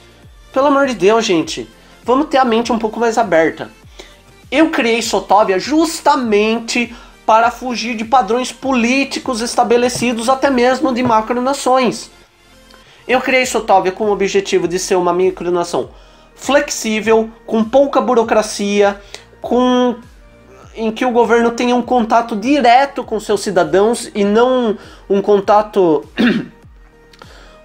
Pelo 0.52 0.66
amor 0.66 0.86
de 0.86 0.94
Deus, 0.94 1.24
gente, 1.24 1.66
vamos 2.04 2.26
ter 2.26 2.36
a 2.36 2.44
mente 2.44 2.70
um 2.70 2.78
pouco 2.78 3.00
mais 3.00 3.16
aberta. 3.16 3.70
Eu 4.50 4.70
criei 4.70 5.00
Sotóvia 5.00 5.58
justamente 5.58 6.94
para 7.24 7.50
fugir 7.50 7.96
de 7.96 8.04
padrões 8.04 8.52
políticos 8.52 9.40
estabelecidos 9.40 10.28
até 10.28 10.50
mesmo 10.50 10.92
de 10.92 11.02
macronações. 11.02 12.10
Eu 13.08 13.20
criei 13.22 13.46
Sotóvia 13.46 13.92
com 13.92 14.04
o 14.04 14.12
objetivo 14.12 14.68
de 14.68 14.78
ser 14.78 14.96
uma 14.96 15.12
micronação 15.14 15.88
flexível, 16.34 17.30
com 17.46 17.64
pouca 17.64 18.00
burocracia, 18.00 19.00
com 19.40 19.96
em 20.74 20.90
que 20.90 21.04
o 21.04 21.10
governo 21.10 21.50
tenha 21.50 21.74
um 21.74 21.82
contato 21.82 22.36
direto 22.36 23.04
com 23.04 23.18
seus 23.20 23.42
cidadãos 23.42 24.10
e 24.14 24.24
não 24.24 24.76
um 25.08 25.20
contato 25.22 26.04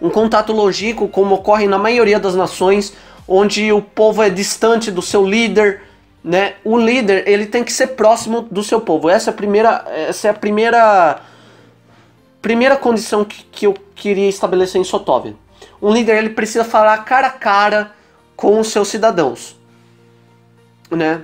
um 0.02 0.10
contato 0.10 0.54
logístico 0.54 1.08
como 1.08 1.36
ocorre 1.36 1.68
na 1.68 1.78
maioria 1.78 2.20
das 2.20 2.36
nações, 2.36 2.94
onde 3.28 3.72
o 3.72 3.82
povo 3.82 4.22
é 4.22 4.30
distante 4.30 4.92
do 4.92 5.02
seu 5.02 5.26
líder, 5.26 5.82
né? 6.24 6.56
O 6.64 6.78
líder, 6.78 7.28
ele 7.28 7.46
tem 7.46 7.64
que 7.64 7.74
ser 7.74 7.88
próximo 7.88 8.42
do 8.42 8.64
seu 8.64 8.82
povo. 8.82 9.10
Essa 9.10 9.30
é 9.30 9.34
a 9.34 9.36
primeira 9.36 9.86
essa 9.88 10.28
é 10.28 10.32
a 10.32 10.34
primeira 10.34 11.22
Primeira 12.42 12.78
condição 12.78 13.26
que, 13.26 13.44
que 13.44 13.68
eu 13.68 13.74
queria 13.96 14.30
estabelecer 14.30 14.80
em 14.80 14.84
Sotóvia. 14.84 15.36
Um 15.82 15.92
líder 15.92 16.18
ele 16.18 16.30
precisa 16.30 16.64
falar 16.64 16.98
cara 17.04 17.28
a 17.28 17.32
cara 17.32 17.92
com 18.38 18.60
os 18.60 18.68
seus 18.68 18.88
cidadãos. 18.88 19.60
Né? 20.90 21.22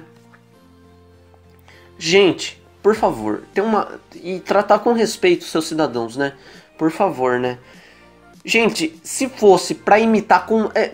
Gente, 1.97 2.61
por 2.81 2.95
favor, 2.95 3.43
tem 3.53 3.63
uma 3.63 4.01
e 4.15 4.39
tratar 4.39 4.79
com 4.79 4.91
respeito 4.91 5.43
os 5.43 5.51
seus 5.51 5.65
cidadãos, 5.65 6.17
né? 6.17 6.33
Por 6.77 6.91
favor, 6.91 7.39
né? 7.39 7.57
Gente, 8.45 8.99
se 9.03 9.29
fosse 9.29 9.73
para 9.73 9.99
imitar 9.99 10.45
com 10.45 10.69
é, 10.75 10.93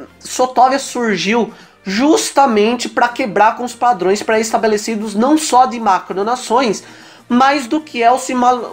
surgiu 0.79 1.51
justamente 1.83 2.87
para 2.87 3.07
quebrar 3.07 3.55
com 3.55 3.63
os 3.63 3.73
padrões 3.73 4.21
pré-estabelecidos 4.21 5.15
não 5.15 5.37
só 5.37 5.65
de 5.65 5.79
macronações, 5.79 6.83
mais 7.27 7.67
do 7.67 7.81
que 7.81 8.03
é 8.03 8.11
o, 8.11 8.17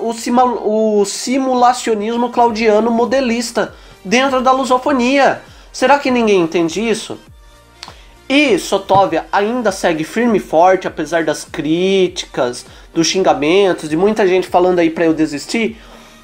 o, 0.01 1.01
o 1.01 1.05
simulacionismo 1.05 2.31
claudiano 2.31 2.91
modelista 2.91 3.75
dentro 4.05 4.43
da 4.43 4.53
lusofonia. 4.53 5.41
Será 5.73 5.99
que 5.99 6.11
ninguém 6.11 6.41
entende 6.41 6.87
isso? 6.87 7.19
E 8.29 8.59
Sotóvia 8.59 9.27
ainda 9.31 9.71
segue 9.71 10.03
firme 10.03 10.39
e 10.39 10.41
forte, 10.41 10.89
apesar 10.89 11.25
das 11.25 11.45
críticas, 11.45 12.67
dos 12.93 13.07
xingamentos, 13.07 13.89
de 13.89 13.97
muita 13.97 14.27
gente 14.27 14.49
falando 14.49 14.81
aí 14.81 14.91
para 14.91 15.05
eu 15.05 15.15
desistir, 15.15 15.79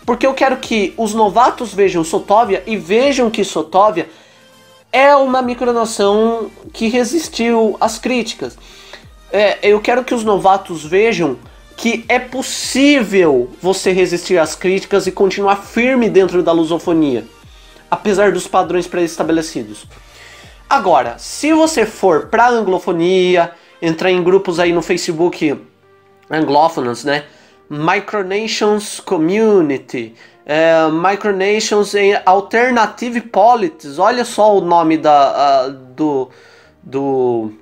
porque 0.05 0.27
eu 0.27 0.35
quero 0.35 0.57
que 0.57 0.95
os 0.97 1.15
novatos 1.15 1.73
vejam 1.73 2.03
Sotóvia 2.03 2.63
e 2.67 2.77
vejam 2.77 3.31
que 3.31 3.45
Sotóvia 3.45 4.09
é 4.91 5.15
uma 5.17 5.41
micronação 5.41 6.51
que 6.73 6.89
resistiu 6.89 7.77
às 7.81 7.99
críticas. 7.99 8.59
É, 9.33 9.59
eu 9.63 9.81
quero 9.81 10.05
que 10.05 10.15
os 10.15 10.25
novatos 10.25 10.85
vejam 10.85 11.39
que 11.77 12.05
é 12.09 12.19
possível 12.19 13.51
você 13.61 13.93
resistir 13.93 14.39
às 14.39 14.55
críticas 14.55 15.07
e 15.07 15.13
continuar 15.13 15.57
firme 15.57 16.11
dentro 16.11 16.43
da 16.43 16.53
lusofonia, 16.53 17.25
apesar 17.91 18.33
dos 18.33 18.47
padrões 18.47 18.87
pré-estabelecidos. 18.87 19.87
Agora, 20.69 21.17
se 21.19 21.53
você 21.53 21.87
for 21.87 22.27
para 22.27 22.49
anglofonia, 22.49 23.53
entrar 23.81 24.11
em 24.11 24.23
grupos 24.23 24.61
aí 24.61 24.73
no 24.73 24.83
Facebook 24.83 25.59
anglófonos, 26.31 27.05
né? 27.05 27.25
Micronations 27.73 29.01
Community, 29.01 30.15
é, 30.45 30.75
Micronations 30.91 31.95
Alternative 32.27 33.23
Politics, 33.23 33.99
olha 33.99 34.27
só 34.27 34.59
o 34.59 34.61
nome 34.61 34.99
da, 34.99 35.69
uh, 35.69 35.73
do, 35.95 36.29
do, 36.83 37.53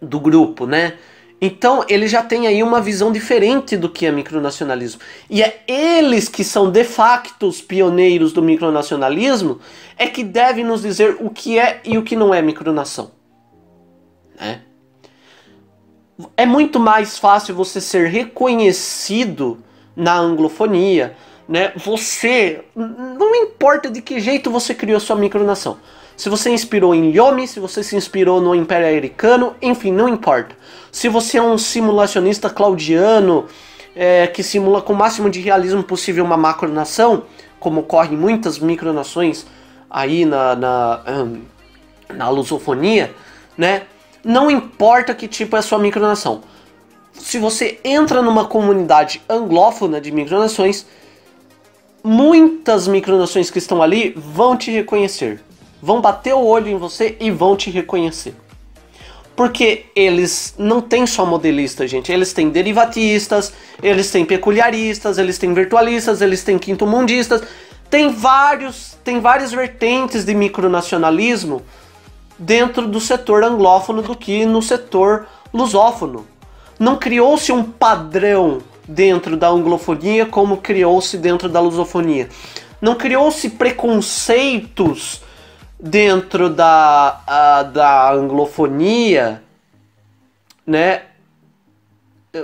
do 0.00 0.20
grupo, 0.20 0.66
né? 0.66 0.94
Então, 1.40 1.84
ele 1.88 2.06
já 2.06 2.22
tem 2.22 2.46
aí 2.46 2.62
uma 2.62 2.80
visão 2.80 3.10
diferente 3.10 3.76
do 3.76 3.88
que 3.88 4.06
é 4.06 4.12
micronacionalismo. 4.12 5.00
E 5.28 5.42
é 5.42 5.64
eles 5.66 6.28
que 6.28 6.44
são 6.44 6.70
de 6.70 6.84
facto 6.84 7.48
os 7.48 7.60
pioneiros 7.60 8.32
do 8.32 8.40
micronacionalismo 8.40 9.58
é 9.98 10.06
que 10.06 10.22
devem 10.22 10.64
nos 10.64 10.82
dizer 10.82 11.16
o 11.18 11.28
que 11.28 11.58
é 11.58 11.80
e 11.84 11.98
o 11.98 12.04
que 12.04 12.14
não 12.14 12.32
é 12.32 12.40
micronação. 12.40 13.10
Né? 14.38 14.62
É 16.36 16.46
muito 16.46 16.78
mais 16.80 17.18
fácil 17.18 17.54
você 17.54 17.80
ser 17.80 18.08
reconhecido 18.08 19.58
na 19.94 20.16
anglofonia, 20.16 21.16
né? 21.48 21.72
Você 21.76 22.64
não 22.74 23.34
importa 23.34 23.90
de 23.90 24.00
que 24.00 24.20
jeito 24.20 24.50
você 24.50 24.74
criou 24.74 24.98
sua 25.00 25.16
micronação. 25.16 25.78
Se 26.16 26.28
você 26.28 26.50
inspirou 26.50 26.94
em 26.94 27.10
Yomi, 27.10 27.48
se 27.48 27.58
você 27.58 27.82
se 27.82 27.96
inspirou 27.96 28.40
no 28.40 28.54
Império 28.54 28.86
Americano, 28.86 29.54
enfim, 29.60 29.90
não 29.90 30.08
importa. 30.08 30.54
Se 30.90 31.08
você 31.08 31.38
é 31.38 31.42
um 31.42 31.56
simulacionista 31.56 32.50
claudiano 32.50 33.46
é, 33.96 34.26
que 34.26 34.42
simula 34.42 34.82
com 34.82 34.92
o 34.92 34.96
máximo 34.96 35.30
de 35.30 35.40
realismo 35.40 35.82
possível 35.82 36.24
uma 36.24 36.36
macronação, 36.36 37.24
como 37.58 37.80
ocorre 37.80 38.14
em 38.14 38.18
muitas 38.18 38.58
micronações 38.58 39.46
aí 39.90 40.24
na, 40.24 40.54
na, 40.54 41.00
na 42.14 42.28
lusofonia, 42.28 43.14
né? 43.56 43.82
Não 44.24 44.50
importa 44.50 45.14
que 45.14 45.26
tipo 45.26 45.56
é 45.56 45.58
a 45.58 45.62
sua 45.62 45.78
micronação. 45.78 46.42
Se 47.12 47.38
você 47.38 47.78
entra 47.84 48.22
numa 48.22 48.46
comunidade 48.46 49.20
anglófona 49.28 50.00
de 50.00 50.10
micronações, 50.10 50.86
muitas 52.02 52.88
micronações 52.88 53.50
que 53.50 53.58
estão 53.58 53.82
ali 53.82 54.12
vão 54.16 54.56
te 54.56 54.70
reconhecer 54.70 55.40
vão 55.82 56.00
bater 56.00 56.32
o 56.32 56.44
olho 56.44 56.68
em 56.68 56.76
você 56.76 57.16
e 57.18 57.30
vão 57.30 57.56
te 57.56 57.68
reconhecer. 57.68 58.34
Porque 59.34 59.86
eles 59.96 60.54
não 60.56 60.80
têm 60.80 61.06
só 61.06 61.26
modelistas, 61.26 61.90
gente. 61.90 62.12
Eles 62.12 62.32
têm 62.32 62.50
derivatistas, 62.50 63.52
eles 63.82 64.10
têm 64.10 64.24
peculiaristas, 64.24 65.18
eles 65.18 65.38
têm 65.38 65.52
virtualistas, 65.52 66.20
eles 66.20 66.44
têm 66.44 66.58
quinto-mundistas. 66.58 67.42
Tem 67.90 68.12
vários, 68.12 68.96
tem 69.02 69.20
várias 69.20 69.50
vertentes 69.50 70.24
de 70.24 70.34
micronacionalismo 70.34 71.62
dentro 72.42 72.86
do 72.86 73.00
setor 73.00 73.44
anglófono 73.44 74.02
do 74.02 74.16
que 74.16 74.44
no 74.44 74.60
setor 74.60 75.26
lusófono. 75.52 76.26
Não 76.78 76.96
criou-se 76.96 77.52
um 77.52 77.62
padrão 77.62 78.60
dentro 78.86 79.36
da 79.36 79.48
anglofonia 79.48 80.26
como 80.26 80.56
criou-se 80.58 81.16
dentro 81.16 81.48
da 81.48 81.60
lusofonia. 81.60 82.28
Não 82.80 82.94
criou-se 82.94 83.50
preconceitos 83.50 85.22
dentro 85.78 86.50
da, 86.50 87.20
a, 87.26 87.62
da 87.62 88.12
anglofonia 88.12 89.42
né? 90.66 91.02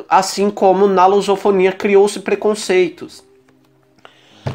Assim 0.09 0.51
como 0.51 0.87
na 0.87 1.07
lusofonia 1.07 1.73
criou-se 1.73 2.21
preconceitos. 2.21 3.25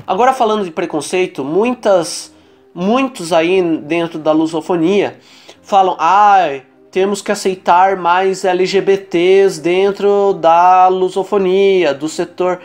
Agora 0.06 0.34
falando 0.34 0.64
de 0.64 0.72
preconceito, 0.72 1.44
muitas 1.44 2.33
muitos 2.74 3.32
aí 3.32 3.62
dentro 3.80 4.20
da 4.20 4.32
lusofonia 4.32 5.18
falam: 5.62 5.96
"Ah, 6.00 6.60
temos 6.92 7.22
que 7.22 7.32
aceitar 7.32 7.98
mais 7.98 8.46
LGBTs 8.46 9.60
dentro 9.60 10.34
da 10.34 10.88
lusofonia, 10.88 11.94
do 11.94 12.08
setor 12.08 12.62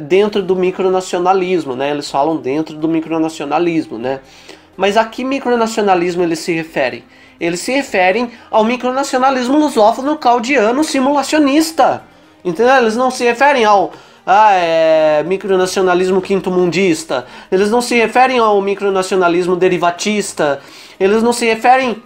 dentro 0.00 0.42
do 0.42 0.56
micronacionalismo, 0.56 1.76
né? 1.76 1.90
Eles 1.90 2.10
falam 2.10 2.38
dentro 2.38 2.74
do 2.74 2.88
micronacionalismo, 2.88 3.98
né? 3.98 4.20
Mas 4.76 4.96
a 4.96 5.04
que 5.04 5.24
micronacionalismo 5.24 6.22
eles 6.22 6.38
se 6.38 6.52
referem? 6.52 7.04
Eles 7.38 7.60
se 7.60 7.72
referem 7.72 8.30
ao 8.50 8.64
micronacionalismo 8.64 9.58
lusófono 9.58 10.16
claudiano 10.16 10.82
simulacionista. 10.82 12.02
Entendeu? 12.44 12.76
Eles 12.76 12.96
não 12.96 13.10
se 13.10 13.24
referem 13.24 13.64
ao 13.64 13.92
ah, 14.26 14.54
é, 14.54 15.22
micronacionalismo 15.22 16.20
quinto-mundista. 16.20 17.26
Eles 17.50 17.70
não 17.70 17.80
se 17.80 17.94
referem 17.94 18.40
ao 18.40 18.60
micronacionalismo 18.60 19.54
derivatista. 19.54 20.60
Eles 20.98 21.22
não 21.22 21.32
se 21.32 21.46
referem 21.46 22.02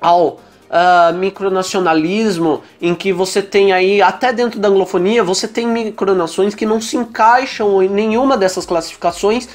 ao 0.00 0.40
uh, 0.68 1.14
micronacionalismo, 1.14 2.62
em 2.80 2.94
que 2.94 3.12
você 3.12 3.42
tem 3.42 3.72
aí, 3.72 4.00
até 4.00 4.32
dentro 4.32 4.58
da 4.58 4.68
anglofonia, 4.68 5.22
você 5.22 5.46
tem 5.46 5.66
micronações 5.66 6.54
que 6.54 6.64
não 6.64 6.80
se 6.80 6.96
encaixam 6.96 7.82
em 7.82 7.88
nenhuma 7.88 8.36
dessas 8.36 8.64
classificações, 8.64 9.48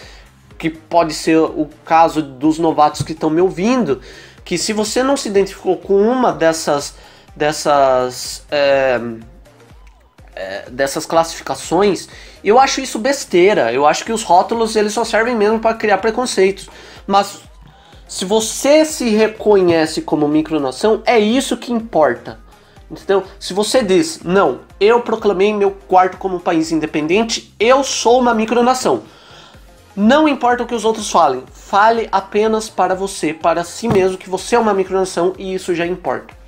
que 0.60 0.70
pode 0.70 1.14
ser 1.14 1.38
o 1.38 1.68
caso 1.84 2.22
dos 2.22 2.60
novatos 2.60 3.02
que 3.02 3.14
estão 3.14 3.30
me 3.30 3.42
ouvindo, 3.42 4.00
que 4.46 4.58
se 4.58 4.74
você 4.74 5.02
não 5.02 5.18
se 5.18 5.28
identificou 5.28 5.78
com 5.78 6.00
uma 6.02 6.32
dessas 6.32 6.94
dessas 7.36 8.46
é, 8.52 9.00
é, 10.36 10.70
dessas 10.70 11.06
classificações, 11.06 12.08
eu 12.44 12.60
acho 12.60 12.82
isso 12.82 13.00
besteira. 13.00 13.72
Eu 13.72 13.86
acho 13.86 14.06
que 14.06 14.12
os 14.12 14.24
rótulos 14.24 14.76
eles 14.76 14.94
só 14.94 15.04
servem 15.04 15.36
mesmo 15.36 15.60
para 15.60 15.76
criar 15.76 15.98
preconceitos. 16.00 16.70
Mas 17.06 17.42
se 18.08 18.26
você 18.26 18.86
se 18.86 19.10
reconhece 19.10 20.02
como 20.02 20.28
micronação, 20.28 21.02
é 21.06 21.20
isso 21.20 21.58
que 21.58 21.72
importa. 21.72 22.40
Entendeu? 22.90 23.24
Se 23.40 23.54
você 23.54 23.82
diz, 23.82 24.22
não, 24.24 24.60
eu 24.80 25.02
proclamei 25.02 25.52
meu 25.52 25.72
quarto 25.72 26.18
como 26.18 26.36
um 26.36 26.40
país 26.40 26.72
independente, 26.72 27.54
eu 27.60 27.84
sou 27.84 28.20
uma 28.20 28.34
micronação. 28.34 29.04
Não 29.96 30.28
importa 30.28 30.64
o 30.64 30.68
que 30.68 30.76
os 30.76 30.86
outros 30.86 31.10
falem, 31.10 31.44
fale 31.52 32.08
apenas 32.12 32.70
para 32.70 32.94
você, 32.94 33.34
para 33.34 33.64
si 33.64 33.88
mesmo, 33.88 34.18
que 34.18 34.30
você 34.30 34.56
é 34.56 34.60
uma 34.60 34.74
micronação 34.74 35.34
e 35.38 35.54
isso 35.54 35.74
já 35.74 35.86
importa. 35.86 36.43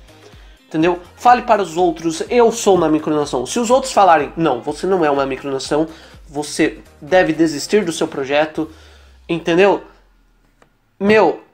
Entendeu? 0.66 1.00
Fale 1.16 1.42
para 1.42 1.62
os 1.62 1.76
outros, 1.76 2.22
eu 2.28 2.50
sou 2.50 2.74
uma 2.74 2.88
micronação. 2.88 3.46
Se 3.46 3.58
os 3.60 3.70
outros 3.70 3.92
falarem, 3.92 4.32
não, 4.36 4.60
você 4.60 4.86
não 4.86 5.04
é 5.04 5.10
uma 5.10 5.24
micronação, 5.24 5.86
você 6.28 6.80
deve 7.00 7.32
desistir 7.32 7.84
do 7.84 7.92
seu 7.92 8.08
projeto, 8.08 8.68
entendeu? 9.28 9.84
Meu, 10.98 11.44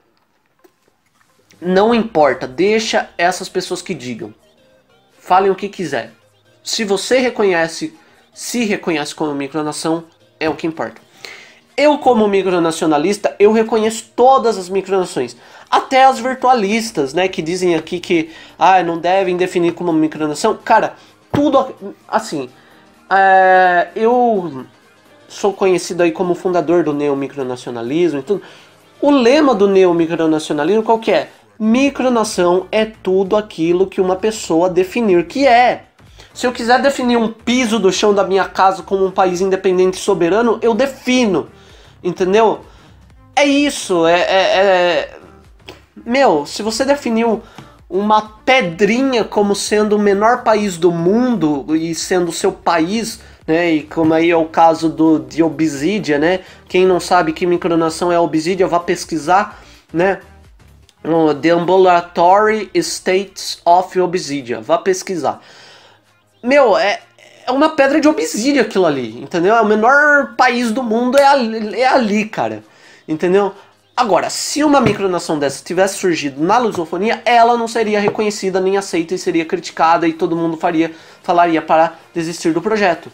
não 1.61 1.93
importa, 1.93 2.47
deixa 2.47 3.09
essas 3.17 3.47
pessoas 3.47 3.81
que 3.81 3.93
digam. 3.93 4.33
Falem 5.19 5.51
o 5.51 5.55
que 5.55 5.69
quiser. 5.69 6.11
Se 6.63 6.83
você 6.83 7.19
reconhece, 7.19 7.97
se 8.33 8.65
reconhece 8.65 9.13
como 9.13 9.35
micronação, 9.35 10.05
é 10.39 10.49
o 10.49 10.55
que 10.55 10.65
importa. 10.65 11.02
Eu, 11.75 11.97
como 11.97 12.27
micronacionalista, 12.27 13.35
eu 13.39 13.51
reconheço 13.51 14.11
todas 14.15 14.57
as 14.57 14.69
micronações, 14.69 15.35
até 15.69 16.05
as 16.05 16.19
virtualistas, 16.19 17.13
né, 17.13 17.27
que 17.27 17.41
dizem 17.41 17.73
aqui 17.73 17.99
que 17.99 18.29
ah, 18.59 18.83
não 18.83 18.97
devem 18.97 19.35
definir 19.35 19.73
como 19.73 19.91
micronação. 19.91 20.57
Cara, 20.63 20.93
tudo 21.31 21.73
assim. 22.07 22.49
É, 23.09 23.89
eu 23.95 24.65
sou 25.27 25.51
conhecido 25.51 26.03
aí 26.03 26.11
como 26.11 26.35
fundador 26.35 26.83
do 26.83 26.93
neomicronacionalismo 26.93 28.19
e 28.19 28.23
tudo. 28.23 28.41
O 29.01 29.09
lema 29.11 29.53
do 29.53 29.67
neomicronacionalismo 29.67 30.83
qual 30.83 30.99
que 30.99 31.11
é? 31.11 31.29
Micronação 31.59 32.67
é 32.71 32.85
tudo 32.85 33.35
aquilo 33.35 33.87
que 33.87 33.99
uma 33.99 34.15
pessoa 34.15 34.69
definir 34.69 35.25
que 35.25 35.45
é. 35.47 35.85
Se 36.33 36.47
eu 36.47 36.51
quiser 36.51 36.81
definir 36.81 37.17
um 37.17 37.31
piso 37.31 37.77
do 37.77 37.91
chão 37.91 38.13
da 38.13 38.23
minha 38.23 38.45
casa 38.45 38.81
como 38.81 39.05
um 39.05 39.11
país 39.11 39.39
independente 39.39 39.97
e 39.97 40.01
soberano, 40.01 40.57
eu 40.61 40.73
defino. 40.73 41.47
Entendeu? 42.03 42.61
É 43.35 43.45
isso. 43.45 44.05
É, 44.05 44.19
é, 44.19 44.57
é... 44.57 45.17
Meu, 46.05 46.45
se 46.45 46.61
você 46.61 46.83
definiu 46.83 47.41
uma 47.89 48.39
pedrinha 48.43 49.23
como 49.23 49.55
sendo 49.55 49.95
o 49.95 49.99
menor 49.99 50.43
país 50.43 50.77
do 50.77 50.91
mundo 50.91 51.75
e 51.75 51.93
sendo 51.93 52.29
o 52.29 52.33
seu 52.33 52.51
país, 52.51 53.19
né? 53.45 53.71
E 53.71 53.83
como 53.83 54.13
aí 54.13 54.31
é 54.31 54.35
o 54.35 54.45
caso 54.45 54.89
do 54.89 55.19
de 55.19 55.43
Obsidia, 55.43 56.17
né? 56.17 56.39
Quem 56.67 56.85
não 56.85 56.99
sabe 56.99 57.33
que 57.33 57.45
micronação 57.45 58.11
é 58.11 58.19
Obsidia, 58.19 58.67
vá 58.67 58.79
pesquisar, 58.79 59.61
né? 59.93 60.19
no 61.03 61.35
The 61.35 61.49
Ambulatory 61.49 62.71
States 62.75 63.61
of 63.65 63.99
Obsidian. 63.99 64.61
Vá 64.61 64.77
pesquisar. 64.77 65.41
Meu, 66.41 66.77
é, 66.77 67.01
é 67.45 67.51
uma 67.51 67.69
pedra 67.69 67.99
de 67.99 68.07
obsidian 68.07 68.61
aquilo 68.61 68.85
ali, 68.85 69.21
entendeu? 69.21 69.55
É 69.55 69.61
o 69.61 69.65
menor 69.65 70.35
país 70.35 70.71
do 70.71 70.83
mundo, 70.83 71.17
é 71.17 71.25
ali, 71.25 71.79
é 71.79 71.87
ali 71.87 72.25
cara. 72.25 72.63
Entendeu? 73.07 73.53
Agora, 73.95 74.29
se 74.29 74.63
uma 74.63 74.81
micronação 74.81 75.37
dessa 75.37 75.63
tivesse 75.63 75.97
surgido 75.97 76.43
na 76.43 76.57
lusofonia, 76.57 77.21
ela 77.25 77.55
não 77.55 77.67
seria 77.67 77.99
reconhecida 77.99 78.59
nem 78.59 78.75
aceita 78.75 79.13
e 79.13 79.19
seria 79.19 79.45
criticada 79.45 80.07
e 80.07 80.13
todo 80.13 80.35
mundo 80.35 80.57
faria, 80.57 80.91
falaria 81.21 81.61
para 81.61 81.93
desistir 82.13 82.53
do 82.53 82.61
projeto. 82.61 83.11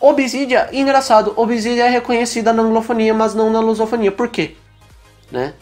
Obsidia, 0.00 0.68
engraçado, 0.72 1.32
Obsidia 1.36 1.86
é 1.86 1.88
reconhecida 1.88 2.52
na 2.52 2.62
anglofonia, 2.62 3.14
mas 3.14 3.34
não 3.34 3.50
na 3.50 3.60
lusofonia. 3.60 4.10
Por 4.10 4.28
quê? 4.28 4.56
Né? 5.30 5.54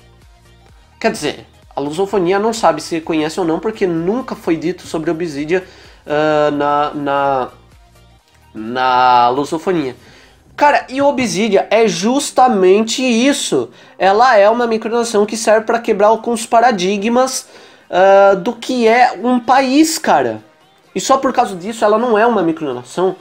Quer 0.99 1.12
dizer, 1.12 1.47
a 1.77 1.81
lusofonia 1.81 2.39
não 2.39 2.53
sabe 2.53 2.81
se 2.81 3.01
conhece 3.03 3.39
ou 3.39 3.47
não, 3.47 3.61
porque 3.61 3.87
nunca 3.87 4.35
foi 4.35 4.57
dito 4.57 4.87
sobre 4.87 5.11
Obsidia 5.11 5.62
uh, 6.07 6.51
na, 6.57 6.95
na, 6.95 7.51
na 8.55 9.29
lusofonia. 9.29 9.97
Cara, 10.57 10.87
e 10.89 11.03
Obsidia 11.03 11.67
é 11.71 11.89
justamente 11.89 13.03
isso. 13.03 13.71
Ela 13.99 14.37
é 14.37 14.49
uma 14.49 14.67
micronação 14.67 15.27
que 15.27 15.37
serve 15.37 15.67
para 15.67 15.81
quebrar 15.81 16.09
alguns 16.09 16.47
paradigmas 16.47 17.49
uh, 17.91 18.37
do 18.37 18.53
que 18.53 18.87
é 18.87 19.13
um 19.21 19.41
país, 19.41 19.99
cara. 19.99 20.41
E 20.95 21.01
só 21.01 21.19
por 21.19 21.33
causa 21.33 21.57
disso 21.57 21.85
ela 21.85 21.99
não 21.99 22.17
é 22.17 22.25
uma 22.25 22.43
micronação. 22.43 23.17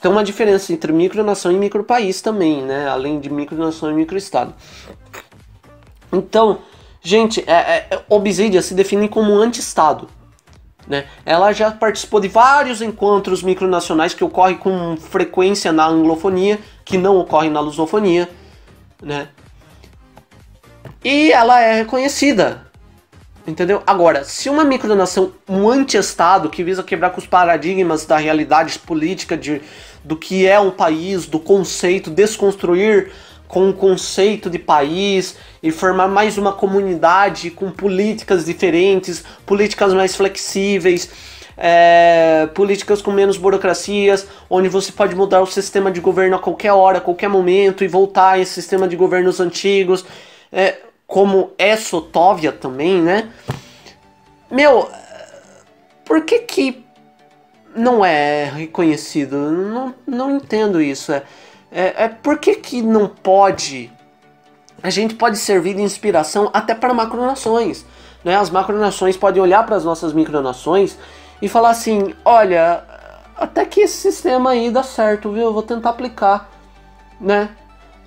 Tem 0.00 0.10
uma 0.10 0.24
diferença 0.24 0.72
entre 0.72 0.92
micronação 0.92 1.52
e 1.52 1.56
micropaís 1.56 2.20
também, 2.20 2.62
né? 2.62 2.88
Além 2.88 3.20
de 3.20 3.30
micronação 3.30 3.90
e 3.90 3.94
microestado. 3.94 4.52
Então, 6.12 6.58
Gente, 7.06 7.44
é, 7.46 7.86
é, 7.88 8.02
Obsidia 8.08 8.60
se 8.60 8.74
define 8.74 9.08
como 9.08 9.32
um 9.32 9.38
anti-estado. 9.38 10.08
Né? 10.86 11.06
Ela 11.24 11.52
já 11.52 11.70
participou 11.70 12.20
de 12.20 12.28
vários 12.28 12.80
encontros 12.80 13.42
micronacionais 13.42 14.14
que 14.14 14.22
ocorrem 14.22 14.56
com 14.56 14.96
frequência 14.96 15.72
na 15.72 15.86
anglofonia, 15.86 16.60
que 16.84 16.96
não 16.96 17.18
ocorrem 17.18 17.50
na 17.50 17.60
lusofonia. 17.60 18.28
Né? 19.02 19.28
E 21.04 21.32
ela 21.32 21.60
é 21.60 21.74
reconhecida. 21.74 22.66
Entendeu? 23.46 23.80
Agora, 23.86 24.24
se 24.24 24.50
uma 24.50 24.64
micronação, 24.64 25.32
um 25.48 25.68
anti-estado 25.68 26.50
que 26.50 26.64
visa 26.64 26.82
quebrar 26.82 27.10
com 27.10 27.20
os 27.20 27.26
paradigmas 27.26 28.04
da 28.04 28.16
realidade 28.16 28.76
política 28.80 29.36
de, 29.36 29.62
do 30.02 30.16
que 30.16 30.46
é 30.46 30.58
um 30.58 30.72
país, 30.72 31.26
do 31.26 31.38
conceito, 31.38 32.10
desconstruir 32.10 33.12
com 33.46 33.68
um 33.68 33.72
conceito 33.72 34.50
de 34.50 34.58
país 34.58 35.36
e 35.66 35.72
formar 35.72 36.06
mais 36.06 36.38
uma 36.38 36.52
comunidade 36.52 37.50
com 37.50 37.72
políticas 37.72 38.44
diferentes, 38.44 39.24
políticas 39.44 39.92
mais 39.92 40.14
flexíveis, 40.14 41.10
é, 41.56 42.48
políticas 42.54 43.02
com 43.02 43.10
menos 43.10 43.36
burocracias, 43.36 44.28
onde 44.48 44.68
você 44.68 44.92
pode 44.92 45.16
mudar 45.16 45.40
o 45.40 45.46
sistema 45.46 45.90
de 45.90 46.00
governo 46.00 46.36
a 46.36 46.38
qualquer 46.38 46.70
hora, 46.70 46.98
a 46.98 47.00
qualquer 47.00 47.28
momento 47.28 47.82
e 47.82 47.88
voltar 47.88 48.34
a 48.34 48.38
esse 48.38 48.52
sistema 48.52 48.86
de 48.86 48.94
governos 48.94 49.40
antigos, 49.40 50.06
é, 50.52 50.76
como 51.04 51.50
é 51.58 51.76
Sotóvia 51.76 52.52
também, 52.52 53.02
né? 53.02 53.28
Meu, 54.48 54.88
por 56.04 56.24
que 56.24 56.38
que 56.38 56.84
não 57.74 58.04
é 58.04 58.44
reconhecido? 58.44 59.36
Não, 59.36 59.92
não 60.06 60.36
entendo 60.36 60.80
isso. 60.80 61.12
É, 61.12 61.24
é, 61.72 62.04
é 62.04 62.08
por 62.08 62.38
que, 62.38 62.54
que 62.54 62.80
não 62.82 63.08
pode? 63.08 63.90
A 64.82 64.90
gente 64.90 65.14
pode 65.14 65.38
servir 65.38 65.74
de 65.74 65.82
inspiração 65.82 66.50
até 66.52 66.74
para 66.74 66.92
macronações. 66.94 67.84
Né? 68.24 68.36
As 68.36 68.50
macronações 68.50 69.16
podem 69.16 69.42
olhar 69.42 69.64
para 69.64 69.76
as 69.76 69.84
nossas 69.84 70.12
micronações 70.12 70.96
e 71.40 71.48
falar 71.48 71.70
assim: 71.70 72.14
olha, 72.24 72.84
até 73.36 73.64
que 73.64 73.80
esse 73.80 73.96
sistema 73.96 74.50
aí 74.50 74.70
dá 74.70 74.82
certo, 74.82 75.30
viu? 75.30 75.44
Eu 75.44 75.52
vou 75.52 75.62
tentar 75.62 75.90
aplicar, 75.90 76.50
né? 77.20 77.50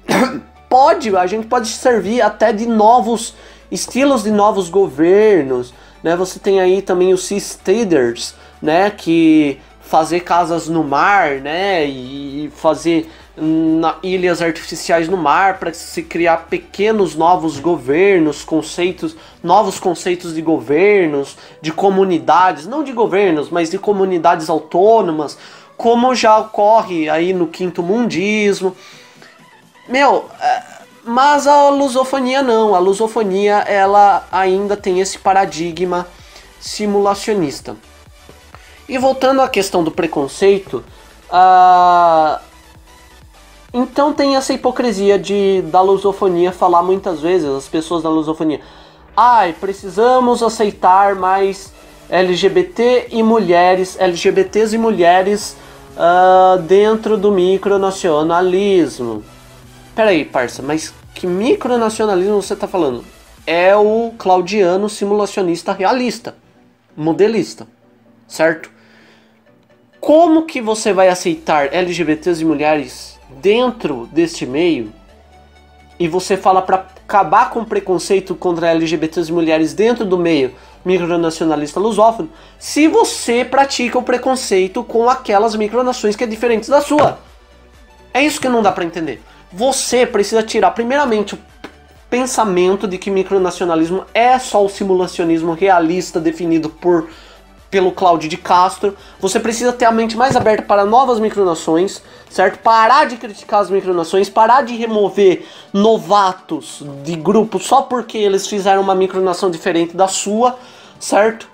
pode, 0.70 1.16
a 1.16 1.26
gente 1.26 1.48
pode 1.48 1.68
servir 1.68 2.22
até 2.22 2.54
de 2.54 2.66
novos 2.66 3.36
estilos 3.72 4.24
de 4.24 4.32
novos 4.32 4.70
governos, 4.70 5.74
né? 6.04 6.16
Você 6.16 6.40
tem 6.40 6.60
aí 6.60 6.82
também 6.82 7.14
os 7.14 7.26
Seasteaders, 7.26 8.36
né, 8.62 8.90
que 8.92 9.60
fazer 9.82 10.22
casas 10.22 10.68
no 10.68 10.84
mar, 10.84 11.36
né, 11.42 11.86
e 11.86 12.52
fazer 12.56 13.10
na, 13.40 13.98
ilhas 14.04 14.42
artificiais 14.42 15.08
no 15.08 15.18
mar 15.18 15.60
para 15.60 15.74
se 15.74 16.04
criar 16.04 16.48
pequenos 16.50 17.16
novos 17.16 17.60
governos, 17.60 18.44
conceitos, 18.44 19.16
novos 19.44 19.80
conceitos 19.80 20.34
de 20.34 20.42
governos, 20.42 21.38
de 21.62 21.72
comunidades, 21.72 22.68
não 22.68 22.84
de 22.84 22.92
governos, 22.92 23.50
mas 23.50 23.70
de 23.70 23.78
comunidades 23.78 24.50
autônomas, 24.50 25.38
como 25.78 26.14
já 26.14 26.38
ocorre 26.38 27.10
aí 27.10 27.34
no 27.34 27.48
quinto 27.48 27.82
mundismo. 27.82 28.76
Meu, 29.88 30.30
é, 30.42 30.64
mas 31.04 31.48
a 31.48 31.70
lusofonia 31.70 32.44
não, 32.44 32.76
a 32.76 32.80
lusofonia 32.80 33.60
ela 33.68 34.28
ainda 34.32 34.78
tem 34.78 35.00
esse 35.00 35.18
paradigma 35.18 36.06
simulacionista. 36.60 37.76
E 38.88 38.98
voltando 38.98 39.42
à 39.42 39.48
questão 39.48 39.84
do 39.84 39.92
preconceito, 39.92 40.84
uh, 41.30 42.49
então 43.74 44.14
tem 44.14 44.36
essa 44.36 44.52
hipocrisia 44.54 45.20
de 45.20 45.62
da 45.64 45.82
lusofonia 45.82 46.52
falar 46.52 46.82
muitas 46.82 47.22
vezes, 47.22 47.48
as 47.48 47.68
pessoas 47.68 48.02
da 48.02 48.10
lusofonia, 48.10 48.62
ai, 49.16 49.54
precisamos 49.54 50.42
aceitar 50.42 51.16
mais 51.16 51.72
LGBT 52.10 53.10
e 53.12 53.22
mulheres, 53.22 53.96
LGBTs 54.00 54.74
e 54.74 54.80
mulheres 54.80 55.56
uh, 55.96 56.60
dentro 56.64 57.18
do 57.18 57.32
micronacionalismo. 57.32 59.24
Peraí, 59.94 60.26
parça, 60.26 60.64
mas 60.64 60.92
que 61.14 61.28
micronacionalismo 61.28 62.42
você 62.42 62.56
está 62.56 62.68
falando? 62.68 63.04
É 63.46 63.76
o 63.76 64.14
claudiano 64.18 64.90
simulacionista 64.90 65.74
realista, 65.74 66.36
modelista, 66.98 67.68
certo? 68.28 68.72
Como 70.00 70.44
que 70.46 70.62
você 70.62 70.92
vai 70.94 71.10
aceitar 71.10 71.72
LGBTs 71.74 72.42
e 72.42 72.46
mulheres 72.46 73.19
dentro 73.30 74.08
deste 74.12 74.46
meio 74.46 74.92
e 76.00 76.08
você 76.08 76.38
fala 76.38 76.62
para 76.62 76.78
acabar 76.78 77.50
com 77.50 77.62
o 77.62 77.66
preconceito 77.66 78.34
contra 78.34 78.70
LGBTs 78.70 79.30
e 79.30 79.34
mulheres 79.34 79.74
dentro 79.74 80.06
do 80.06 80.18
meio 80.18 80.54
micronacionalista 80.86 81.80
lusófono, 81.80 82.30
se 82.58 82.88
você 82.88 83.44
pratica 83.44 83.98
o 83.98 84.04
preconceito 84.04 84.84
com 84.84 85.10
aquelas 85.10 85.56
micronações 85.56 86.16
que 86.16 86.24
é 86.24 86.28
diferente 86.28 86.70
da 86.70 86.82
sua. 86.82 87.20
É 88.14 88.24
isso 88.24 88.40
que 88.40 88.48
não 88.48 88.62
dá 88.62 88.72
para 88.72 88.86
entender. 88.86 89.22
Você 89.52 90.06
precisa 90.06 90.42
tirar 90.42 90.72
primeiramente 90.72 91.36
o 91.36 91.40
pensamento 92.10 92.88
de 92.88 92.98
que 92.98 93.12
micronacionalismo 93.12 94.06
é 94.14 94.40
só 94.40 94.64
o 94.64 94.70
simulacionismo 94.70 95.54
realista 95.54 96.20
definido 96.20 96.70
por 96.70 97.10
pelo 97.70 97.92
Cláudio 97.92 98.30
de 98.30 98.38
Castro. 98.38 98.96
Você 99.20 99.40
precisa 99.40 99.72
ter 99.72 99.86
a 99.86 99.92
mente 99.92 100.18
mais 100.18 100.36
aberta 100.36 100.64
para 100.64 100.86
novas 100.86 101.20
micronações, 101.20 102.02
certo? 102.30 102.60
Parar 102.60 103.06
de 103.06 103.18
criticar 103.18 103.62
as 103.62 103.70
micronações, 103.70 104.30
parar 104.30 104.64
de 104.64 104.76
remover 104.76 105.46
novatos 105.72 106.84
de 107.04 107.16
grupo 107.16 107.60
só 107.60 107.84
porque 107.84 108.18
eles 108.18 108.48
fizeram 108.48 108.82
uma 108.82 108.96
micronação 108.96 109.50
diferente 109.52 109.96
da 109.96 110.08
sua, 110.08 110.58
certo? 111.00 111.48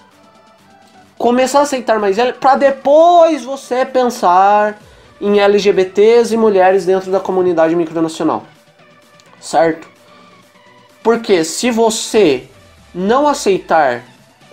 Começar 1.17 1.59
a 1.59 1.63
aceitar 1.63 1.99
mais 1.99 2.17
ele 2.17 2.33
para 2.33 2.55
depois 2.55 3.43
você 3.43 3.85
pensar 3.85 4.79
em 5.19 5.39
LGBTs 5.39 6.33
e 6.33 6.37
mulheres 6.37 6.85
dentro 6.85 7.11
da 7.11 7.19
comunidade 7.19 7.75
micronacional. 7.75 8.43
Certo? 9.39 9.87
Porque 11.01 11.43
se 11.43 11.71
você 11.71 12.49
não 12.93 13.27
aceitar 13.27 14.03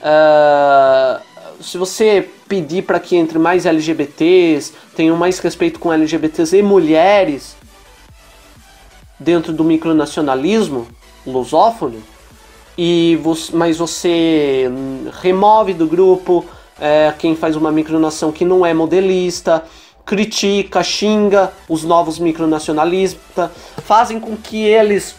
uh, 0.02 1.31
se 1.62 1.78
você 1.78 2.28
pedir 2.48 2.82
para 2.82 2.98
que 2.98 3.16
entre 3.16 3.38
mais 3.38 3.64
LGBTs, 3.66 4.72
tenham 4.96 5.16
mais 5.16 5.38
respeito 5.38 5.78
com 5.78 5.92
LGBTs 5.92 6.56
e 6.56 6.62
mulheres 6.62 7.56
dentro 9.18 9.52
do 9.52 9.62
micronacionalismo 9.62 10.88
lusófono, 11.26 12.02
e 12.76 13.18
você, 13.22 13.54
mas 13.54 13.76
você 13.76 14.68
remove 15.20 15.74
do 15.74 15.86
grupo 15.86 16.44
é, 16.80 17.12
quem 17.18 17.36
faz 17.36 17.54
uma 17.54 17.70
micronação 17.70 18.32
que 18.32 18.44
não 18.44 18.66
é 18.66 18.74
modelista, 18.74 19.62
critica, 20.04 20.82
xinga 20.82 21.52
os 21.68 21.84
novos 21.84 22.18
micronacionalistas, 22.18 23.50
fazem 23.84 24.18
com 24.18 24.36
que 24.36 24.64
eles 24.64 25.14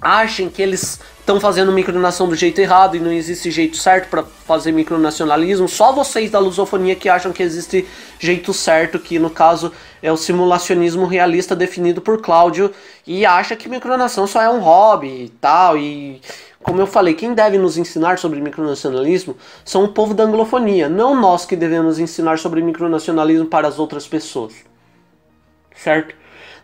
achem 0.00 0.50
que 0.50 0.60
eles 0.60 1.00
estão 1.22 1.40
fazendo 1.40 1.70
micronação 1.70 2.28
do 2.28 2.34
jeito 2.34 2.60
errado 2.60 2.96
e 2.96 3.00
não 3.00 3.12
existe 3.12 3.48
jeito 3.48 3.76
certo 3.76 4.08
para 4.10 4.24
fazer 4.24 4.72
micronacionalismo. 4.72 5.68
Só 5.68 5.92
vocês 5.92 6.32
da 6.32 6.40
lusofonia 6.40 6.96
que 6.96 7.08
acham 7.08 7.32
que 7.32 7.42
existe 7.42 7.86
jeito 8.18 8.52
certo, 8.52 8.98
que 8.98 9.20
no 9.20 9.30
caso 9.30 9.72
é 10.02 10.10
o 10.10 10.16
simulacionismo 10.16 11.06
realista 11.06 11.54
definido 11.54 12.00
por 12.00 12.20
Cláudio 12.20 12.72
e 13.06 13.24
acha 13.24 13.54
que 13.54 13.68
micronação 13.68 14.26
só 14.26 14.42
é 14.42 14.50
um 14.50 14.58
hobby 14.58 15.26
e 15.26 15.28
tal. 15.40 15.78
E 15.78 16.20
como 16.60 16.80
eu 16.80 16.88
falei, 16.88 17.14
quem 17.14 17.34
deve 17.34 17.56
nos 17.56 17.78
ensinar 17.78 18.18
sobre 18.18 18.40
micronacionalismo 18.40 19.36
são 19.64 19.84
o 19.84 19.88
povo 19.88 20.14
da 20.14 20.24
anglofonia, 20.24 20.88
não 20.88 21.14
nós 21.14 21.46
que 21.46 21.54
devemos 21.54 22.00
ensinar 22.00 22.40
sobre 22.40 22.60
micronacionalismo 22.60 23.46
para 23.46 23.68
as 23.68 23.78
outras 23.78 24.08
pessoas. 24.08 24.54
Certo? 25.76 26.16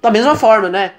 Da 0.02 0.11
mesma 0.11 0.34
forma, 0.34 0.68
né? 0.68 0.94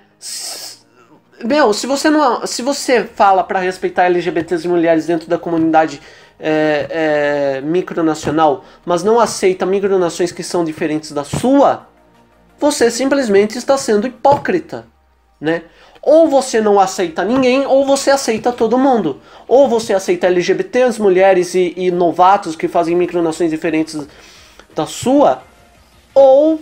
Meu, 1.44 1.74
se 1.74 1.88
você 1.88 2.10
não. 2.10 2.46
Se 2.46 2.62
você 2.62 3.04
fala 3.04 3.44
para 3.44 3.60
respeitar 3.60 4.06
LGBTs 4.06 4.66
e 4.66 4.70
mulheres 4.70 5.06
dentro 5.06 5.30
da 5.30 5.38
comunidade 5.38 6.02
é, 6.40 6.88
é, 6.90 7.62
micronacional, 7.62 8.66
mas 8.86 9.04
não 9.04 9.20
aceita 9.20 9.66
micronações 9.66 10.32
que 10.32 10.44
são 10.44 10.64
diferentes 10.64 11.12
da 11.12 11.24
sua, 11.24 11.88
você 12.58 12.92
simplesmente 12.92 13.58
está 13.58 13.78
sendo 13.78 14.08
hipócrita, 14.08 14.86
né? 15.40 15.64
Ou 16.02 16.28
você 16.28 16.62
não 16.62 16.80
aceita 16.80 17.24
ninguém, 17.24 17.66
ou 17.66 17.86
você 17.86 18.10
aceita 18.10 18.52
todo 18.52 18.78
mundo. 18.78 19.22
Ou 19.48 19.68
você 19.68 19.94
aceita 19.94 20.28
LGBTs, 20.28 21.02
mulheres 21.02 21.54
e, 21.56 21.74
e 21.76 21.92
novatos 21.92 22.56
que 22.56 22.68
fazem 22.68 22.96
micronações 22.96 23.52
diferentes 23.52 24.08
da 24.74 24.86
sua, 24.86 25.44
ou, 26.14 26.60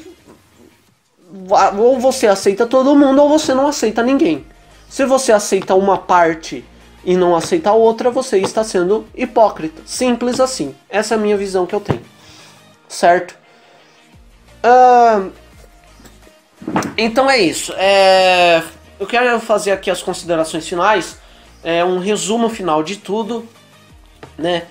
ou 1.78 2.00
você 2.00 2.28
aceita 2.28 2.66
todo 2.66 2.96
mundo, 2.96 3.22
ou 3.22 3.30
você 3.30 3.54
não 3.54 3.68
aceita 3.68 4.02
ninguém. 4.02 4.46
Se 4.90 5.06
você 5.06 5.32
aceita 5.32 5.76
uma 5.76 5.98
parte 5.98 6.64
e 7.04 7.16
não 7.16 7.36
aceita 7.36 7.70
a 7.70 7.74
outra, 7.74 8.10
você 8.10 8.38
está 8.40 8.64
sendo 8.64 9.06
hipócrita. 9.16 9.82
Simples 9.86 10.40
assim. 10.40 10.76
Essa 10.90 11.16
é 11.16 11.18
a 11.18 11.22
minha 11.22 11.38
visão 11.38 11.66
que 11.66 11.76
eu 11.76 11.80
tenho. 11.80 12.02
Certo? 12.88 13.36
Uh, 14.64 15.32
então 16.98 17.30
é 17.30 17.38
isso. 17.38 17.74
É, 17.78 18.64
eu 19.00 19.06
quero 19.06 19.40
fazer 19.40 19.72
aqui 19.72 19.92
as 19.92 20.02
considerações 20.02 20.68
finais. 20.68 21.18
É 21.64 21.84
um 21.84 22.00
resumo 22.00 22.50
final 22.50 22.82
de 22.82 22.98
tudo. 22.98 23.48
Né? 24.38 24.64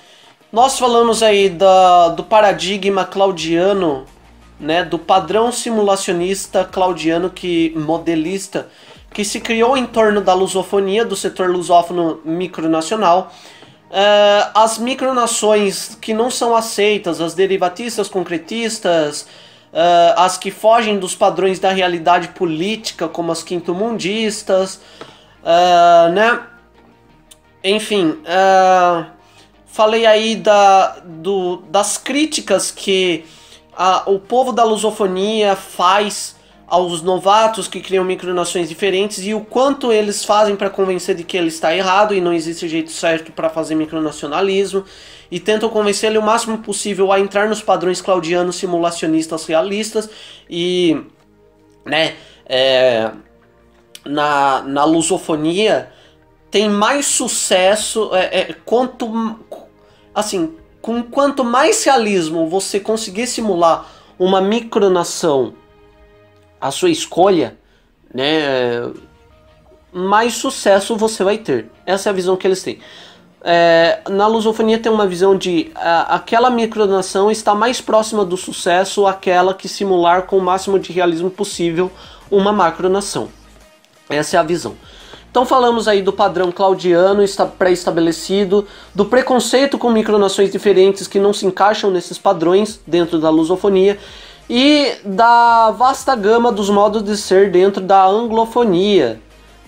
Nós 0.53 0.79
falamos 0.79 1.23
aí 1.23 1.49
da, 1.49 2.09
do 2.09 2.25
paradigma 2.25 3.05
claudiano, 3.05 4.07
né, 4.59 4.85
do 4.85 4.99
padrão 4.99 5.53
simulacionista 5.53 6.65
claudiano 6.65 7.29
que 7.29 7.75
modelista 7.77 8.69
que 9.17 9.25
se 9.25 9.41
criou 9.41 9.79
em 9.79 9.87
torno 9.87 10.21
da 10.21 10.35
lusofonia, 10.35 11.03
do 11.03 11.17
setor 11.17 11.49
lusófono 11.49 12.21
micronacional. 12.23 13.33
Uh, 13.89 14.51
as 14.53 14.77
micronações 14.77 15.95
que 15.99 16.13
não 16.13 16.31
são 16.31 16.55
aceitas, 16.55 17.19
as 17.19 17.33
derivatistas 17.33 18.11
concretistas, 18.11 19.23
uh, 19.23 20.19
as 20.19 20.37
que 20.37 20.51
fogem 20.51 20.99
dos 20.99 21.15
padrões 21.15 21.59
da 21.59 21.71
realidade 21.71 22.29
política, 22.29 23.09
como 23.09 23.33
as 23.33 23.43
quintomundistas, 23.43 24.83
uh, 25.43 26.13
né? 26.13 26.39
Enfim, 27.65 28.19
falei 29.65 30.05
aí 30.05 30.37
da, 30.37 30.99
do, 31.03 31.63
das 31.71 31.97
críticas 31.97 32.71
que 32.71 33.25
a, 33.75 34.03
o 34.11 34.21
povo 34.21 34.53
da 34.53 34.63
lusofonia 34.63 35.57
faz 35.57 36.36
aos 36.67 37.01
novatos 37.01 37.69
que 37.69 37.81
criam 37.81 38.05
micronações 38.05 38.69
diferentes 38.69 39.25
e 39.25 39.33
o 39.33 39.41
quanto 39.41 39.93
eles 39.93 40.25
fazem 40.25 40.57
para 40.57 40.69
convencer 40.69 41.15
de 41.15 41.23
que 41.23 41.37
ele 41.37 41.47
está 41.47 41.75
errado 41.75 42.13
e 42.13 42.21
não 42.21 42.33
existe 42.33 42.69
jeito 42.69 42.91
certo 42.91 43.31
para 43.31 43.49
fazer 43.49 43.77
micronacionalismo 43.77 44.85
e 45.31 45.39
tentam 45.39 45.69
convencer 45.69 46.11
ele 46.11 46.19
o 46.19 46.23
máximo 46.23 46.59
possível 46.59 47.13
a 47.13 47.21
entrar 47.21 47.49
nos 47.49 47.63
padrões 47.63 48.01
claudianos 48.01 48.57
simulacionistas 48.57 49.47
realistas 49.47 50.11
e 50.51 51.01
né 51.85 52.15
é, 52.45 53.13
na, 54.05 54.63
na 54.63 54.85
lusofonia 54.85 55.91
tem 56.51 56.69
mais 56.69 57.07
sucesso 57.07 58.11
é, 58.13 58.41
é, 58.41 58.53
quanto 58.65 59.39
assim 60.13 60.53
com 60.83 61.01
quanto 61.01 61.45
mais 61.45 61.85
realismo 61.85 62.49
você 62.49 62.81
conseguir 62.81 63.29
simular 63.29 63.89
uma 64.19 64.41
micronação 64.41 65.55
a 66.61 66.71
sua 66.71 66.91
escolha, 66.91 67.57
né, 68.13 68.91
mais 69.93 70.35
sucesso 70.35 70.97
você 70.97 71.25
vai 71.25 71.39
ter. 71.39 71.71
Essa 71.85 72.09
é 72.09 72.11
a 72.11 72.15
visão 72.15 72.37
que 72.37 72.47
eles 72.47 72.63
têm. 72.63 72.79
é, 73.49 74.01
na 74.11 74.27
lusofonia 74.27 74.77
tem 74.77 74.91
uma 74.91 75.07
visão 75.07 75.37
de 75.37 75.71
aquela 76.09 76.51
micronação 76.51 77.31
está 77.31 77.55
mais 77.55 77.81
próxima 77.81 78.25
do 78.25 78.37
sucesso 78.37 79.07
aquela 79.07 79.55
que 79.55 79.69
simular 79.69 80.23
com 80.23 80.37
o 80.37 80.43
máximo 80.43 80.79
de 80.81 80.93
realismo 80.93 81.31
possível 81.31 81.91
uma 82.29 82.53
macronação. 82.53 83.29
Essa 84.11 84.37
é 84.37 84.41
a 84.41 84.43
visão. 84.43 84.75
Então 85.31 85.45
falamos 85.45 85.87
aí 85.87 86.03
do 86.03 86.13
padrão 86.13 86.51
claudiano 86.51 87.23
pré-estabelecido, 87.59 88.67
do 88.95 89.05
preconceito 89.05 89.79
com 89.79 89.91
micronações 89.91 90.51
diferentes 90.51 91.07
que 91.07 91.21
não 91.21 91.33
se 91.33 91.47
encaixam 91.47 91.91
nesses 91.91 92.19
padrões 92.19 92.81
dentro 92.87 93.19
da 93.21 93.31
lusofonia 93.31 93.99
e 94.49 94.93
da 95.05 95.71
vasta 95.73 96.15
gama 96.15 96.53
dos 96.53 96.71
modos 96.71 97.03
de 97.03 97.17
ser 97.17 97.51
dentro 97.51 97.83
da 97.83 98.07
anglofonia, 98.07 99.21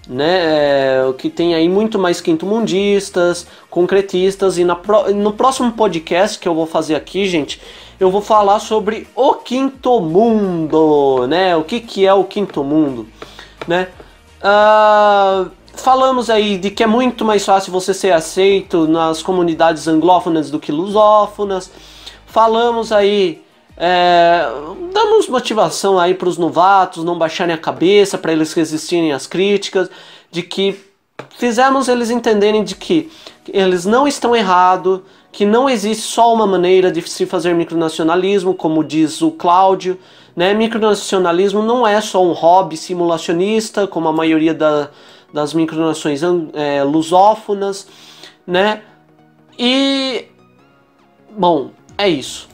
né? 0.09 0.39
É, 0.41 1.13
que 1.19 1.29
tem 1.29 1.55
aí 1.55 1.69
muito 1.69 1.99
mais 1.99 2.21
quinto-mundistas, 2.21 3.47
concretistas 3.69 4.59
e 4.59 4.65
na, 4.65 4.79
no 5.15 5.33
próximo 5.33 5.73
podcast 5.73 6.39
que 6.39 6.49
eu 6.49 6.55
vou 6.55 6.67
fazer 6.67 6.95
aqui, 6.95 7.27
gente, 7.27 7.61
eu 8.01 8.11
vou 8.11 8.21
falar 8.21 8.61
sobre 8.61 9.07
o 9.15 9.35
quinto 9.35 10.01
mundo, 10.01 11.27
né? 11.27 11.57
O 11.57 11.65
que, 11.65 11.81
que 11.81 12.07
é 12.07 12.15
o 12.15 12.25
quinto 12.25 12.63
mundo, 12.63 13.09
né? 13.67 13.89
Uh, 14.41 15.51
falamos 15.75 16.31
aí 16.31 16.57
de 16.57 16.71
que 16.71 16.83
é 16.83 16.87
muito 16.87 17.25
mais 17.25 17.45
fácil 17.45 17.73
você 17.73 17.93
ser 17.93 18.13
aceito 18.13 18.87
nas 18.87 19.23
comunidades 19.23 19.89
anglófonas 19.89 20.51
do 20.51 20.61
que 20.61 20.71
lusófonas. 20.71 21.71
Falamos 22.27 22.93
aí, 22.93 23.43
é, 23.81 24.45
damos 24.93 25.29
motivação 25.29 26.01
aí 26.01 26.13
para 26.13 26.29
os 26.29 26.37
novatos 26.37 27.05
não 27.05 27.17
baixarem 27.17 27.55
a 27.55 27.59
cabeça, 27.59 28.19
para 28.19 28.33
eles 28.33 28.53
resistirem 28.53 29.13
às 29.13 29.27
críticas, 29.27 29.89
de 30.33 30.43
que 30.43 30.79
fizemos 31.39 31.89
eles 31.89 32.11
entenderem 32.11 32.65
de 32.65 32.75
que 32.75 33.09
eles 33.49 33.87
não 33.87 34.07
estão 34.09 34.35
errados, 34.35 35.01
que 35.31 35.47
não 35.47 35.71
existe 35.71 36.03
só 36.03 36.35
uma 36.35 36.47
maneira 36.47 36.91
de 36.91 37.09
se 37.09 37.25
fazer 37.25 37.55
micronacionalismo, 37.55 38.53
como 38.53 38.83
diz 38.83 39.23
o 39.23 39.31
Cláudio. 39.31 39.97
Né? 40.35 40.53
Micronacionalismo 40.55 41.63
não 41.63 41.87
é 41.87 42.01
só 42.01 42.25
um 42.25 42.33
hobby 42.33 42.77
simulacionista, 42.77 43.87
como 43.87 44.09
a 44.09 44.13
maioria 44.13 44.53
da, 44.53 44.91
das 45.33 45.55
micronações 45.55 46.21
é, 46.53 46.83
lusófonas, 46.83 47.87
né? 48.47 48.83
E 49.57 50.27
bom, 51.37 51.71
é 51.97 52.09
isso. 52.09 52.49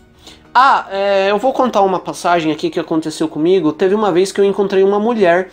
Ah, 0.57 0.87
é, 0.89 1.31
eu 1.33 1.39
vou 1.39 1.53
contar 1.53 1.83
uma 1.83 1.99
passagem 1.99 2.53
aqui 2.53 2.71
que 2.71 2.79
aconteceu 2.79 3.27
comigo. 3.27 3.73
Teve 3.73 3.93
uma 3.93 4.13
vez 4.13 4.31
que 4.31 4.41
eu 4.41 4.45
encontrei 4.45 4.85
uma 4.85 5.01
mulher 5.01 5.51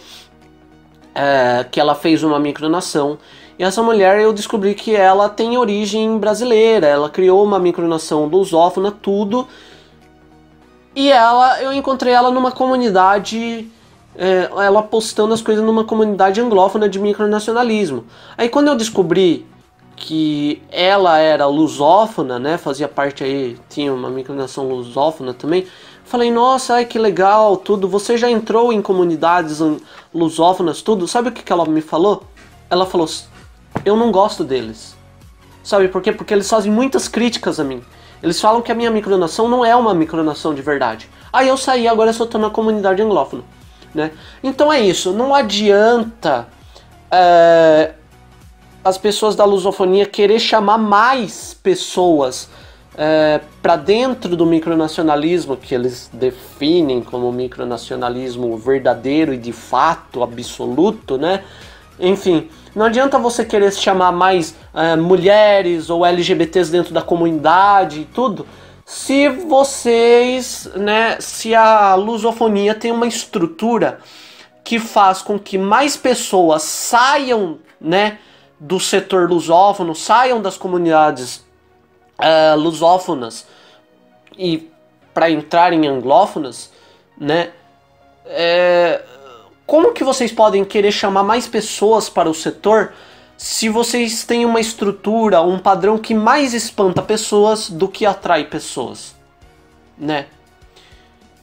é, 1.16 1.66
que 1.72 1.80
ela 1.80 1.96
fez 1.96 2.22
uma 2.22 2.40
micronação. 2.40 3.18
E 3.58 3.64
essa 3.64 3.82
mulher 3.82 4.20
eu 4.20 4.32
descobri 4.32 4.76
que 4.76 4.96
ela 4.96 5.28
tem 5.28 5.58
origem 5.58 6.20
brasileira. 6.20 6.86
Ela 6.86 7.10
criou 7.10 7.44
uma 7.44 7.58
micronação 7.58 8.26
lusófona, 8.26 8.92
tudo. 8.92 9.48
E 10.96 11.12
ela, 11.12 11.60
eu 11.64 11.74
encontrei 11.74 12.14
ela 12.14 12.30
numa 12.30 12.52
comunidade 12.52 13.68
é, 14.16 14.50
ela 14.64 14.84
postando 14.84 15.34
as 15.34 15.42
coisas 15.42 15.64
numa 15.64 15.84
comunidade 15.84 16.40
anglófona 16.40 16.88
de 16.88 17.00
micronacionalismo. 17.00 18.06
Aí 18.38 18.50
quando 18.50 18.68
eu 18.68 18.76
descobri 18.76 19.48
que 20.02 20.60
ela 20.72 21.20
era 21.20 21.46
lusófona, 21.46 22.40
né, 22.40 22.58
fazia 22.58 22.88
parte 22.88 23.24
aí, 23.24 23.56
tinha 23.70 23.94
uma 23.94 24.10
micronação 24.10 24.68
lusófona 24.68 25.32
também, 25.32 25.68
falei, 26.04 26.32
nossa, 26.32 26.74
ai 26.74 26.86
que 26.86 26.98
legal, 26.98 27.56
tudo, 27.56 27.88
você 27.88 28.18
já 28.18 28.30
entrou 28.30 28.74
em 28.74 28.82
comunidades 28.82 29.60
lusófonas, 30.12 30.82
tudo, 30.82 31.08
sabe 31.08 31.30
o 31.30 31.32
que, 31.32 31.44
que 31.44 31.54
ela 31.54 31.66
me 31.68 31.82
falou? 31.82 32.24
Ela 32.68 32.88
falou, 32.88 33.08
eu 33.86 33.96
não 33.96 34.12
gosto 34.12 34.44
deles. 34.44 34.98
Sabe 35.64 35.88
por 35.88 36.02
quê? 36.02 36.12
Porque 36.12 36.34
eles 36.34 36.50
fazem 36.50 36.72
muitas 36.72 37.08
críticas 37.08 37.60
a 37.60 37.64
mim. 37.64 37.84
Eles 38.24 38.42
falam 38.42 38.64
que 38.64 38.72
a 38.72 38.76
minha 38.76 38.90
micronação 38.90 39.48
não 39.48 39.64
é 39.64 39.76
uma 39.76 39.94
micronação 39.94 40.56
de 40.56 40.64
verdade. 40.64 41.08
Aí 41.32 41.48
eu 41.48 41.58
saí, 41.58 41.88
agora 41.88 42.10
eu 42.10 42.14
só 42.16 42.26
tô 42.26 42.40
na 42.40 42.50
comunidade 42.50 43.04
anglófona. 43.04 43.44
Né? 43.94 44.12
Então 44.42 44.74
é 44.74 44.80
isso, 44.80 45.14
não 45.14 45.36
adianta 45.36 46.48
é, 47.12 47.94
as 48.84 48.98
pessoas 48.98 49.36
da 49.36 49.46
lusofonia 49.46 50.06
querer 50.06 50.40
chamar 50.40 50.78
mais 50.78 51.54
pessoas 51.62 52.50
é, 52.98 53.40
para 53.62 53.76
dentro 53.76 54.36
do 54.36 54.46
micronacionalismo 54.46 55.56
que 55.56 55.74
eles 55.74 56.10
definem 56.14 57.02
como 57.02 57.32
micronacionalismo 57.32 58.58
verdadeiro 58.58 59.34
e 59.34 59.38
de 59.38 59.54
fato 59.54 60.24
absoluto, 60.24 61.18
né? 61.18 61.44
Enfim, 62.00 62.50
não 62.76 62.86
adianta 62.86 63.20
você 63.20 63.46
querer 63.46 63.72
chamar 63.72 64.12
mais 64.12 64.56
é, 64.74 64.96
mulheres 64.96 65.90
ou 65.90 66.06
LGBTs 66.06 66.72
dentro 66.72 66.94
da 66.94 67.02
comunidade 67.02 68.02
e 68.02 68.06
tudo, 68.06 68.46
se 68.86 69.30
vocês, 69.30 70.70
né, 70.76 71.16
se 71.20 71.56
a 71.56 71.96
lusofonia 71.96 72.76
tem 72.76 72.92
uma 72.92 73.08
estrutura 73.08 74.00
que 74.64 74.80
faz 74.80 75.22
com 75.22 75.40
que 75.40 75.58
mais 75.58 75.96
pessoas 75.96 76.64
saiam, 76.64 77.60
né, 77.80 78.18
do 78.64 78.80
setor 78.80 79.28
lusófono, 79.28 79.96
saiam 79.96 80.40
das 80.40 80.56
comunidades 80.56 81.38
uh, 82.20 82.56
lusófonas 82.56 83.48
e 84.38 84.70
para 85.16 85.32
entrar 85.32 85.74
em 85.74 85.88
anglófonas, 85.88 86.72
né, 87.18 87.52
é, 88.24 89.02
como 89.66 89.94
que 89.94 90.04
vocês 90.04 90.32
podem 90.32 90.64
querer 90.64 90.92
chamar 90.92 91.24
mais 91.24 91.48
pessoas 91.48 92.08
para 92.08 92.30
o 92.30 92.36
setor 92.36 92.94
se 93.36 93.68
vocês 93.68 94.24
têm 94.24 94.46
uma 94.46 94.60
estrutura, 94.60 95.42
um 95.42 95.58
padrão 95.58 95.98
que 95.98 96.14
mais 96.14 96.54
espanta 96.54 97.02
pessoas 97.02 97.68
do 97.68 97.88
que 97.88 98.06
atrai 98.06 98.44
pessoas, 98.46 99.16
né? 99.98 100.28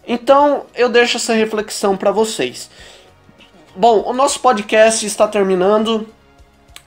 Então 0.06 0.66
eu 0.76 0.88
deixo 0.88 1.16
essa 1.16 1.34
reflexão 1.34 1.96
para 1.96 2.12
vocês. 2.12 2.70
Bom, 3.74 4.04
o 4.06 4.12
nosso 4.12 4.38
podcast 4.38 5.04
está 5.04 5.26
terminando. 5.26 6.06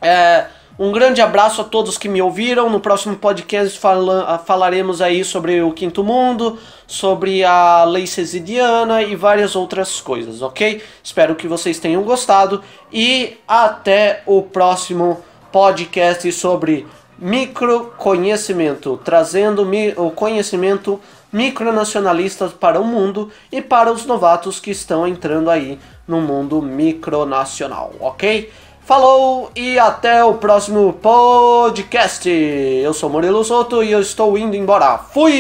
É, 0.02 0.46
um 0.80 0.92
grande 0.92 1.22
abraço 1.22 1.62
a 1.62 1.64
todos 1.64 1.98
que 1.98 2.10
me 2.10 2.22
ouviram. 2.22 2.70
No 2.70 2.80
próximo 2.80 3.16
podcast 3.16 3.78
fala, 3.78 4.40
falaremos 4.40 5.02
aí 5.02 5.24
sobre 5.24 5.62
o 5.62 5.72
Quinto 5.74 6.04
Mundo, 6.04 6.58
sobre 6.88 7.44
a 7.44 7.84
lei 7.84 8.08
cesidiana 8.08 9.04
e 9.04 9.16
várias 9.16 9.56
outras 9.56 10.02
coisas, 10.02 10.42
ok? 10.42 10.82
Espero 11.04 11.36
que 11.36 11.48
vocês 11.48 11.80
tenham 11.80 12.02
gostado 12.02 12.64
e 12.92 13.38
até 13.48 14.24
o 14.26 14.42
próximo 14.42 15.24
podcast 15.52 16.32
sobre 16.32 16.88
microconhecimento, 17.20 19.00
trazendo 19.06 19.70
o 19.98 20.10
conhecimento 20.10 21.00
micronacionalista 21.32 22.48
para 22.48 22.80
o 22.80 22.84
mundo 22.84 23.30
e 23.52 23.62
para 23.62 23.92
os 23.92 24.06
novatos 24.06 24.60
que 24.60 24.72
estão 24.72 25.08
entrando 25.08 25.50
aí 25.52 25.78
no 26.08 26.20
mundo 26.20 26.62
micronacional, 26.62 27.94
ok? 28.00 28.52
Falou 28.92 29.50
e 29.56 29.80
até 29.80 30.22
o 30.22 30.34
próximo 30.34 30.92
podcast. 30.92 32.30
Eu 32.30 32.94
sou 32.94 33.10
Murilo 33.10 33.42
Soto 33.42 33.82
e 33.82 33.90
eu 33.90 34.02
estou 34.02 34.38
indo 34.38 34.54
embora. 34.54 34.98
Fui! 34.98 35.32